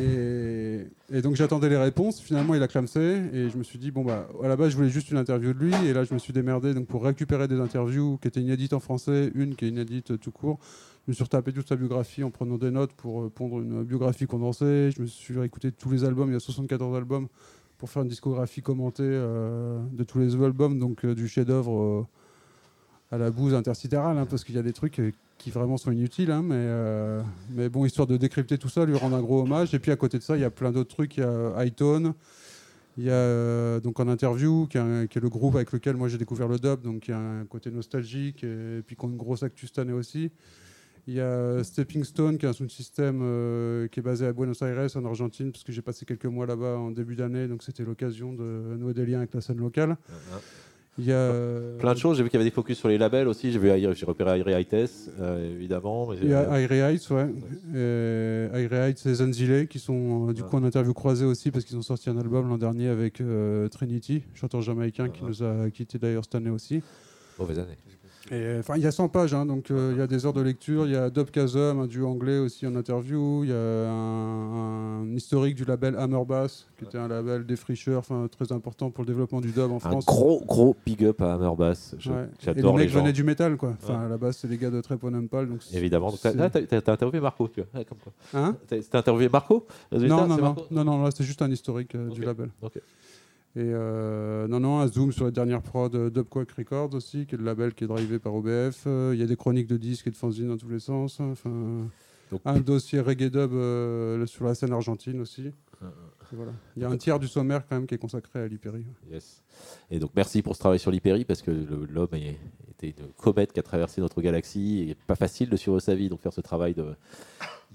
Et, 0.00 0.86
et 1.12 1.22
donc 1.22 1.36
j'attendais 1.36 1.68
les 1.68 1.76
réponses. 1.76 2.20
Finalement, 2.20 2.56
il 2.56 2.62
a 2.62 2.66
clamsé 2.66 3.20
et 3.32 3.48
je 3.48 3.56
me 3.56 3.62
suis 3.62 3.78
dit 3.78 3.92
bon 3.92 4.02
bah 4.02 4.26
à 4.42 4.48
la 4.48 4.56
base 4.56 4.70
je 4.70 4.76
voulais 4.76 4.88
juste 4.88 5.12
une 5.12 5.16
interview 5.16 5.52
de 5.52 5.58
lui 5.60 5.72
et 5.86 5.92
là 5.92 6.02
je 6.02 6.12
me 6.12 6.18
suis 6.18 6.32
démerdé 6.32 6.74
donc 6.74 6.88
pour 6.88 7.04
récupérer 7.04 7.46
des 7.46 7.60
interviews 7.60 8.18
qui 8.20 8.26
étaient 8.26 8.40
inédites 8.40 8.72
en 8.72 8.80
français, 8.80 9.30
une 9.36 9.54
qui 9.54 9.66
est 9.66 9.68
inédite 9.68 10.10
euh, 10.10 10.16
tout 10.16 10.32
court. 10.32 10.58
Je 11.06 11.12
me 11.12 11.14
suis 11.14 11.22
retapé 11.22 11.52
toute 11.52 11.68
sa 11.68 11.76
biographie 11.76 12.24
en 12.24 12.30
prenant 12.30 12.58
des 12.58 12.72
notes 12.72 12.92
pour 12.92 13.22
euh, 13.22 13.30
pondre 13.30 13.60
une 13.60 13.84
biographie 13.84 14.26
condensée. 14.26 14.90
Je 14.96 15.00
me 15.00 15.06
suis 15.06 15.38
réécouté 15.38 15.70
tous 15.70 15.90
les 15.90 16.02
albums. 16.02 16.30
Il 16.30 16.32
y 16.32 16.36
a 16.36 16.40
74 16.40 16.96
albums 16.96 17.28
pour 17.80 17.88
faire 17.88 18.02
une 18.02 18.08
discographie 18.08 18.60
commentée 18.60 19.02
euh, 19.02 19.80
de 19.92 20.04
tous 20.04 20.18
les 20.18 20.34
albums, 20.34 20.78
donc 20.78 21.02
euh, 21.06 21.14
du 21.14 21.26
chef-d'œuvre 21.28 21.82
euh, 21.82 22.06
à 23.10 23.16
la 23.16 23.30
bouse 23.30 23.54
intersidérale, 23.54 24.18
hein, 24.18 24.26
parce 24.28 24.44
qu'il 24.44 24.54
y 24.54 24.58
a 24.58 24.62
des 24.62 24.74
trucs 24.74 25.00
qui 25.38 25.50
vraiment 25.50 25.78
sont 25.78 25.90
inutiles, 25.90 26.30
hein, 26.30 26.42
mais, 26.44 27.24
mais 27.50 27.70
bon, 27.70 27.86
histoire 27.86 28.06
de 28.06 28.18
décrypter 28.18 28.58
tout 28.58 28.68
ça, 28.68 28.84
lui 28.84 28.94
rendre 28.94 29.16
un 29.16 29.22
gros 29.22 29.40
hommage. 29.40 29.72
Et 29.72 29.78
puis 29.78 29.90
à 29.90 29.96
côté 29.96 30.18
de 30.18 30.22
ça, 30.22 30.36
il 30.36 30.42
y 30.42 30.44
a 30.44 30.50
plein 30.50 30.70
d'autres 30.70 30.94
trucs. 30.94 31.16
Il 31.16 31.20
y 31.20 31.22
a 31.24 31.54
Hightone, 31.56 32.12
il 32.98 33.04
y 33.04 33.10
a 33.10 33.80
donc 33.80 33.98
en 33.98 34.06
interview, 34.06 34.66
qui 34.66 34.76
est, 34.76 34.80
un- 34.80 35.06
qui 35.06 35.16
est 35.16 35.22
le 35.22 35.30
groupe 35.30 35.56
avec 35.56 35.72
lequel 35.72 35.96
moi 35.96 36.08
j'ai 36.08 36.18
découvert 36.18 36.46
le 36.46 36.58
dub, 36.58 36.82
donc 36.82 37.08
il 37.08 37.12
y 37.12 37.14
a 37.14 37.18
un 37.18 37.46
côté 37.46 37.70
nostalgique, 37.70 38.44
et, 38.44 38.82
puis 38.86 38.94
qui 38.94 39.04
ont 39.06 39.08
une 39.08 39.16
grosse 39.16 39.42
actu 39.42 39.66
cette 39.66 39.78
année 39.78 39.94
aussi. 39.94 40.30
Il 41.06 41.14
y 41.14 41.20
a 41.20 41.64
Stepping 41.64 42.04
Stone, 42.04 42.38
qui 42.38 42.46
est 42.46 42.48
un 42.48 42.52
sound 42.52 42.70
system 42.70 43.20
euh, 43.22 43.88
qui 43.88 44.00
est 44.00 44.02
basé 44.02 44.26
à 44.26 44.32
Buenos 44.32 44.60
Aires, 44.62 44.96
en 44.96 45.04
Argentine, 45.04 45.50
parce 45.50 45.64
que 45.64 45.72
j'ai 45.72 45.82
passé 45.82 46.04
quelques 46.04 46.26
mois 46.26 46.46
là-bas 46.46 46.76
en 46.78 46.90
début 46.90 47.16
d'année, 47.16 47.48
donc 47.48 47.62
c'était 47.62 47.84
l'occasion 47.84 48.32
de 48.32 48.76
nouer 48.78 48.94
des 48.94 49.06
liens 49.06 49.18
avec 49.18 49.34
la 49.34 49.40
scène 49.40 49.58
locale. 49.58 49.96
Il 50.98 51.06
y 51.06 51.12
a 51.12 51.32
Plein 51.78 51.94
de 51.94 51.98
choses, 51.98 52.18
j'ai 52.18 52.22
vu 52.22 52.28
qu'il 52.28 52.38
y 52.38 52.42
avait 52.42 52.50
des 52.50 52.54
focus 52.54 52.76
sur 52.76 52.88
les 52.88 52.98
labels 52.98 53.26
aussi, 53.28 53.50
j'ai 53.52 53.58
vu 53.58 53.70
j'ai 53.94 54.04
repéré 54.04 54.38
Airy 54.40 54.52
Heights, 54.52 55.10
euh, 55.20 55.54
évidemment. 55.54 56.08
mais- 56.10 56.18
Il 56.22 56.28
y 56.28 56.34
a 56.34 56.58
Airy 56.60 56.78
Heights, 56.80 57.08
ouais. 57.10 57.28
Airy 57.74 58.74
Heights 58.74 59.06
et 59.06 59.14
Zenzile, 59.14 59.66
qui 59.68 59.78
sont 59.78 60.28
euh, 60.28 60.32
du 60.34 60.42
coup 60.42 60.56
en 60.56 60.64
interview 60.64 60.92
croisée 60.92 61.24
aussi, 61.24 61.50
parce 61.50 61.64
qu'ils 61.64 61.76
ont 61.78 61.82
sorti 61.82 62.10
un 62.10 62.18
album 62.18 62.48
l'an 62.48 62.58
dernier 62.58 62.88
avec 62.88 63.20
euh, 63.20 63.68
Trinity, 63.68 64.22
chanteur 64.34 64.60
jamaïcain 64.60 65.08
qui 65.08 65.24
nous 65.24 65.42
a 65.42 65.70
quitté 65.70 65.98
d'ailleurs 65.98 66.24
cette 66.24 66.34
année 66.34 66.50
aussi. 66.50 66.82
Mauvaise 67.38 67.58
année. 67.60 67.76
Euh, 68.32 68.60
Enfin, 68.60 68.74
il 68.76 68.82
y 68.82 68.86
a 68.86 68.92
100 68.92 69.08
pages, 69.08 69.34
hein, 69.34 69.44
donc 69.46 69.70
euh, 69.70 69.90
il 69.94 69.98
y 69.98 70.02
a 70.02 70.06
des 70.06 70.24
heures 70.24 70.32
de 70.32 70.40
lecture. 70.40 70.86
Il 70.86 70.92
y 70.92 70.96
a 70.96 71.10
Dub 71.10 71.28
Chasm, 71.34 71.80
un 71.80 71.86
duo 71.86 72.06
anglais 72.08 72.38
aussi 72.38 72.66
en 72.66 72.76
interview. 72.76 73.42
Il 73.44 73.50
y 73.50 73.52
a 73.52 73.56
un, 73.90 75.02
un 75.02 75.14
historique 75.16 75.54
du 75.56 75.64
label 75.64 75.96
Hammer 75.96 76.24
Bass, 76.26 76.66
qui 76.78 76.84
était 76.84 76.98
un 76.98 77.08
label 77.08 77.44
défricheur, 77.44 78.04
très 78.30 78.52
important 78.52 78.90
pour 78.90 79.02
le 79.04 79.08
développement 79.08 79.40
du 79.40 79.50
dub 79.50 79.70
en 79.70 79.76
Un 79.76 79.78
France. 79.80 80.06
gros, 80.06 80.42
gros 80.46 80.76
big 80.86 81.04
up 81.04 81.20
à 81.22 81.34
Hammer 81.34 81.50
Bass. 81.56 81.94
Ouais. 82.06 82.28
J'adore 82.40 82.78
les 82.78 82.84
les 82.84 82.90
gens. 82.90 83.00
venaient 83.00 83.12
du 83.12 83.24
métal, 83.24 83.56
quoi. 83.56 83.74
Enfin, 83.82 83.98
Ouais. 84.00 84.04
à 84.06 84.08
la 84.08 84.16
base, 84.18 84.36
c'est 84.36 84.48
les 84.48 84.58
gars 84.58 84.70
de 84.70 84.80
Treponempal. 84.80 85.48
Donc 85.48 85.60
Évidemment. 85.72 86.12
T'as- 86.12 86.32
ah, 86.38 86.50
t'as 86.50 86.92
interviewé 86.92 87.20
Marco, 87.20 87.48
tu 87.48 87.62
vois. 87.72 87.84
Comme 87.84 87.98
quoi. 87.98 88.12
Hein? 88.34 88.56
T'as 88.68 88.98
interviewé 88.98 89.28
Marco? 89.28 89.66
Non, 89.92 90.26
non, 90.28 90.36
non, 90.36 90.56
non, 90.70 90.84
non, 90.84 91.02
là 91.02 91.10
c'est 91.14 91.24
juste 91.24 91.42
un 91.42 91.50
historique 91.50 91.94
euh, 91.94 92.08
du 92.10 92.22
label. 92.22 92.50
Ok. 92.62 92.78
Et 93.56 93.62
euh, 93.64 94.46
non, 94.46 94.60
non, 94.60 94.78
un 94.78 94.86
zoom 94.86 95.10
sur 95.10 95.24
la 95.24 95.32
dernière 95.32 95.60
prod 95.62 95.92
euh, 95.94 96.08
Dubquack 96.10 96.52
Records 96.52 96.94
aussi, 96.94 97.26
qui 97.26 97.34
est 97.34 97.38
le 97.38 97.44
label 97.44 97.74
qui 97.74 97.82
est 97.84 97.88
drivé 97.88 98.18
par 98.20 98.34
OBF. 98.34 98.84
Euh, 98.86 99.10
Il 99.12 99.18
y 99.20 99.24
a 99.24 99.26
des 99.26 99.34
chroniques 99.36 99.66
de 99.66 99.76
disques 99.76 100.06
et 100.06 100.10
de 100.10 100.16
fanzines 100.16 100.48
dans 100.48 100.56
tous 100.56 100.68
les 100.68 100.78
sens. 100.78 101.18
hein. 101.20 101.30
Enfin, 101.32 101.88
Donc- 102.30 102.42
un 102.44 102.60
dossier 102.60 103.00
reggae 103.00 103.28
dub 103.28 103.52
euh, 103.52 104.24
sur 104.26 104.44
la 104.44 104.54
scène 104.54 104.72
argentine 104.72 105.20
aussi. 105.20 105.50
Ah, 105.82 105.86
voilà. 106.32 106.52
Il 106.76 106.82
y 106.82 106.84
a 106.84 106.88
un 106.90 106.96
tiers 106.96 107.18
du 107.18 107.26
sommaire 107.26 107.66
quand 107.66 107.74
même 107.74 107.86
qui 107.88 107.94
est 107.96 107.98
consacré 107.98 108.38
à 108.38 108.46
l'Hyperi. 108.46 108.84
Yes. 109.10 109.42
Et 109.90 109.98
donc 109.98 110.10
merci 110.14 110.42
pour 110.42 110.54
ce 110.54 110.60
travail 110.60 110.78
sur 110.78 110.92
l'Hyperi 110.92 111.24
parce 111.24 111.42
que 111.42 111.50
l'homme 111.50 112.08
était 112.12 112.94
une 113.00 113.08
comète 113.16 113.52
qui 113.52 113.58
a 113.58 113.62
traversé 113.64 114.00
notre 114.00 114.20
galaxie 114.22 114.86
et 114.90 114.94
pas 114.94 115.16
facile 115.16 115.48
de 115.50 115.56
suivre 115.56 115.80
sa 115.80 115.94
vie 115.96 116.08
donc 116.08 116.20
faire 116.20 116.32
ce 116.32 116.40
travail 116.42 116.74
de, 116.74 116.84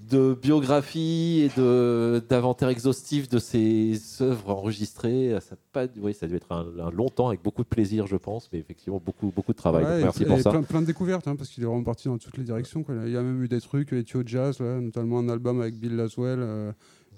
de 0.10 0.34
biographie 0.34 1.41
et 1.49 1.60
de 1.60 2.22
d'inventaire 2.30 2.70
exhaustif 2.70 3.30
de 3.30 3.39
ses 3.39 3.99
œuvres 4.22 4.49
enregistrées 4.49 5.38
ça 5.41 5.56
a 5.56 5.58
pas 5.72 5.88
oui 5.97 6.14
ça 6.14 6.26
a 6.26 6.30
dû 6.30 6.36
être 6.36 6.51
un, 6.51 6.66
un 6.80 6.91
long 6.91 7.10
temps 7.10 7.28
avec 7.30 7.41
beaucoup 7.43 7.64
de 7.64 7.68
plaisir 7.68 8.06
je 8.08 8.16
pense 8.18 8.49
mais 8.51 8.60
effectivement 8.60 9.01
beaucoup 9.03 9.32
beaucoup 9.36 9.51
de 9.53 9.58
travail 9.58 9.84
Ouais, 9.86 9.95
Donc, 9.95 10.03
merci 10.03 10.24
et 10.24 10.26
pour 10.26 10.39
ça 10.39 10.51
Plein, 10.51 10.64
plein 10.64 10.82
de 10.82 10.86
découvertes, 10.88 11.28
hein, 11.28 11.36
parce 11.36 11.49
qu'il 11.49 11.64
est 11.64 11.66
vraiment 11.66 11.84
parti 11.84 12.08
dans 12.08 12.18
toutes 12.18 12.38
les 12.38 12.43
directions. 12.43 12.84
quoi. 12.84 12.95
Il 13.06 13.12
y 13.12 13.18
a 13.18 13.22
même 13.22 13.41
eu 13.43 13.47
des 13.47 13.62
trucs, 13.62 13.91
Ethio 13.93 14.22
Jazz, 14.26 14.60
là, 14.60 14.80
notamment 14.80 15.20
un 15.20 15.30
album 15.30 15.60
avec 15.62 15.76
Bill 15.80 15.95
Laswell, 15.95 16.39
euh, 16.39 16.72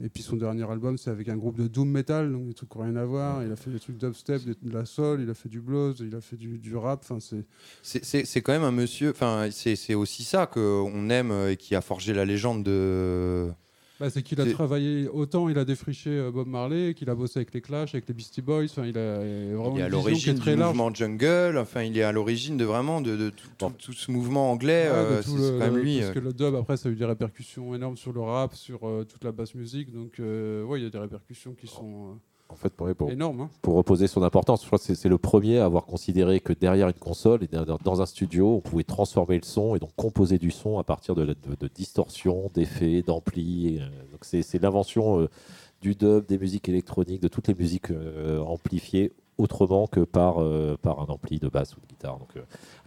Et 0.04 0.10
puis 0.10 0.22
son 0.24 0.36
dernier 0.36 0.70
album, 0.70 0.98
c'est 0.98 1.10
avec 1.10 1.28
un 1.30 1.38
groupe 1.38 1.58
de 1.58 1.68
doom 1.68 1.90
metal, 1.90 2.32
donc 2.32 2.48
des 2.48 2.54
trucs 2.54 2.70
qui 2.70 2.78
n'ont 2.78 2.84
rien 2.84 2.96
à 2.96 3.06
voir. 3.06 3.44
Il 3.44 3.52
a 3.52 3.56
fait 3.56 3.72
des 3.72 3.80
trucs 3.80 3.98
dubstep, 3.98 4.44
des- 4.44 4.54
de 4.62 4.74
la 4.74 4.86
soul, 4.86 5.22
il 5.22 5.30
a 5.30 5.34
fait 5.34 5.50
du 5.50 5.60
blues, 5.62 5.98
il 6.00 6.16
a 6.16 6.22
fait 6.22 6.36
du, 6.38 6.76
rap. 6.76 7.04
Enfin, 7.10 7.20
c'est 7.82 8.42
quand 8.42 8.52
même 8.54 8.64
un 8.64 8.72
monsieur, 8.72 9.10
enfin, 9.12 9.50
c'est 9.52 9.96
aussi 9.96 10.24
ça 10.24 10.46
qu'on 10.46 11.10
aime 11.10 11.32
et 11.50 11.58
qui 11.58 11.76
a 11.76 11.82
forgé 11.82 12.14
la 12.14 12.26
légende 12.26 12.64
de. 12.64 13.50
Bah, 14.00 14.10
c'est 14.12 14.22
qu'il 14.22 14.40
a 14.40 14.46
travaillé 14.52 15.08
autant, 15.08 15.50
il 15.50 15.58
a 15.58 15.66
défriché 15.66 16.12
euh, 16.12 16.30
Bob 16.32 16.48
Marley, 16.48 16.94
qu'il 16.94 17.10
a 17.10 17.16
bossé 17.16 17.40
avec 17.40 17.54
les 17.54 17.62
Clash, 17.62 17.96
avec 17.96 18.08
les 18.08 18.14
Beastie 18.14 18.44
Boys. 18.44 18.66
Enfin, 18.66 18.86
il 18.86 18.98
a 18.98 19.18
vraiment 19.56 19.74
Il 19.76 19.80
est 19.80 19.84
à 19.84 19.88
une 19.88 19.96
vision 19.96 20.04
qui 20.04 20.30
est 20.30 20.34
l'origine 20.34 20.34
du 20.36 20.56
large. 20.56 20.68
mouvement 20.76 20.94
jungle, 20.94 21.58
enfin, 21.58 21.82
il 21.82 21.98
est 21.98 22.04
à 22.04 22.12
l'origine 22.12 22.58
de 22.58 22.64
vraiment 22.66 23.02
de, 23.02 23.16
de 23.16 23.30
tout, 23.32 23.48
tout- 23.58 23.72
tout 23.80 23.94
ce 23.94 24.12
mouvement 24.12 24.52
anglais. 24.52 24.88
Ouais, 24.90 24.96
euh, 24.96 25.22
c'est 25.24 25.32
quand 25.32 25.58
même 25.72 25.78
lui. 25.78 25.98
Parce 25.98 26.12
euh. 26.12 26.14
que 26.14 26.20
le 26.20 26.34
dub, 26.34 26.54
après, 26.56 26.78
ça 26.78 26.90
a 26.90 26.92
eu 26.92 26.96
des 26.96 27.06
répercussions 27.06 27.74
énormes 27.74 27.98
sur 27.98 28.14
le 28.14 28.22
rap, 28.22 28.54
sur 28.54 28.88
euh, 28.88 29.04
toute 29.04 29.24
la 29.24 29.32
basse 29.32 29.56
musique. 29.56 29.92
Donc, 29.92 30.20
euh, 30.20 30.64
ouais, 30.64 30.80
il 30.80 30.84
y 30.84 30.88
a 30.88 30.90
des 30.92 31.00
répercussions 31.00 31.54
qui 31.54 31.66
sont. 31.68 32.20
En 32.50 32.56
fait, 32.56 32.70
pour, 32.70 32.88
pour, 32.96 33.12
Énorme, 33.12 33.42
hein. 33.42 33.50
pour 33.62 33.76
reposer 33.76 34.08
son 34.08 34.24
importance, 34.24 34.62
je 34.62 34.68
crois 34.68 34.80
que 34.80 34.94
c'est- 34.96 35.10
le 35.10 35.18
premier 35.18 35.60
à 35.60 35.66
avoir 35.66 35.86
considéré 35.86 36.40
que 36.40 36.54
derrière 36.54 36.88
une 36.88 36.94
console 36.94 37.44
et 37.44 37.48
dans, 37.84 38.02
un 38.02 38.06
studio, 38.06 38.56
on 38.56 38.62
pouvait 38.62 38.84
transformer 38.84 39.36
le 39.38 39.44
son 39.46 39.76
et 39.76 39.80
donc 39.80 39.92
composer 39.96 40.38
du 40.38 40.50
son 40.52 40.80
à 40.80 40.84
partir 40.84 41.14
de, 41.14 41.26
de, 41.26 41.36
de 41.60 41.68
distorsions, 41.68 42.50
d'effets, 42.54 43.02
d'amplis. 43.04 43.80
euh, 43.82 43.86
Donc 44.12 44.22
c'est 44.24 44.62
l'invention 44.62 45.20
euh, 45.22 45.30
du 45.82 45.94
dub, 45.96 46.26
des 46.26 46.38
musiques 46.38 46.70
électroniques, 46.70 47.22
de 47.22 47.28
toutes 47.28 47.48
les 47.50 47.54
musiques 47.54 47.92
euh, 47.92 48.40
amplifiées 48.42 49.12
autrement 49.38 49.86
que 49.86 50.00
par, 50.00 50.42
euh, 50.42 50.78
par 50.82 51.00
un 51.00 51.06
ampli 51.14 51.38
de 51.40 51.48
basse 51.48 51.76
ou 51.78 51.80
de 51.82 51.86
guitare. 51.86 52.18
Donc, 52.18 52.30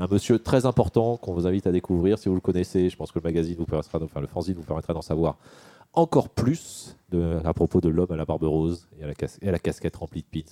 un 0.00 0.06
monsieur 0.08 0.38
très 0.40 0.66
important 0.66 1.16
qu'on 1.16 1.32
vous 1.32 1.46
invite 1.46 1.68
à 1.68 1.70
découvrir. 1.70 2.18
Si 2.18 2.28
vous 2.28 2.34
le 2.34 2.40
connaissez, 2.40 2.88
je 2.90 2.96
pense 2.96 3.12
que 3.12 3.20
le 3.20 3.22
magazine 3.22 3.54
vous 3.56 3.66
permettra, 3.66 4.00
enfin 4.02 4.20
le 4.20 4.26
fanzine 4.26 4.54
vous 4.56 4.64
permettra 4.64 4.92
d'en 4.92 5.02
savoir 5.02 5.36
encore 5.93 6.28
plus 6.30 6.97
de- 7.11 7.41
à 7.45 7.53
propos 7.55 7.80
de 7.80 7.88
l'homme 7.88 8.11
à 8.12 8.16
la 8.16 8.24
barbe 8.24 8.45
rose 8.45 8.86
et 8.99 9.05
à 9.05 9.07
la, 9.07 9.14
cas- 9.14 9.36
et 9.43 9.49
à 9.49 9.53
la 9.53 9.59
casquette 9.59 9.97
remplie 9.97 10.22
de 10.22 10.41
pins. 10.41 10.51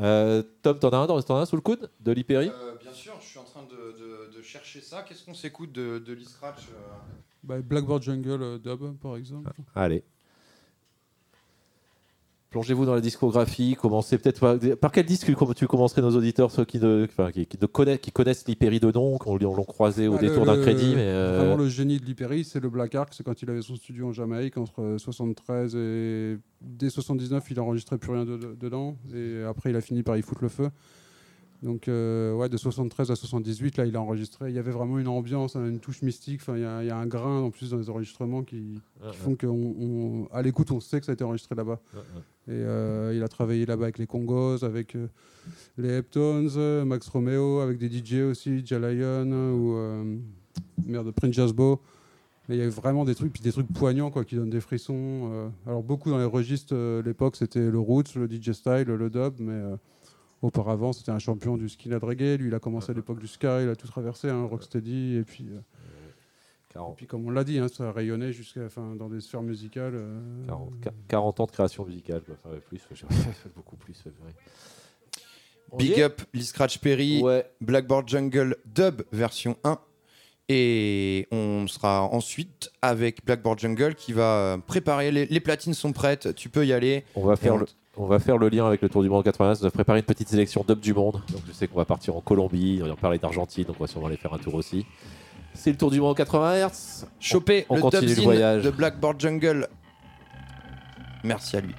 Euh, 0.00 0.42
Tom, 0.62 0.78
t'en 0.78 0.90
as 0.90 0.96
un, 0.96 1.06
dans- 1.06 1.22
t'en 1.22 1.36
as 1.36 1.40
un 1.42 1.46
sous 1.46 1.56
le 1.56 1.62
coude 1.62 1.88
de 2.00 2.12
l'Hyperi 2.12 2.48
Euh, 2.48 2.74
bien 2.80 2.92
sûr, 2.92 3.14
je 3.20 3.26
suis 3.26 3.38
en 3.38 3.44
train 3.44 3.62
de, 3.62 3.92
de- 4.30 4.36
de 4.36 4.42
chercher 4.42 4.80
ça. 4.80 5.02
Qu'est-ce 5.02 5.24
qu'on 5.24 5.34
s'écoute 5.34 5.70
de, 5.72 5.98
de 5.98 6.12
Lee 6.12 6.24
Scratch 6.24 6.68
euh? 6.70 6.80
Bah, 7.44 7.60
Blackboard 7.60 8.02
Jungle 8.02 8.42
euh, 8.42 8.58
dub, 8.58 8.96
par 8.98 9.16
exemple. 9.16 9.50
Allez. 9.74 10.02
Plongez-vous 12.54 12.86
dans 12.86 12.94
la 12.94 13.00
discographie. 13.00 13.74
Commencez 13.74 14.16
peut-être 14.16 14.38
par, 14.38 14.56
par 14.80 14.92
quel 14.92 15.04
disque 15.06 15.26
tu, 15.56 15.66
commencerais 15.66 16.02
nos 16.02 16.16
auditeurs, 16.16 16.52
ceux 16.52 16.64
qui, 16.64 16.78
ne, 16.78 17.04
enfin, 17.10 17.32
qui, 17.32 17.46
qui 17.46 17.58
ne 17.60 17.66
connaissent, 17.66 17.98
qui 17.98 18.12
connaissent 18.12 18.46
l'Hyperi 18.46 18.78
de 18.78 18.92
nom, 18.92 19.18
qu'on 19.18 19.36
l'ont 19.36 19.64
croisé 19.64 20.06
au 20.06 20.12
Bah, 20.12 20.18
détour 20.20 20.46
d'un 20.46 20.60
crédit. 20.62 20.92
Mais 20.94 21.02
euh, 21.02 21.38
Vraiment, 21.40 21.56
le 21.56 21.68
génie 21.68 21.98
de 21.98 22.04
l'Hyperi, 22.04 22.44
c'est 22.44 22.60
le 22.60 22.68
Black 22.70 22.94
Ark. 22.94 23.12
C'est 23.12 23.24
quand 23.24 23.42
il 23.42 23.50
avait 23.50 23.60
son 23.60 23.74
studio 23.74 24.06
en 24.06 24.12
Jamaïque 24.12 24.56
entre 24.56 24.94
73 24.98 25.74
et. 25.74 26.38
Dès 26.60 26.90
79, 26.90 27.44
il 27.50 27.58
enregistrait 27.58 27.98
plus 27.98 28.12
rien 28.12 28.24
de- 28.24 28.36
de- 28.36 28.54
dedans. 28.54 28.96
Et 29.12 29.42
après, 29.42 29.70
il 29.70 29.76
a 29.76 29.80
fini 29.80 30.04
par 30.04 30.16
y 30.16 30.22
foutre 30.22 30.42
le 30.42 30.48
feu. 30.48 30.70
Donc, 31.62 31.88
euh, 31.88 32.34
ouais, 32.34 32.48
de 32.48 32.56
73 32.56 33.10
à 33.10 33.16
78, 33.16 33.78
là, 33.78 33.84
il 33.86 33.96
a 33.96 34.00
enregistré. 34.00 34.48
Il 34.50 34.54
y 34.54 34.58
avait 34.60 34.70
vraiment 34.70 34.98
une 35.00 35.08
ambiance, 35.08 35.56
hein, 35.56 35.66
une 35.66 35.80
touche 35.80 36.02
mystique. 36.02 36.40
Enfin, 36.40 36.56
il 36.56 36.62
y, 36.62 36.64
a- 36.64 36.82
il 36.82 36.86
y 36.86 36.90
a 36.90 36.96
un 36.96 37.06
grain 37.06 37.40
en 37.40 37.50
plus 37.50 37.70
dans 37.70 37.78
les 37.78 37.90
enregistrements 37.90 38.44
qui, 38.44 38.80
font 39.12 39.34
qu'à 39.34 40.42
l'écoute, 40.42 40.70
on 40.70 40.78
sait 40.80 41.00
que 41.00 41.06
ça 41.06 41.12
a 41.12 41.14
été 41.14 41.24
enregistré 41.24 41.54
là-bas. 41.56 41.80
Ouais, 41.94 42.00
Et 42.46 42.52
euh, 42.52 43.12
il 43.14 43.22
a 43.22 43.28
travaillé 43.28 43.64
là-bas 43.64 43.84
avec 43.84 43.98
les 43.98 44.06
Congos, 44.06 44.64
avec 44.64 44.96
euh, 44.96 45.06
les 45.78 45.96
Heptones, 45.96 46.50
euh, 46.56 46.84
Max 46.84 47.08
Romeo, 47.08 47.60
avec 47.60 47.78
des 47.78 47.88
DJ 47.88 48.20
aussi, 48.20 48.64
Jalayon 48.64 49.30
ou 49.30 49.76
euh, 49.76 50.16
merde, 50.86 51.10
Prince 51.12 51.34
Jasbo. 51.34 51.80
Mais 52.48 52.56
il 52.56 52.58
y 52.58 52.60
avait 52.60 52.70
vraiment 52.70 53.06
des 53.06 53.14
trucs, 53.14 53.32
puis 53.32 53.40
des 53.40 53.52
trucs 53.52 53.72
poignants 53.72 54.10
quoi, 54.10 54.26
qui 54.26 54.36
donnent 54.36 54.50
des 54.50 54.60
frissons. 54.60 55.50
Alors 55.66 55.82
beaucoup 55.82 56.10
dans 56.10 56.18
les 56.18 56.26
registres, 56.26 56.74
l'époque 57.02 57.36
c'était 57.36 57.70
le 57.70 57.78
roots, 57.78 58.14
le 58.16 58.28
DJ 58.28 58.52
style, 58.52 58.84
le 58.86 59.08
dub, 59.08 59.36
mais 59.38 59.62
auparavant 60.42 60.92
c'était 60.92 61.12
un 61.12 61.18
champion 61.18 61.56
du 61.56 61.70
skinhead 61.70 62.04
reggae. 62.04 62.36
Lui 62.36 62.48
il 62.48 62.54
a 62.54 62.58
commencé 62.58 62.90
à 62.92 62.94
l'époque 62.94 63.18
du 63.18 63.28
ska, 63.28 63.62
il 63.62 63.70
a 63.70 63.76
tout 63.76 63.86
traversé, 63.86 64.28
hein, 64.28 64.44
rocksteady, 64.44 65.16
et 65.16 65.22
puis, 65.22 65.46
et 66.76 66.94
puis 66.96 67.06
comme 67.06 67.26
on 67.26 67.30
l'a 67.30 67.44
dit, 67.44 67.58
hein, 67.58 67.68
ça 67.68 67.88
a 67.88 67.92
rayonné 67.92 68.32
jusqu'à, 68.32 68.64
enfin, 68.66 68.94
dans 68.96 69.08
des 69.08 69.20
sphères 69.20 69.42
musicales. 69.42 69.94
euh, 69.94 70.46
40, 70.46 70.72
40 71.08 71.40
ans 71.40 71.46
de 71.46 71.50
création 71.52 71.84
musicale. 71.84 72.22
quoi. 72.22 72.34
Enfin, 72.44 72.56
plus, 72.68 72.80
beaucoup 73.54 73.76
plus. 73.76 74.02
Big 75.76 76.00
Up, 76.00 76.20
Lee 76.32 76.44
Scratch 76.44 76.78
Perry, 76.78 77.22
Blackboard 77.60 78.08
Jungle 78.08 78.56
Dub 78.66 79.02
version 79.12 79.56
1. 79.64 79.78
Et 80.50 81.26
on 81.32 81.66
sera 81.66 82.02
ensuite 82.02 82.70
avec 82.82 83.24
Blackboard 83.24 83.58
Jungle 83.58 83.94
qui 83.94 84.12
va 84.12 84.36
euh, 84.36 84.58
préparer. 84.58 85.10
Les, 85.10 85.24
les 85.24 85.40
platines 85.40 85.72
sont 85.72 85.92
prêtes, 85.92 86.34
tu 86.34 86.50
peux 86.50 86.66
y 86.66 86.72
aller. 86.74 87.04
On 87.14 87.24
va, 87.24 87.36
faire 87.36 87.54
on- 87.54 87.58
le, 87.58 87.66
on 87.96 88.04
va 88.06 88.18
faire 88.18 88.36
le 88.36 88.50
lien 88.50 88.66
avec 88.66 88.82
le 88.82 88.90
Tour 88.90 89.02
du 89.02 89.08
Monde 89.08 89.24
80. 89.24 89.54
On 89.62 89.66
a 89.66 89.70
préparé 89.70 90.00
une 90.00 90.04
petite 90.04 90.28
sélection 90.28 90.62
dub 90.68 90.80
du 90.80 90.92
monde. 90.92 91.22
Donc 91.32 91.40
je 91.46 91.52
sais 91.52 91.66
qu'on 91.66 91.78
va 91.78 91.86
partir 91.86 92.14
en 92.14 92.20
Colombie, 92.20 92.80
on 92.82 92.88
va 92.88 92.94
parler 92.96 93.18
d'Argentine, 93.18 93.64
donc 93.64 93.76
on 93.80 93.84
va 93.84 93.86
sûrement 93.86 94.06
aller 94.08 94.18
faire 94.18 94.34
un 94.34 94.38
tour 94.38 94.52
aussi. 94.54 94.84
C'est 95.54 95.70
le 95.70 95.76
Tour 95.76 95.90
du 95.90 96.00
monde 96.00 96.16
80 96.16 96.66
Hz. 96.66 97.06
Choper 97.20 97.66
on, 97.68 97.76
le 97.76 97.80
continue 97.80 98.14
le 98.14 98.22
voyage. 98.22 98.64
de 98.64 98.70
Blackboard 98.70 99.20
Jungle. 99.20 99.68
Merci 101.22 101.56
à 101.56 101.60
lui. 101.60 101.74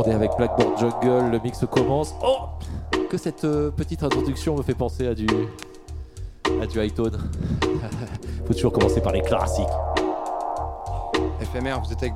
On 0.00 0.04
est 0.04 0.14
avec 0.14 0.30
Blackboard 0.38 0.78
Jungle, 0.78 1.30
le 1.30 1.38
mix 1.40 1.62
commence. 1.70 2.14
Oh 2.22 2.46
Que 3.10 3.18
cette 3.18 3.44
euh, 3.44 3.70
petite 3.70 4.02
introduction 4.02 4.56
me 4.56 4.62
fait 4.62 4.74
penser 4.74 5.06
à 5.06 5.14
du. 5.14 5.26
à 6.58 6.66
du 6.66 6.82
high. 6.82 6.90
Faut 8.46 8.54
toujours 8.54 8.72
commencer 8.72 9.02
par 9.02 9.12
les 9.12 9.20
classiques. 9.20 9.66
FMR, 11.52 11.82
vous 11.84 11.92
êtes 11.92 12.02
avec 12.02 12.14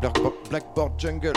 Blackboard 0.48 0.92
Jungle. 0.96 1.34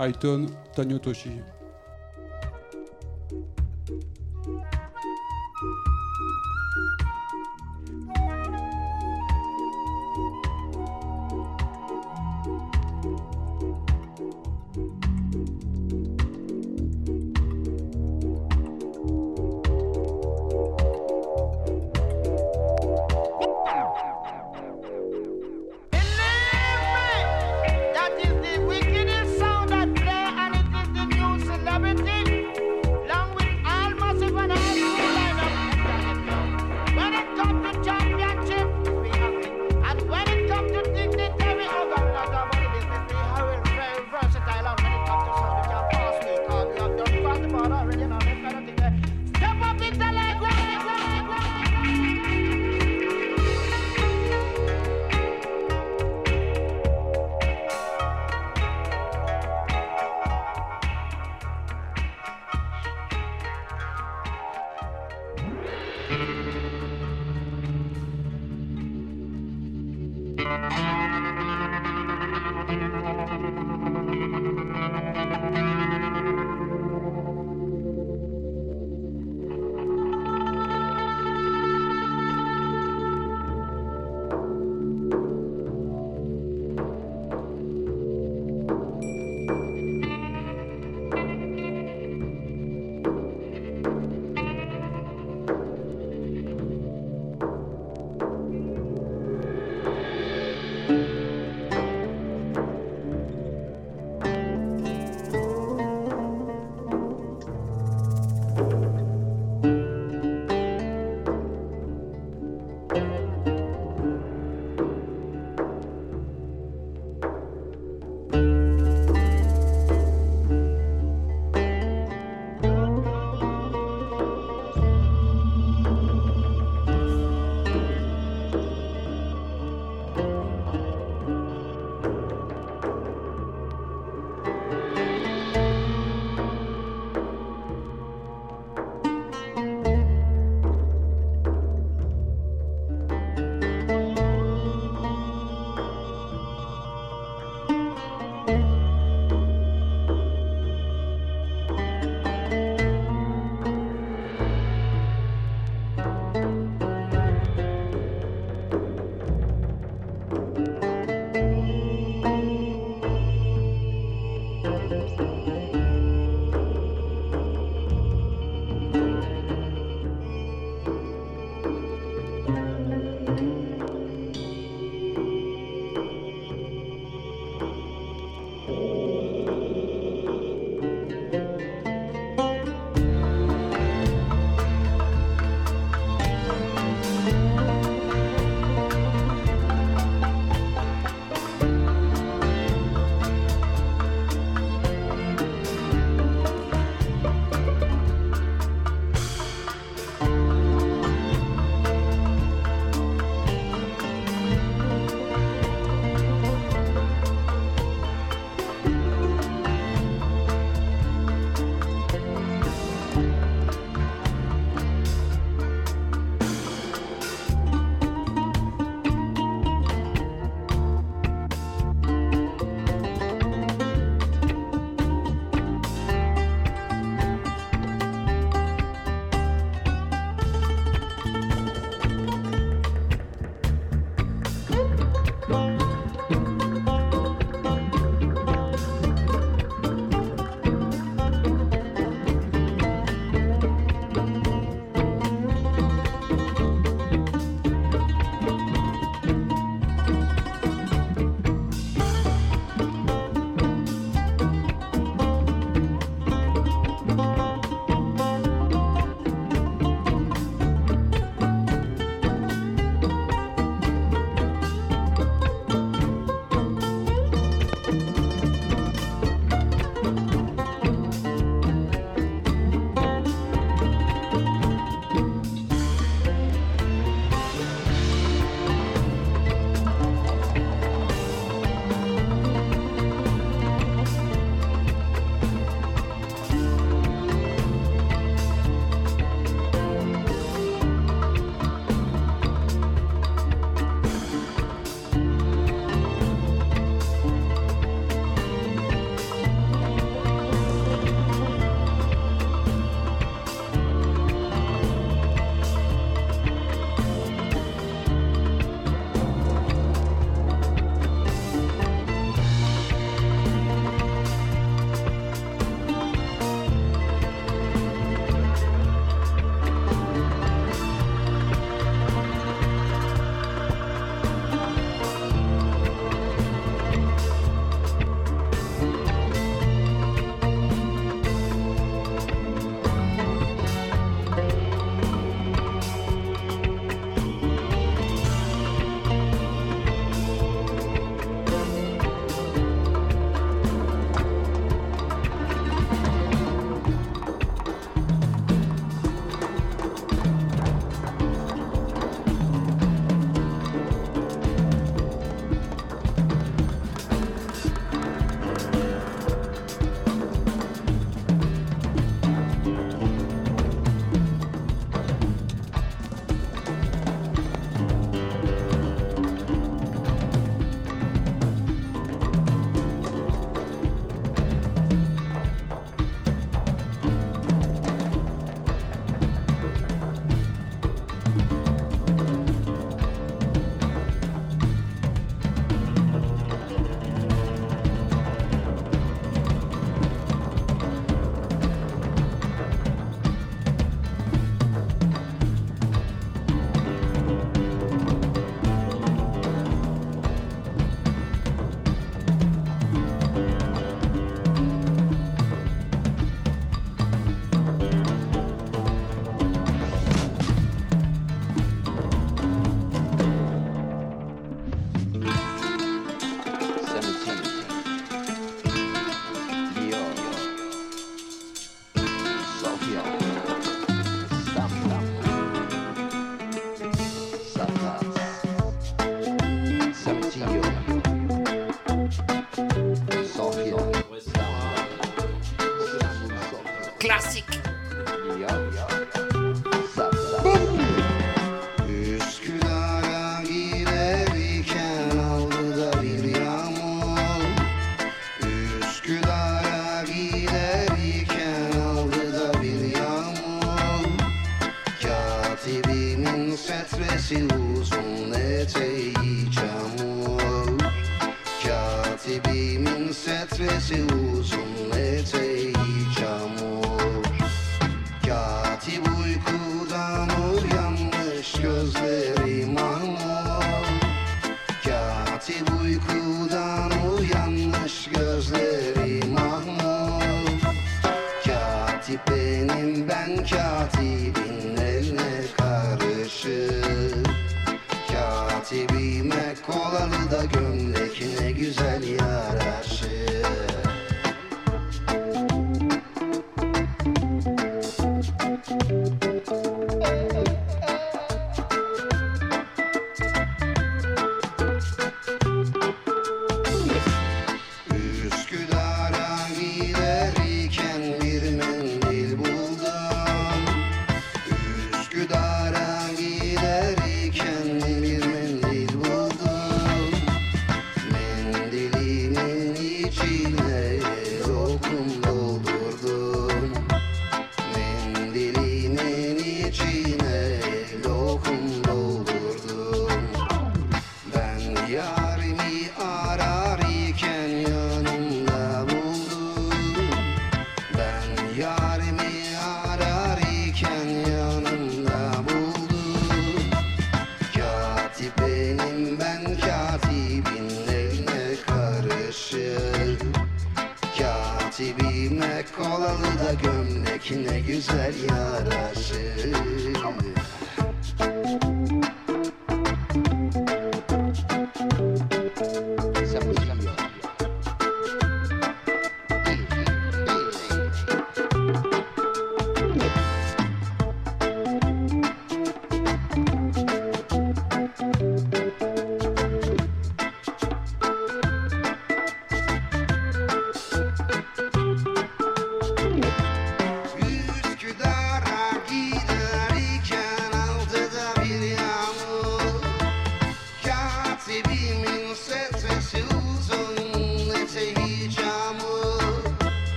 Aiton 0.00 0.48
Tanyotoshi. 0.74 1.59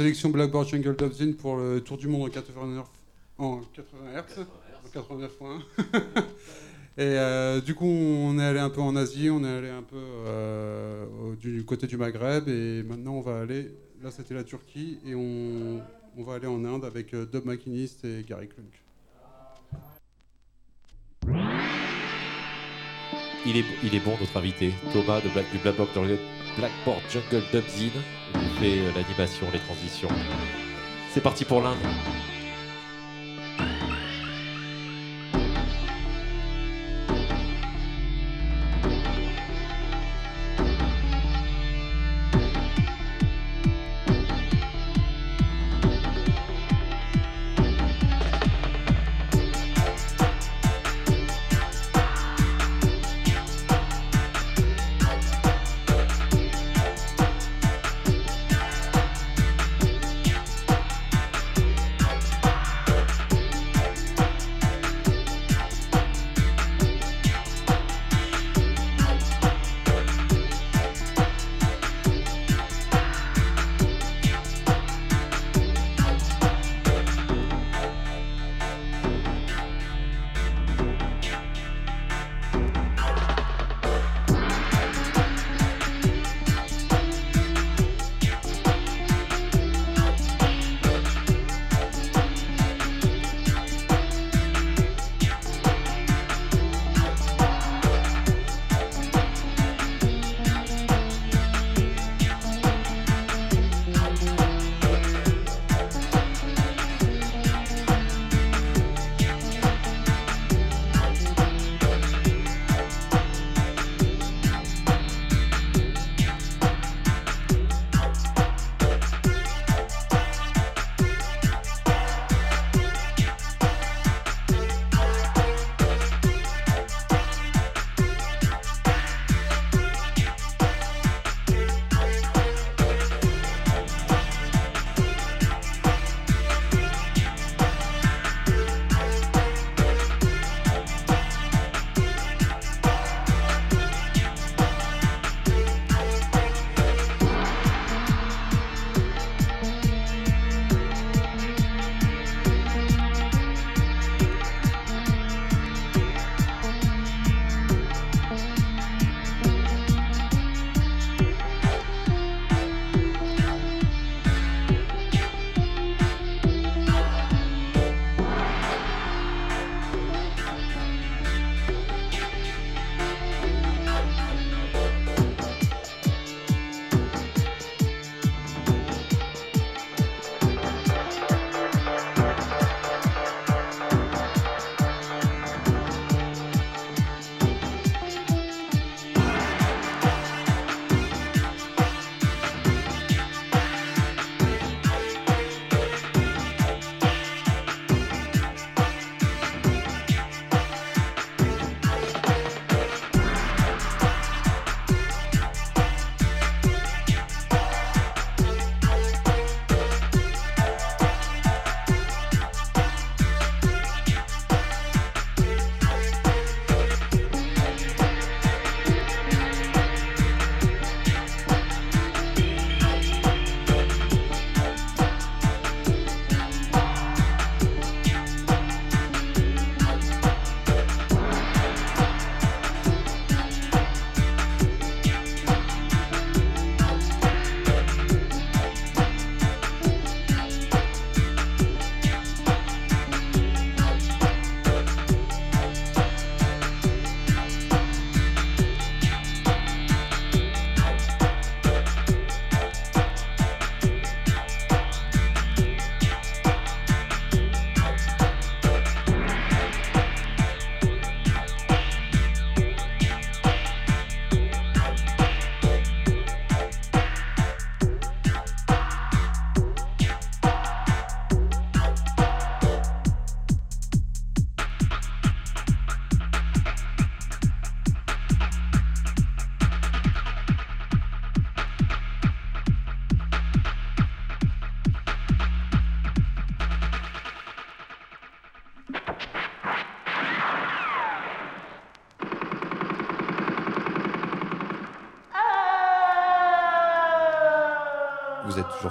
Sélection 0.00 0.30
Blackboard 0.30 0.66
Jungle 0.66 0.96
Dobson 0.96 1.34
pour 1.38 1.56
le 1.56 1.82
tour 1.82 1.98
du 1.98 2.08
monde 2.08 2.22
en 2.22 2.28
89 2.30 2.86
en 3.36 3.60
80 3.74 3.98
Hz, 4.14 4.46
en 4.96 5.16
89.1. 5.18 5.60
Et 6.96 7.02
euh, 7.02 7.60
du 7.60 7.74
coup, 7.74 7.84
on 7.84 8.38
est 8.38 8.44
allé 8.44 8.60
un 8.60 8.70
peu 8.70 8.80
en 8.80 8.96
Asie, 8.96 9.28
on 9.28 9.44
est 9.44 9.58
allé 9.58 9.68
un 9.68 9.82
peu 9.82 9.98
euh, 9.98 11.36
du 11.36 11.66
côté 11.66 11.86
du 11.86 11.98
Maghreb, 11.98 12.48
et 12.48 12.82
maintenant 12.82 13.12
on 13.12 13.20
va 13.20 13.40
aller. 13.40 13.74
Là, 14.02 14.10
c'était 14.10 14.32
la 14.32 14.42
Turquie, 14.42 14.98
et 15.06 15.14
on, 15.14 15.82
va 16.16 16.34
aller 16.34 16.46
en 16.46 16.64
Inde 16.64 16.86
avec 16.86 17.12
euh, 17.12 17.26
McInnes 17.44 17.86
et 18.04 18.24
Gary 18.26 18.48
Klunk. 18.48 18.82
Il 23.44 23.56
est, 23.56 23.64
il 23.84 23.94
est 23.94 24.00
bon 24.00 24.12
notre 24.18 24.36
invité, 24.38 24.72
Thomas 24.94 25.20
Black, 25.34 25.50
du 25.52 25.58
Blackboard 25.58 25.90
Jungle, 25.94 26.18
Blackboard 26.56 27.02
Jungle. 27.10 27.42
Il 27.52 27.90
nous 28.34 28.48
fait 28.60 28.78
euh, 28.78 28.92
l'animation, 28.94 29.46
les 29.52 29.58
transitions. 29.60 30.08
C'est 31.12 31.22
parti 31.22 31.44
pour 31.44 31.62
l'Inde. 31.62 31.78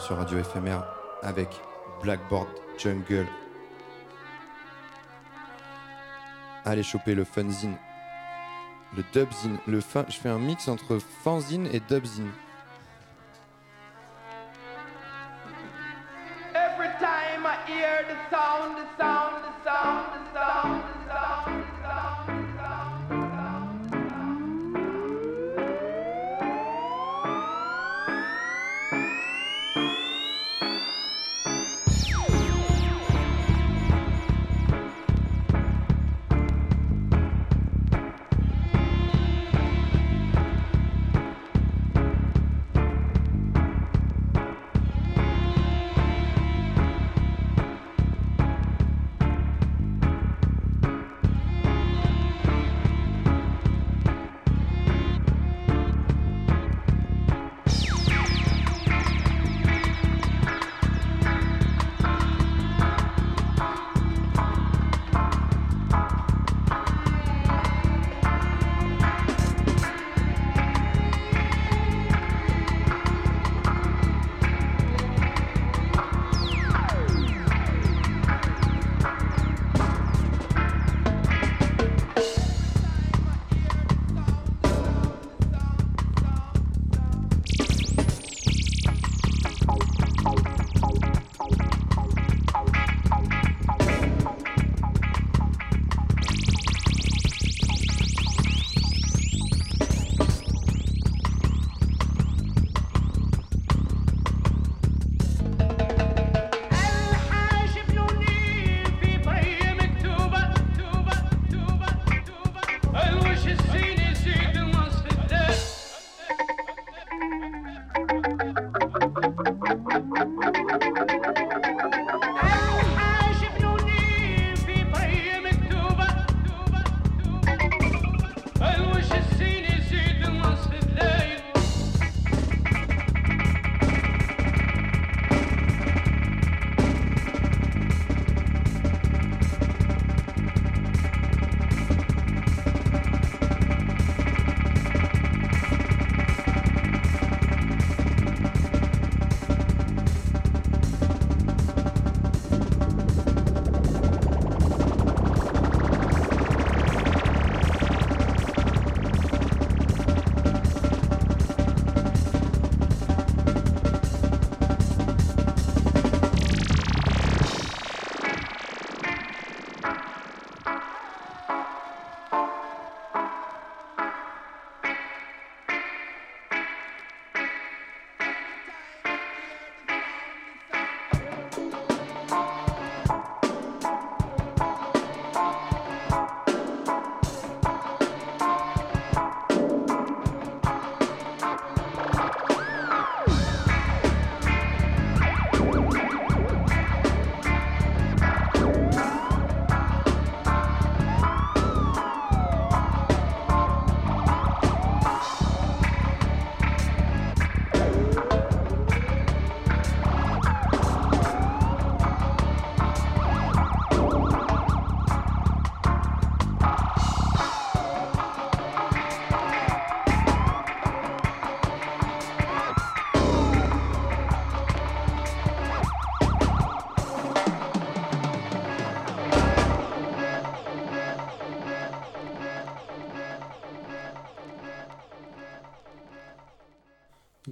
Sur 0.09 0.17
Radio 0.17 0.43
FMR 0.43 0.79
avec 1.21 1.49
Blackboard 2.01 2.47
Jungle. 2.79 3.27
Allez 6.65 6.81
choper 6.81 7.13
le 7.13 7.23
fanzine, 7.23 7.75
le 8.97 9.03
dubzine, 9.13 9.59
le 9.67 9.79
fin. 9.79 10.05
Je 10.09 10.15
fais 10.15 10.29
un 10.29 10.39
mix 10.39 10.67
entre 10.67 10.97
fanzine 10.97 11.67
et 11.71 11.79
dubzine. 11.79 12.31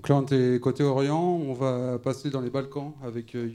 Là, 0.08 0.16
on 0.16 0.22
était 0.22 0.60
côté 0.62 0.84
Orient, 0.84 1.20
on 1.20 1.54
va 1.54 2.00
passer 2.00 2.30
dans 2.30 2.40
les 2.40 2.50
Balkans 2.50 2.94
avec 3.04 3.36
euh, 3.36 3.50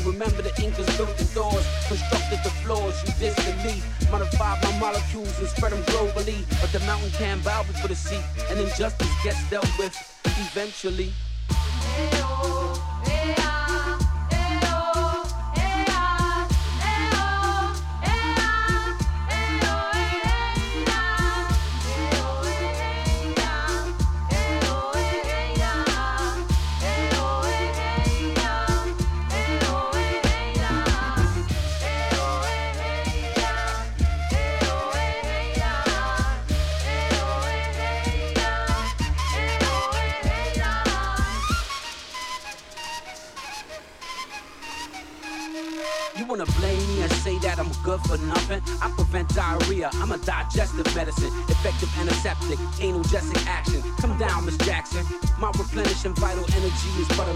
Picchu, 0.00 0.12
remember 0.12 0.42
the 0.42 0.62
Incas 0.62 0.96
built 0.96 1.16
the 1.16 1.24
doors, 1.34 1.66
constructed 1.88 2.40
the 2.44 2.50
floors. 2.62 2.94
You 3.04 3.12
dissed 3.14 3.36
the 3.36 3.68
leaf, 3.68 4.10
modified 4.10 4.62
my 4.62 4.78
molecules 4.78 5.38
and 5.38 5.48
spread 5.48 5.72
them 5.72 5.82
globally. 5.84 6.44
But 6.60 6.72
the 6.72 6.80
mountain 6.80 7.10
can't 7.12 7.42
bow 7.44 7.62
before 7.64 7.88
the 7.88 7.94
sea, 7.94 8.20
and 8.50 8.60
injustice 8.60 9.10
gets 9.22 9.48
dealt 9.50 9.68
with 9.78 9.94
eventually. 10.52 11.12
You 11.50 12.89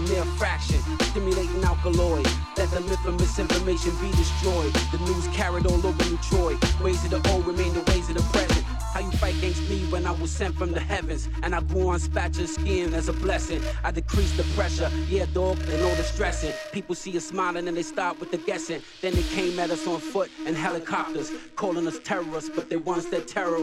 mere 0.07 0.25
fraction. 0.37 0.79
Stimulating 1.11 1.63
alkaloid, 1.63 2.27
let 2.57 2.69
the 2.71 2.81
myth 2.81 3.05
of 3.05 3.19
misinformation 3.19 3.91
be 4.01 4.11
destroyed. 4.11 4.73
The 4.91 4.99
news 4.99 5.27
carried 5.35 5.65
all 5.65 5.85
over 5.85 6.17
Troy. 6.23 6.57
Ways 6.81 7.03
of 7.05 7.11
the 7.11 7.31
old 7.31 7.45
remain 7.45 7.73
the 7.73 7.81
ways 7.91 8.09
of 8.09 8.15
the 8.15 8.23
present. 8.31 8.63
How 8.93 9.01
you 9.01 9.11
fight 9.11 9.35
against 9.35 9.61
me 9.69 9.85
when 9.91 10.05
I 10.05 10.11
was 10.11 10.31
sent 10.31 10.55
from 10.55 10.71
the 10.71 10.79
heavens? 10.79 11.27
And 11.43 11.53
I 11.53 11.61
grew 11.61 11.89
on 11.89 11.99
spatula 11.99 12.47
skin 12.47 12.93
as 12.93 13.09
a 13.09 13.13
blessing. 13.13 13.61
I 13.83 13.91
decreased 13.91 14.37
the 14.37 14.43
pressure, 14.55 14.89
yeah, 15.09 15.25
dog, 15.33 15.59
and 15.69 15.83
all 15.83 15.95
the 15.95 16.03
stressing. 16.03 16.53
People 16.71 16.95
see 16.95 17.15
us 17.17 17.27
smiling 17.27 17.67
and 17.67 17.75
they 17.75 17.83
start 17.83 18.19
with 18.19 18.31
the 18.31 18.37
guessing. 18.37 18.81
Then 19.01 19.13
they 19.13 19.23
came 19.23 19.59
at 19.59 19.69
us 19.69 19.85
on 19.87 19.99
foot 19.99 20.31
and 20.45 20.55
helicopters, 20.55 21.31
calling 21.55 21.87
us 21.87 21.99
terrorists, 21.99 22.49
but 22.55 22.69
they 22.69 22.77
ones 22.77 23.07
that 23.07 23.27
terror. 23.27 23.55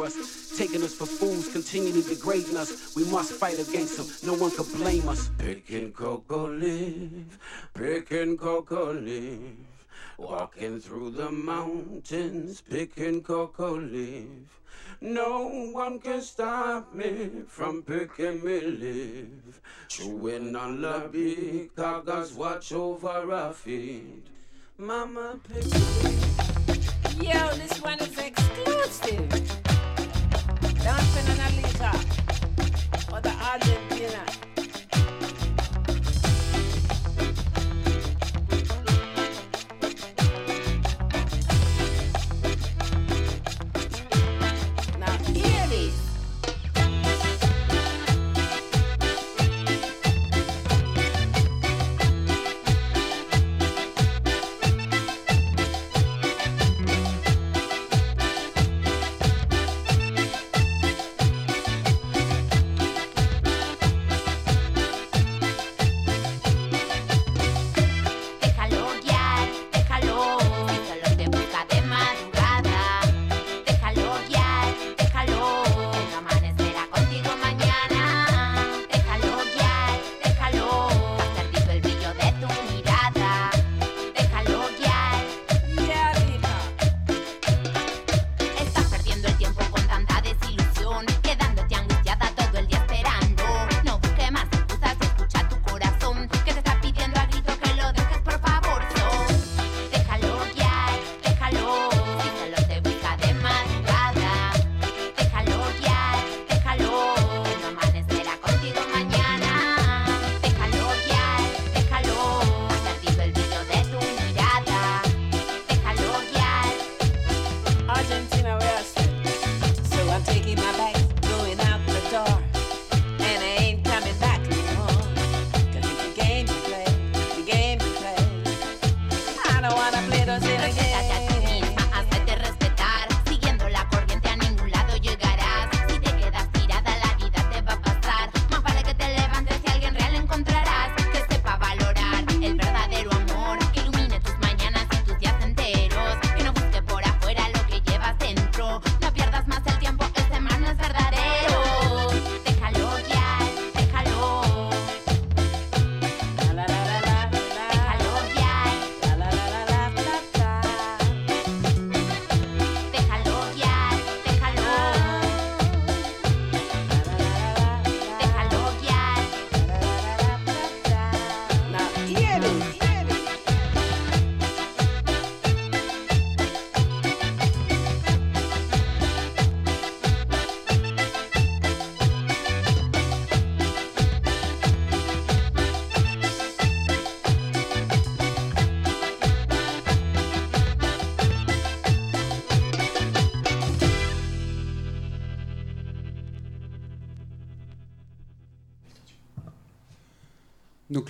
Taking 0.63 0.85
us 0.85 0.95
for 0.95 1.07
fools, 1.07 1.49
continually 1.49 2.03
degrading 2.03 2.57
us. 2.57 2.95
We 2.95 3.05
must 3.07 3.33
fight 3.33 3.59
against 3.59 3.97
them, 3.97 4.07
no 4.31 4.41
one 4.41 4.53
can 4.53 4.65
blame 4.79 5.09
us. 5.09 5.29
Picking 5.37 5.91
cocoa 5.91 6.47
leaf, 6.47 7.37
picking 7.75 8.37
cocoa 8.39 8.93
leaf. 8.93 9.57
Walking 10.19 10.79
through 10.79 11.11
the 11.11 11.33
mountains, 11.33 12.61
picking 12.61 13.25
cocoa 13.25 13.75
leaf. 13.75 14.61
No 15.01 15.49
one 15.73 15.99
can 15.99 16.23
stop 16.23 16.95
me 16.95 17.43
from 17.49 17.83
picking 17.83 18.45
me 18.45 18.61
leaf. 18.61 19.61
Chewing 19.89 20.55
on 20.55 20.81
the 20.81 21.09
big 21.11 21.75
carcass, 21.75 22.35
watch 22.35 22.71
over 22.73 23.33
our 23.33 23.53
feet. 23.53 24.29
Mama 24.79 25.41
pick 25.43 25.65
Yo, 27.21 27.51
this 27.57 27.83
one 27.83 27.99
is 27.99 28.17
exclusive. 28.17 29.82
Dancing 30.83 31.31
on 31.31 31.39
a 31.39 31.51
liter. 31.57 31.93
Or 33.13 33.21
the 33.21 33.31
Argentina. 33.31 34.42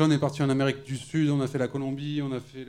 On 0.03 0.11
est 0.11 0.19
parti 0.19 0.43
en 0.43 0.51
Amérique 0.51 0.85
du 0.85 0.97
Sud, 0.97 1.31
on 1.31 1.41
a 1.41 1.47
fait 1.47 1.59
la 1.59 1.69
Colombie, 1.69 2.21
on 2.23 2.33
a 2.33 2.41
fait 2.41 2.67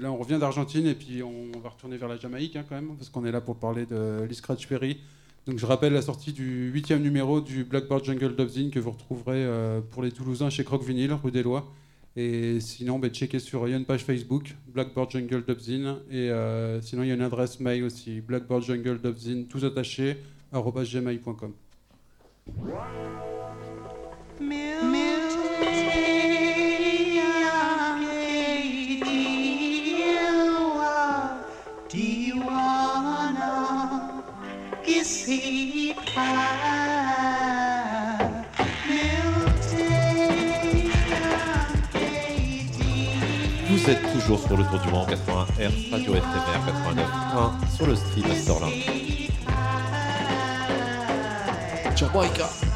là, 0.00 0.10
on 0.10 0.16
revient 0.16 0.38
d'Argentine 0.38 0.86
et 0.86 0.94
puis 0.94 1.22
on 1.22 1.50
va 1.62 1.70
retourner 1.70 1.96
vers 1.96 2.08
la 2.08 2.16
Jamaïque 2.16 2.56
hein, 2.56 2.64
quand 2.68 2.74
même, 2.74 2.96
parce 2.96 3.10
qu'on 3.10 3.24
est 3.24 3.32
là 3.32 3.40
pour 3.40 3.56
parler 3.56 3.86
de 3.86 4.24
Lee 4.28 4.34
Scratch 4.34 4.66
Perry. 4.66 4.98
Donc 5.46 5.58
je 5.58 5.66
rappelle 5.66 5.92
la 5.92 6.02
sortie 6.02 6.32
du 6.32 6.70
huitième 6.70 7.02
numéro 7.02 7.40
du 7.40 7.62
Blackboard 7.62 8.04
Jungle 8.04 8.34
Dubzine 8.34 8.70
que 8.70 8.80
vous 8.80 8.90
retrouverez 8.90 9.44
euh, 9.44 9.80
pour 9.80 10.02
les 10.02 10.10
Toulousains 10.10 10.50
chez 10.50 10.64
Croque 10.64 10.82
Vinyl, 10.82 11.12
rue 11.12 11.30
des 11.30 11.44
Lois. 11.44 11.72
Et 12.16 12.58
sinon, 12.60 12.98
ben, 12.98 13.10
checkez 13.10 13.38
sur, 13.38 13.68
il 13.68 13.72
y 13.72 13.76
une 13.76 13.84
page 13.84 14.02
Facebook, 14.02 14.56
Blackboard 14.68 15.10
Jungle 15.10 15.44
Dubzine. 15.44 15.98
Et 16.10 16.30
euh, 16.30 16.80
sinon, 16.80 17.04
il 17.04 17.08
y 17.08 17.10
a 17.12 17.14
une 17.14 17.22
adresse 17.22 17.60
mail 17.60 17.84
aussi, 17.84 18.20
Blackboard 18.20 18.64
Jungle 18.64 19.00
Dubzine, 19.00 19.46
tout 19.46 19.64
attaché, 19.64 20.16
gmail.com. 20.52 21.52
Vous 34.86 34.92
êtes 43.90 44.12
toujours 44.12 44.38
sur 44.38 44.56
le 44.56 44.62
tour 44.64 44.78
du 44.78 44.88
monde 44.90 45.08
80R 45.08 45.90
Radio 45.90 46.14
SMR 46.14 46.60
89.1 46.94 47.76
sur 47.76 47.86
le 47.88 47.96
stream 47.96 48.30
à 48.30 48.34
Storlin. 48.36 48.70
Jamaica. 51.96 52.75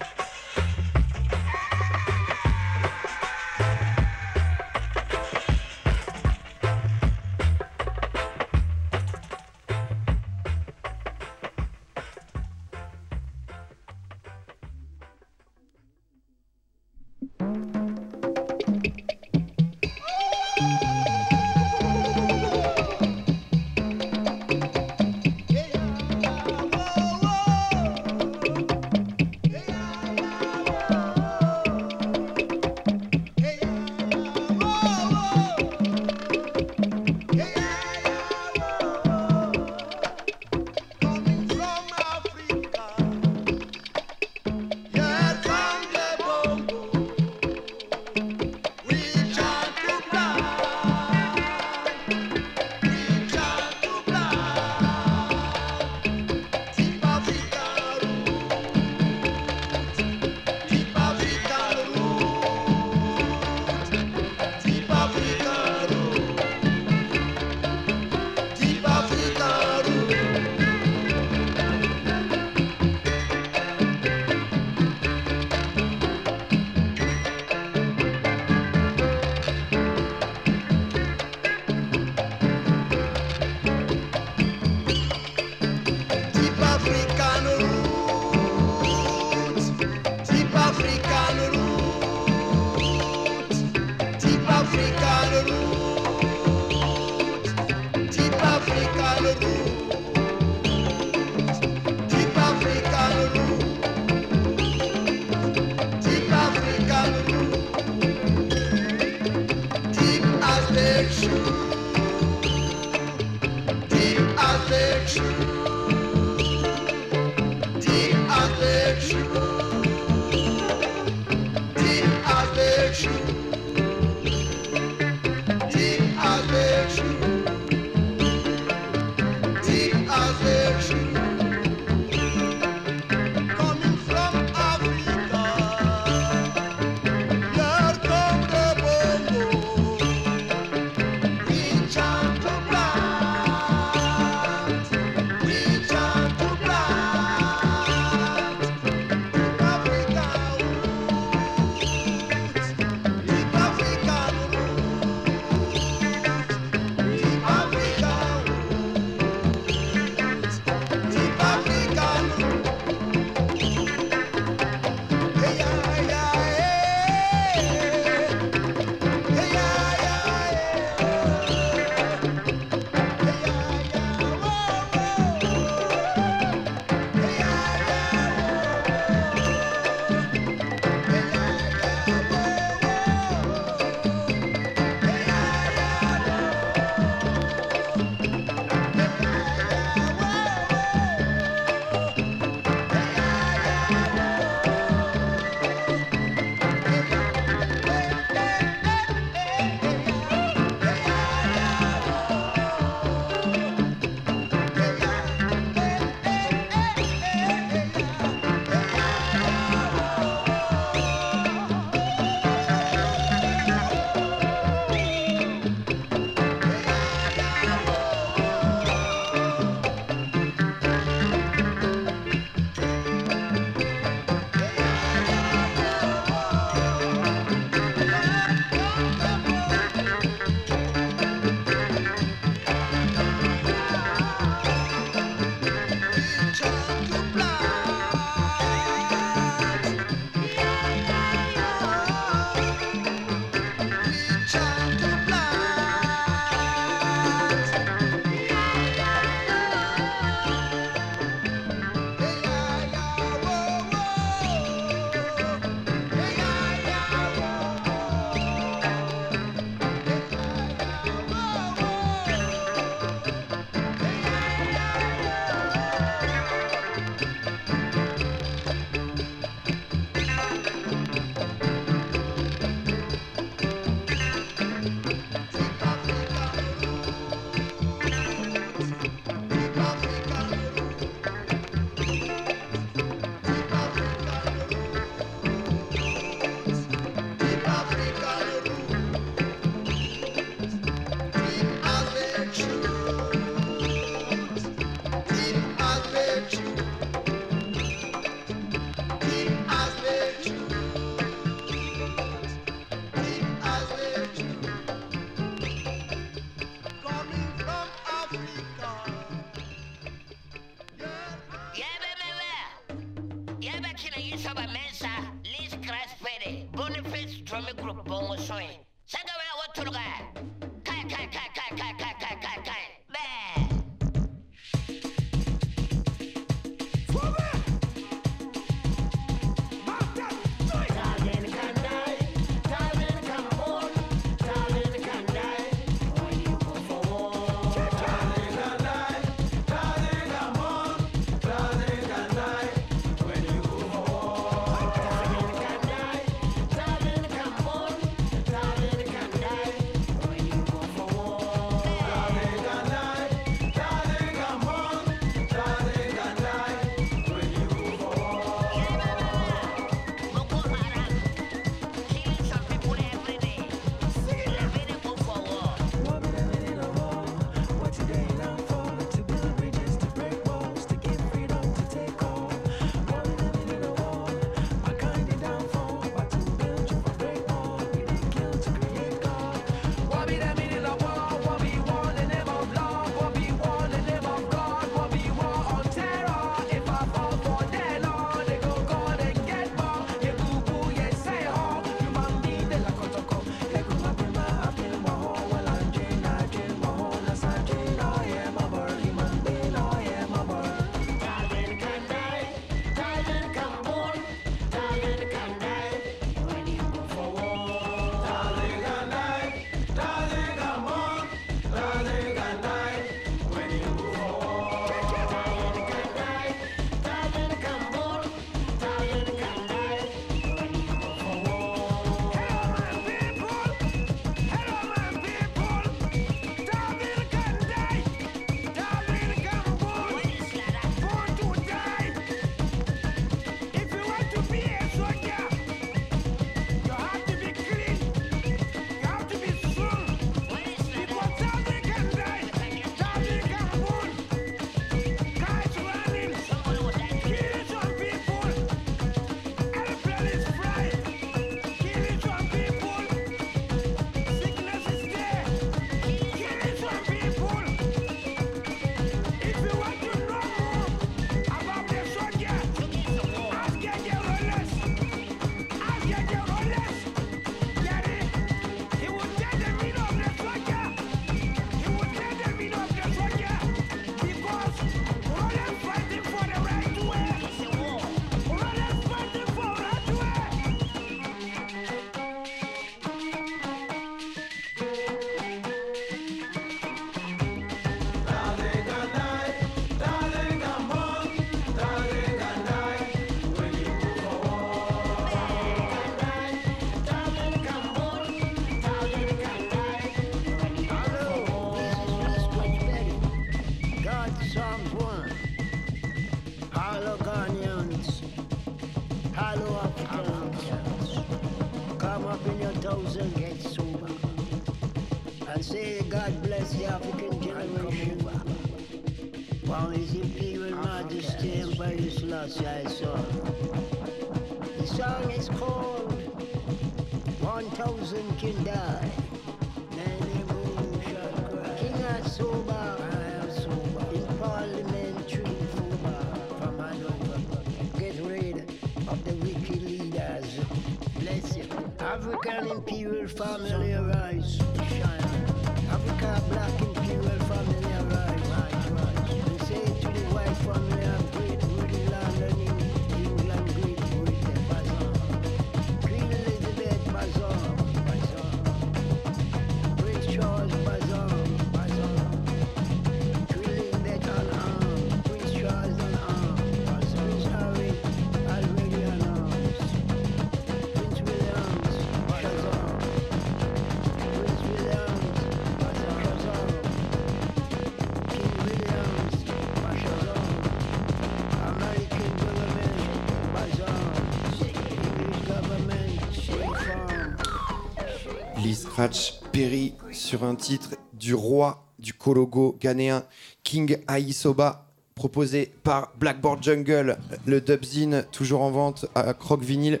Scratch 589.06 589.34
Perry 589.52 589.92
sur 590.10 590.42
un 590.42 590.56
titre 590.56 590.96
du 591.12 591.32
roi 591.34 591.84
du 592.00 592.12
Kologo 592.12 592.76
ghanéen 592.80 593.22
King 593.62 593.98
Aisoba 594.08 594.90
proposé 595.14 595.72
par 595.84 596.12
Blackboard 596.18 596.60
Jungle, 596.62 597.16
le 597.46 597.60
dubzine 597.60 598.24
toujours 598.32 598.62
en 598.62 598.70
vente 598.72 599.06
à 599.14 599.32
Croc 599.32 599.62
Vinyl. 599.62 600.00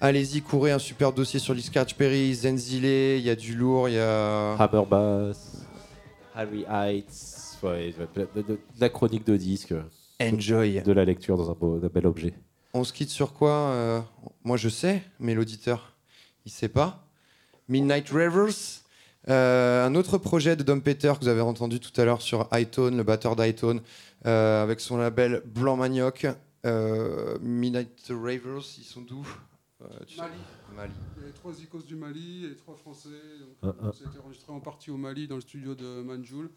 Allez-y, 0.00 0.40
courez 0.40 0.70
un 0.70 0.78
super 0.78 1.12
dossier 1.12 1.40
sur 1.40 1.58
Scratch 1.58 1.94
Perry, 1.94 2.32
Zenzile, 2.32 2.84
il 3.18 3.22
y 3.22 3.30
a 3.30 3.34
du 3.34 3.56
lourd, 3.56 3.88
il 3.88 3.96
y 3.96 3.98
a 3.98 4.52
Hammer 4.54 4.86
Bass, 4.88 5.66
Harry 6.36 6.64
Heights, 6.70 7.58
ouais, 7.64 7.92
de, 8.14 8.22
de- 8.36 8.42
de- 8.42 8.52
de 8.52 8.58
la 8.80 8.88
chronique 8.88 9.26
de 9.26 9.36
disque. 9.36 9.74
Enjoy. 10.22 10.80
De 10.82 10.92
la 10.92 11.04
lecture 11.04 11.36
dans 11.36 11.50
un, 11.50 11.54
beau- 11.54 11.80
un 11.82 11.88
bel 11.88 12.06
objet. 12.06 12.34
On 12.72 12.84
se 12.84 12.92
quitte 12.92 13.10
sur 13.10 13.32
quoi 13.32 13.50
euh, 13.50 14.00
Moi, 14.44 14.56
je 14.56 14.68
sais, 14.68 15.02
mais 15.18 15.34
l'auditeur, 15.34 15.96
il 16.46 16.52
sait 16.52 16.68
pas. 16.68 17.00
Midnight 17.68 18.08
Rivers, 18.10 18.82
euh, 19.28 19.86
un 19.86 19.94
autre 19.94 20.18
projet 20.18 20.56
de 20.56 20.62
Dom 20.62 20.82
Peter 20.82 21.12
que 21.14 21.20
vous 21.20 21.28
avez 21.28 21.40
entendu 21.40 21.80
tout 21.80 21.98
à 22.00 22.04
l'heure 22.04 22.20
sur 22.20 22.48
iTone, 22.52 22.96
le 22.96 23.02
batteur 23.02 23.36
d'iTone, 23.36 23.80
euh, 24.26 24.62
avec 24.62 24.80
son 24.80 24.98
label 24.98 25.42
Blanc 25.46 25.76
Manioc. 25.76 26.26
Euh, 26.66 27.38
Midnight 27.40 28.10
Rivers, 28.10 28.64
ils 28.78 28.84
sont 28.84 29.02
d'où? 29.02 29.26
Euh, 29.82 29.86
sais 30.08 30.16
Mali. 30.18 30.32
Mali. 30.74 30.92
Il 31.16 31.20
y 31.20 31.24
avait 31.24 31.32
trois 31.32 31.52
icônes 31.60 31.82
du 31.82 31.96
Mali 31.96 32.46
et 32.46 32.56
trois 32.56 32.74
Français. 32.76 33.08
Ah, 33.62 33.66
Donc, 33.66 33.76
ah. 33.82 33.90
C'était 33.92 34.18
enregistré 34.18 34.52
en 34.52 34.60
partie 34.60 34.90
au 34.90 34.96
Mali, 34.96 35.26
dans 35.26 35.36
le 35.36 35.40
studio 35.40 35.74
de 35.74 36.02
Manjoul. 36.02 36.50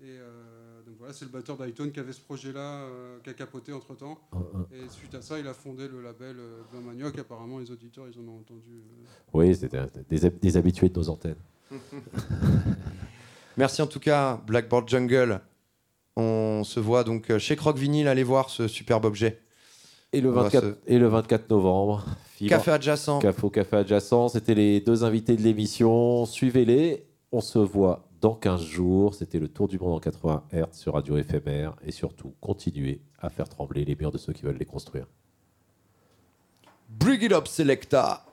Et 0.00 0.04
euh, 0.10 0.82
donc 0.86 0.96
voilà, 0.98 1.14
c'est 1.14 1.24
le 1.24 1.30
batteur 1.30 1.56
d'Iton 1.56 1.88
qui 1.90 1.98
avait 2.00 2.12
ce 2.12 2.20
projet-là, 2.20 2.60
euh, 2.82 3.18
qui 3.24 3.30
a 3.30 3.32
capoté 3.34 3.72
entre 3.72 3.94
temps. 3.96 4.18
Ah, 4.32 4.36
ah. 4.54 4.58
Et 4.74 4.88
suite 4.90 5.14
à 5.14 5.22
ça, 5.22 5.38
il 5.38 5.46
a 5.46 5.54
fondé 5.54 5.88
le 5.88 6.02
label 6.02 6.36
euh, 6.38 6.60
Blanc 6.70 6.82
Manioc. 6.82 7.18
Apparemment, 7.18 7.58
les 7.58 7.70
auditeurs, 7.70 8.04
ils 8.12 8.18
en 8.20 8.28
ont 8.30 8.38
entendu. 8.40 8.72
euh, 8.72 9.06
Oui, 9.32 9.54
c'était 9.56 9.80
des, 10.10 10.30
des 10.30 10.56
habitués 10.58 10.90
de 10.90 10.98
nos 10.98 11.08
antennes. 11.08 11.36
Merci 13.56 13.80
en 13.82 13.86
tout 13.86 14.00
cas, 14.00 14.40
Blackboard 14.46 14.88
Jungle. 14.88 15.40
On 16.16 16.62
se 16.64 16.78
voit 16.80 17.04
donc 17.04 17.36
chez 17.38 17.56
Croc 17.56 17.76
Vinyl. 17.78 18.06
Allez 18.08 18.22
voir 18.22 18.50
ce 18.50 18.68
superbe 18.68 19.06
objet. 19.06 19.40
Et 20.12 20.20
le 20.20 20.30
On 20.30 20.32
va 20.32 20.42
24, 20.44 20.64
se- 20.64 20.74
et 20.86 20.98
le 20.98 21.08
24 21.08 21.50
novembre. 21.50 22.04
Fibre- 22.34 22.50
Café 22.50 22.70
adjacent. 22.70 23.18
Café 23.20 23.44
au 23.44 23.50
café 23.50 23.76
adjacent. 23.78 24.28
C'était 24.32 24.54
les 24.54 24.80
deux 24.80 25.04
invités 25.04 25.36
de 25.36 25.42
l'émission. 25.42 26.26
Suivez-les. 26.26 27.06
On 27.32 27.40
se 27.40 27.58
voit 27.58 28.05
dans 28.20 28.34
15 28.34 28.62
jours. 28.62 29.14
C'était 29.14 29.38
le 29.38 29.48
tour 29.48 29.68
du 29.68 29.78
monde 29.78 29.94
en 29.94 30.00
80 30.00 30.44
Hz 30.52 30.66
sur 30.72 30.94
Radio 30.94 31.16
Éphémère. 31.16 31.74
Et 31.84 31.92
surtout, 31.92 32.34
continuez 32.40 33.00
à 33.18 33.30
faire 33.30 33.48
trembler 33.48 33.84
les 33.84 33.96
murs 33.96 34.12
de 34.12 34.18
ceux 34.18 34.32
qui 34.32 34.42
veulent 34.42 34.58
les 34.58 34.64
construire. 34.64 35.06
Bring 36.88 37.22
it 37.22 37.32
up, 37.32 37.46
Selecta. 37.46 38.24